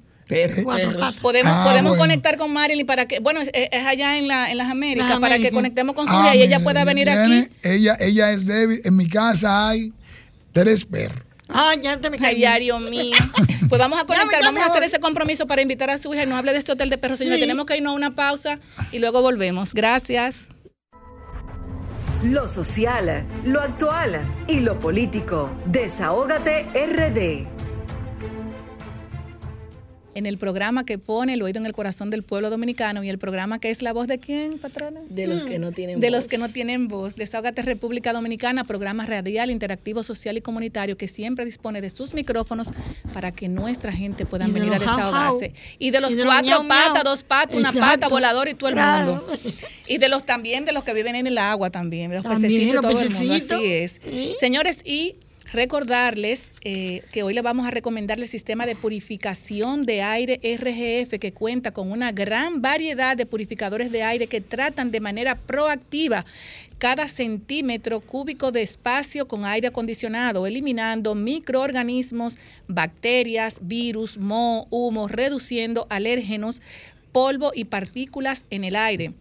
[0.66, 1.16] Patas.
[1.18, 2.02] Podemos, Ah, podemos bueno.
[2.04, 5.20] conectar con Marilyn para que, bueno, es, es allá en, la, en las Américas, Las
[5.20, 7.50] para que conectemos con su Ah, hija y ella pueda venir tiene- aquí.
[7.64, 8.82] Ella, ella es débil.
[8.84, 9.92] En mi casa hay
[10.54, 11.20] tres perros.
[11.54, 12.42] Ah, ya te me Ay.
[12.62, 13.16] Dios mío.
[13.70, 16.26] Pues vamos a conectar, vamos a hacer ese compromiso para invitar a su hija y
[16.26, 17.20] nos hable de este hotel de perros.
[17.20, 17.42] Señora, Sí.
[17.42, 18.60] tenemos que irnos a una pausa
[18.92, 19.74] y luego volvemos.
[19.74, 20.48] Gracias.
[22.24, 25.50] Lo social, lo actual y lo político.
[25.66, 27.48] Desahógate RD.
[30.14, 33.18] En el programa que pone el oído en el corazón del pueblo dominicano y el
[33.18, 35.00] programa que es la voz de quién, patrona?
[35.10, 36.16] De los que no tienen de voz.
[36.16, 37.16] los que no tienen voz.
[37.16, 42.72] Desahógate República Dominicana, programa radial, interactivo, social y comunitario que siempre dispone de sus micrófonos
[43.14, 45.54] para que nuestra gente pueda de venir a desahogarse.
[45.80, 47.90] Y de los Y de los cuatro miau, patas, dos patas, una Exacto.
[48.02, 49.16] pata, volador y todo el Claro.
[49.16, 49.34] mundo.
[49.88, 52.42] Y de los también de los que viven en el agua también, de los También,
[52.52, 53.34] pececitos y todo el mundo.
[53.56, 54.00] Así es.
[54.04, 54.34] Sí.
[54.40, 55.16] Señores, y
[55.52, 61.20] recordarles eh, que hoy le vamos a recomendarle el sistema de purificación de aire RGF
[61.20, 66.26] que cuenta con una gran variedad de purificadores de aire que tratan de manera proactiva
[66.78, 72.38] cada centímetro cúbico de espacio con aire acondicionado, eliminando microorganismos,
[72.68, 76.62] bacterias, virus, moho, humo, reduciendo alérgenos,
[77.12, 79.14] polvo y partículas en el aire.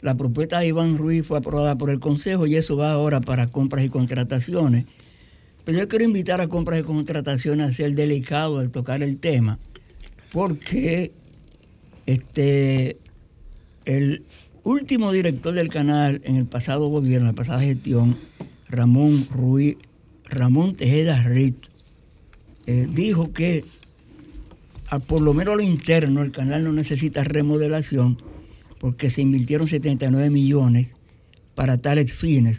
[0.00, 3.48] la propuesta de Iván Ruiz fue aprobada por el Consejo y eso va ahora para
[3.48, 4.86] compras y contrataciones.
[5.66, 9.58] Pero yo quiero invitar a compras y contrataciones a ser delicado al tocar el tema,
[10.32, 11.12] porque
[12.06, 12.96] este,
[13.84, 14.24] el
[14.62, 18.16] último director del canal en el pasado gobierno, en la pasada gestión,
[18.70, 19.76] Ramón Ruiz,
[20.24, 21.58] Ramón Tejeda Rit,
[22.66, 23.66] eh, dijo que
[25.06, 28.16] por lo menos lo interno el canal no necesita remodelación
[28.78, 30.94] porque se invirtieron 79 millones
[31.54, 32.58] para tales fines.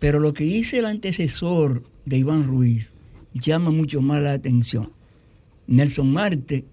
[0.00, 2.92] Pero lo que dice el antecesor de Iván Ruiz
[3.34, 4.90] llama mucho más la atención.
[5.66, 6.64] Nelson Marte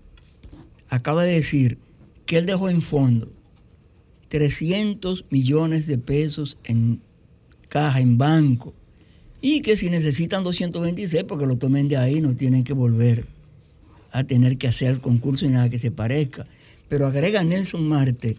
[0.89, 1.77] acaba de decir
[2.25, 3.31] que él dejó en fondo
[4.29, 7.01] 300 millones de pesos en
[7.69, 8.73] caja, en banco,
[9.41, 13.25] y que si necesitan 226, porque lo tomen de ahí, no tienen que volver
[14.11, 16.45] a tener que hacer el concurso y nada que se parezca.
[16.89, 18.37] Pero agrega Nelson Marte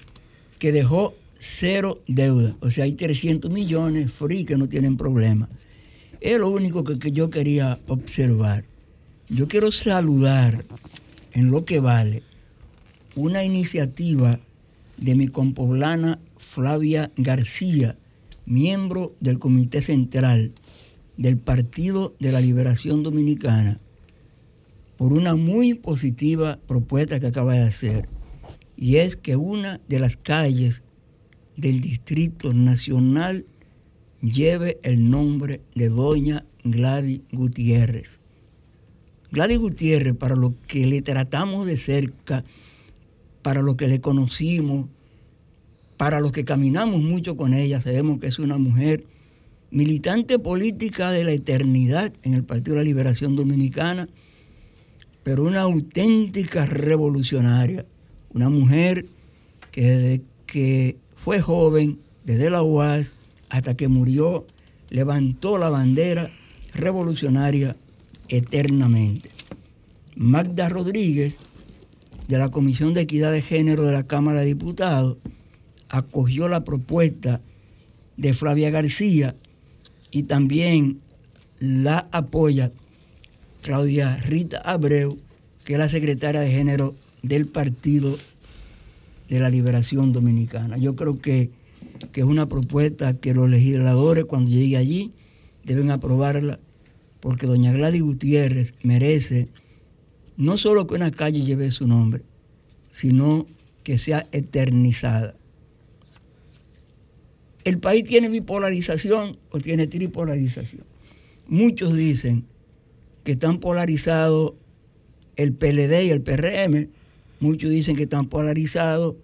[0.59, 5.49] que dejó cero deuda, o sea, hay 300 millones free que no tienen problema.
[6.20, 8.65] Es lo único que, que yo quería observar.
[9.28, 10.65] Yo quiero saludar
[11.32, 12.23] en lo que vale
[13.16, 14.39] una iniciativa
[14.99, 17.97] de mi compoblana Flavia García,
[18.47, 20.53] miembro del Comité Central
[21.16, 23.78] del Partido de la Liberación Dominicana,
[25.03, 28.09] por una muy positiva propuesta que acaba de hacer,
[28.77, 30.85] y es que una de las calles
[31.57, 33.45] del Distrito Nacional
[34.20, 38.20] lleve el nombre de doña Gladys Gutiérrez.
[39.33, 42.45] Gladys Gutiérrez, para lo que le tratamos de cerca,
[43.43, 44.87] para los que le conocimos,
[45.97, 49.05] para los que caminamos mucho con ella, sabemos que es una mujer
[49.73, 54.09] militante política de la eternidad en el Partido de la Liberación Dominicana,
[55.23, 57.86] pero una auténtica revolucionaria,
[58.31, 59.07] una mujer
[59.70, 63.15] que desde que fue joven, desde la UAS
[63.49, 64.47] hasta que murió,
[64.90, 66.31] levantó la bandera
[66.74, 67.77] revolucionaria
[68.28, 69.31] eternamente.
[70.16, 71.36] Magda Rodríguez,
[72.28, 75.16] de la Comisión de Equidad de Género de la Cámara de Diputados,
[75.89, 77.40] acogió la propuesta
[78.16, 79.36] de Flavia García
[80.11, 81.01] y también
[81.59, 82.73] la apoya
[83.62, 85.18] Claudia Rita Abreu,
[85.64, 88.18] que es la secretaria de Género del Partido
[89.28, 90.76] de la Liberación Dominicana.
[90.76, 91.51] Yo creo que,
[92.10, 95.12] que es una propuesta que los legisladores cuando llegue allí
[95.64, 96.59] deben aprobarla
[97.20, 99.48] porque doña Gladys Gutiérrez merece
[100.36, 102.24] no solo que una calle lleve su nombre,
[102.90, 103.47] sino
[103.84, 105.36] que sea eternizada.
[107.64, 110.84] ¿El país tiene bipolarización o tiene tripolarización?
[111.47, 112.44] Muchos dicen
[113.24, 114.55] que están polarizados
[115.36, 116.89] el PLD y el PRM,
[117.40, 119.16] muchos dicen que están polarizados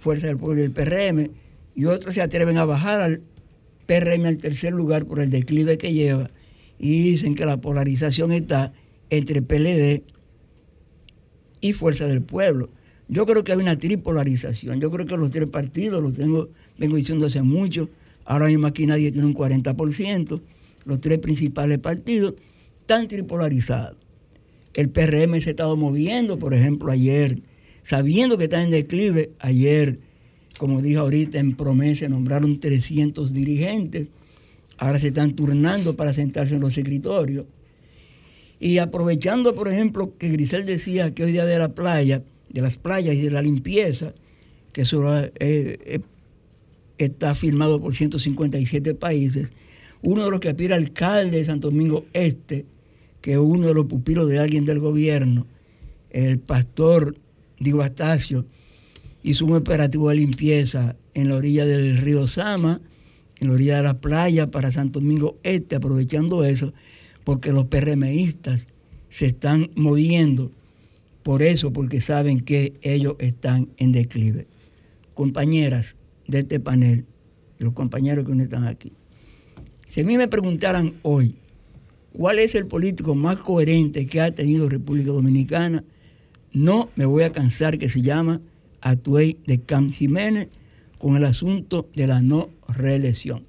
[0.00, 1.30] Fuerza del Pueblo y el PRM,
[1.74, 3.20] y otros se atreven a bajar al
[3.86, 6.28] PRM al tercer lugar por el declive que lleva,
[6.78, 8.72] y dicen que la polarización está
[9.10, 10.02] entre PLD
[11.60, 12.70] y Fuerza del Pueblo.
[13.08, 14.80] Yo creo que hay una tripolarización.
[14.80, 17.88] Yo creo que los tres partidos, los tengo, vengo diciendo hace mucho,
[18.24, 20.40] ahora mismo aquí nadie tiene un 40%,
[20.84, 22.34] los tres principales partidos
[22.88, 23.98] están tripolarizados.
[24.72, 27.42] El PRM se ha estado moviendo, por ejemplo, ayer,
[27.82, 29.98] sabiendo que está en declive, ayer,
[30.58, 34.06] como dije ahorita, en promesa nombraron 300 dirigentes,
[34.78, 37.44] ahora se están turnando para sentarse en los escritorios.
[38.58, 42.78] Y aprovechando, por ejemplo, que Grisel decía que hoy día de la playa, de las
[42.78, 44.14] playas y de la limpieza,
[44.72, 46.00] que eso eh, eh,
[46.96, 49.52] está firmado por 157 países,
[50.00, 52.64] uno de los que aspira alcalde de Santo Domingo Este,
[53.20, 55.46] que uno de los pupilos de alguien del gobierno,
[56.10, 57.16] el pastor
[57.58, 58.46] Diego Astacio,
[59.22, 62.80] hizo un operativo de limpieza en la orilla del río Sama,
[63.40, 66.72] en la orilla de la playa para Santo Domingo Este, aprovechando eso,
[67.24, 68.68] porque los PRMistas
[69.08, 70.50] se están moviendo
[71.22, 74.46] por eso, porque saben que ellos están en declive.
[75.14, 75.96] Compañeras
[76.26, 77.04] de este panel,
[77.58, 78.92] y los compañeros que no están aquí,
[79.86, 81.34] si a mí me preguntaran hoy,
[82.12, 85.84] ¿cuál es el político más coherente que ha tenido República Dominicana?
[86.52, 88.40] No me voy a cansar que se llama
[88.80, 90.48] Atuey de Cam Jiménez
[90.98, 93.44] con el asunto de la no reelección.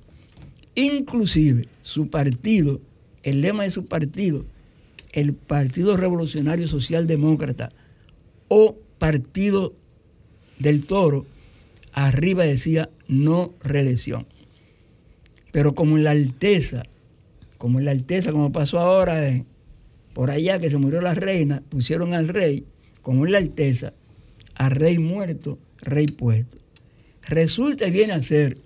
[0.76, 2.80] Inclusive su partido,
[3.24, 4.46] el lema de su partido,
[5.12, 7.72] el Partido Revolucionario Social Demócrata
[8.48, 9.74] o Partido
[10.60, 11.26] del Toro,
[11.94, 14.28] arriba decía no reelección.
[15.52, 16.84] Pero como en la Alteza,
[17.60, 19.46] como en la Alteza, como pasó ahora eh,
[20.14, 22.66] por allá que se murió la reina, pusieron al rey,
[23.04, 23.94] como en la Alteza,
[24.56, 26.58] a rey muerto, rey puesto.
[27.28, 28.58] Resulta y viene a ser,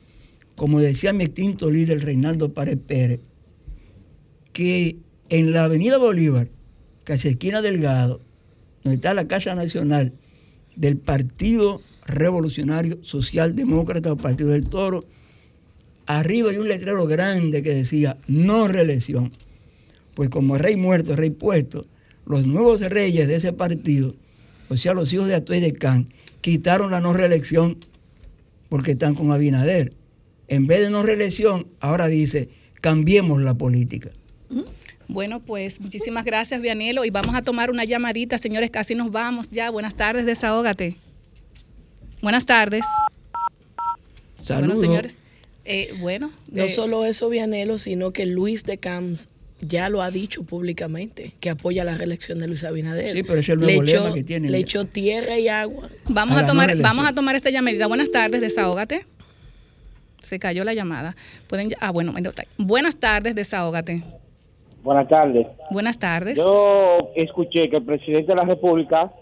[0.55, 3.19] como decía mi extinto líder Reinaldo Párez Pérez,
[4.53, 4.97] que
[5.29, 6.49] en la Avenida Bolívar,
[7.03, 8.21] casi esquina Delgado,
[8.83, 10.13] donde está la Casa Nacional
[10.75, 15.03] del Partido Revolucionario Social Demócrata o Partido del Toro,
[16.05, 19.31] arriba hay un letrero grande que decía no reelección.
[20.13, 21.87] Pues como rey muerto, rey puesto,
[22.25, 24.15] los nuevos reyes de ese partido,
[24.69, 27.77] o sea, los hijos de Atuey de Can, quitaron la no reelección
[28.69, 29.93] porque están con Abinader.
[30.47, 32.49] En vez de no reelección, ahora dice,
[32.81, 34.11] cambiemos la política.
[35.07, 37.05] Bueno, pues muchísimas gracias, Vianelo.
[37.05, 39.69] Y vamos a tomar una llamadita, señores, casi nos vamos ya.
[39.69, 40.95] Buenas tardes, desahógate.
[42.21, 42.83] Buenas tardes.
[44.41, 44.79] Saludos.
[44.79, 45.17] Bueno, señores.
[45.65, 49.29] Eh, bueno, No eh, solo eso, Vianelo, sino que Luis de Camps
[49.61, 53.11] ya lo ha dicho públicamente, que apoya la reelección de Luis Abinader.
[53.11, 54.49] Sí, pero es el le nuevo echó, lema que tiene.
[54.49, 55.89] Le echó tierra y agua.
[56.09, 57.87] Vamos A a, la no tomar, vamos a tomar esta llamadita.
[57.87, 59.05] Buenas tardes, desahógate.
[60.21, 61.15] Se cayó la llamada.
[61.47, 62.13] Pueden, ah, bueno,
[62.57, 64.03] buenas tardes, desahógate.
[64.83, 65.47] Buenas tardes.
[65.71, 66.37] Buenas tardes.
[66.37, 69.13] Yo escuché que el presidente de la República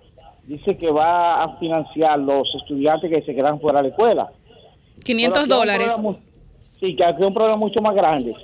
[0.47, 4.31] dice que va a financiar los estudiantes que se quedan fuera de la escuela.
[5.03, 6.21] 500 Pero aquí hay un dólares.
[6.81, 8.35] Sí, que hay un problema mucho más grande.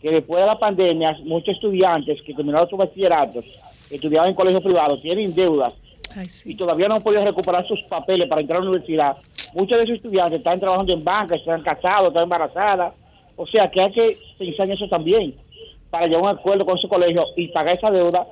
[0.00, 3.40] Que después de la pandemia, muchos estudiantes que terminaron su bachillerato,
[3.88, 5.74] que estudiaban en colegios privados, tienen deudas
[6.44, 9.16] y todavía no han podido recuperar sus papeles para entrar a la universidad.
[9.52, 12.94] Muchos de esos estudiantes están trabajando en bancas, están casados, están embarazadas.
[13.36, 15.34] O sea que hay que pensar en eso también,
[15.90, 18.26] para llegar a un acuerdo con su colegio y pagar esa deuda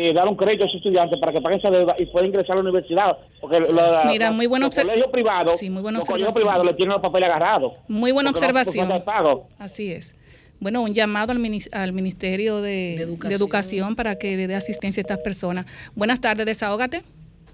[0.00, 2.52] eh, dar un crédito a esos estudiantes para que paguen esa deuda y puedan ingresar
[2.52, 3.18] a la universidad.
[3.40, 6.74] Porque la- Mira, muy buena los colegios privados, Sí, muy buena los colegios privados le
[6.74, 7.72] tienen los papeles agarrados.
[7.88, 8.88] Muy buena observación.
[8.88, 9.48] no hay pago.
[9.58, 10.14] Así es.
[10.60, 11.38] Bueno, un llamado al,
[11.72, 13.94] al Ministerio de, de educación.
[13.96, 15.66] para que le dé asistencia a estas personas.
[15.94, 17.02] Buenas tardes, desahógate.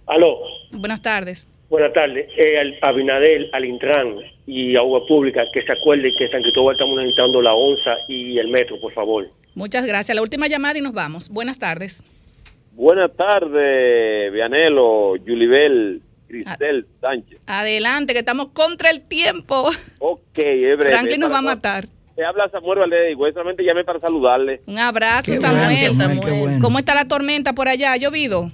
[0.07, 0.39] Aló,
[0.73, 1.49] Buenas tardes.
[1.71, 2.29] buenas tardes.
[2.37, 4.17] Eh, al Abinadel, al Intran
[4.47, 8.49] y Agua Pública, que se acuerde que San Cristóbal estamos necesitando la ONSA y el
[8.49, 9.29] metro, por favor.
[9.55, 10.15] Muchas gracias.
[10.15, 11.29] La última llamada y nos vamos.
[11.31, 12.03] Buenas tardes.
[12.75, 17.39] Buenas tardes, Vianelo, Yulibel, Cristel Sánchez.
[17.47, 19.71] Adelante, que estamos contra el tiempo.
[20.01, 20.91] Ok, es breve.
[20.93, 21.87] Franklin nos va a matar.
[22.17, 24.61] Te habla Samuel Valdés, igual solamente llamé para saludarle.
[24.67, 25.67] Un abrazo, Qué Samuel.
[25.77, 26.59] bueno, Samuel, qué bueno.
[26.61, 27.93] ¿Cómo está la tormenta por allá?
[27.93, 28.51] ¿Ha llovido?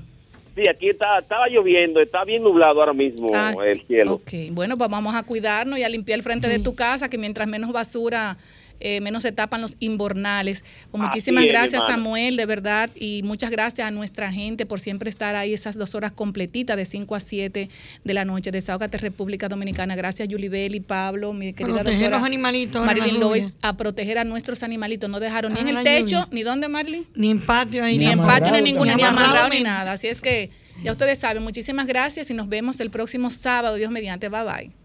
[0.55, 4.15] Sí, aquí está, estaba lloviendo, está bien nublado ahora mismo Ah, el cielo.
[4.15, 7.19] Ok, bueno, pues vamos a cuidarnos y a limpiar el frente de tu casa, que
[7.19, 8.37] mientras menos basura,
[8.81, 10.65] eh, menos se tapan los inbornales.
[10.91, 11.87] Pues muchísimas es, gracias.
[11.87, 15.95] Samuel, de verdad, y muchas gracias a nuestra gente por siempre estar ahí esas dos
[15.95, 17.69] horas completitas de 5 a 7
[18.05, 18.51] de la noche.
[18.51, 19.95] Desahógate República Dominicana.
[19.97, 23.21] Gracias, Yulibel y Pablo, mi querida Proteger doctora los animalitos en Marilyn.
[23.21, 25.09] Lois, a proteger a nuestros animalitos.
[25.11, 26.29] No dejaron ni en el techo, lluvia.
[26.33, 27.05] ni dónde, Marlene.
[27.15, 27.99] Ni en patio ahí.
[27.99, 29.93] Ni en patio, ni ninguna, ni amarrado, amarrado, ni ni- nada.
[29.93, 30.51] Así es que
[30.83, 34.29] ya ustedes saben, muchísimas gracias y nos vemos el próximo sábado, Dios mediante.
[34.29, 34.80] Bye bye.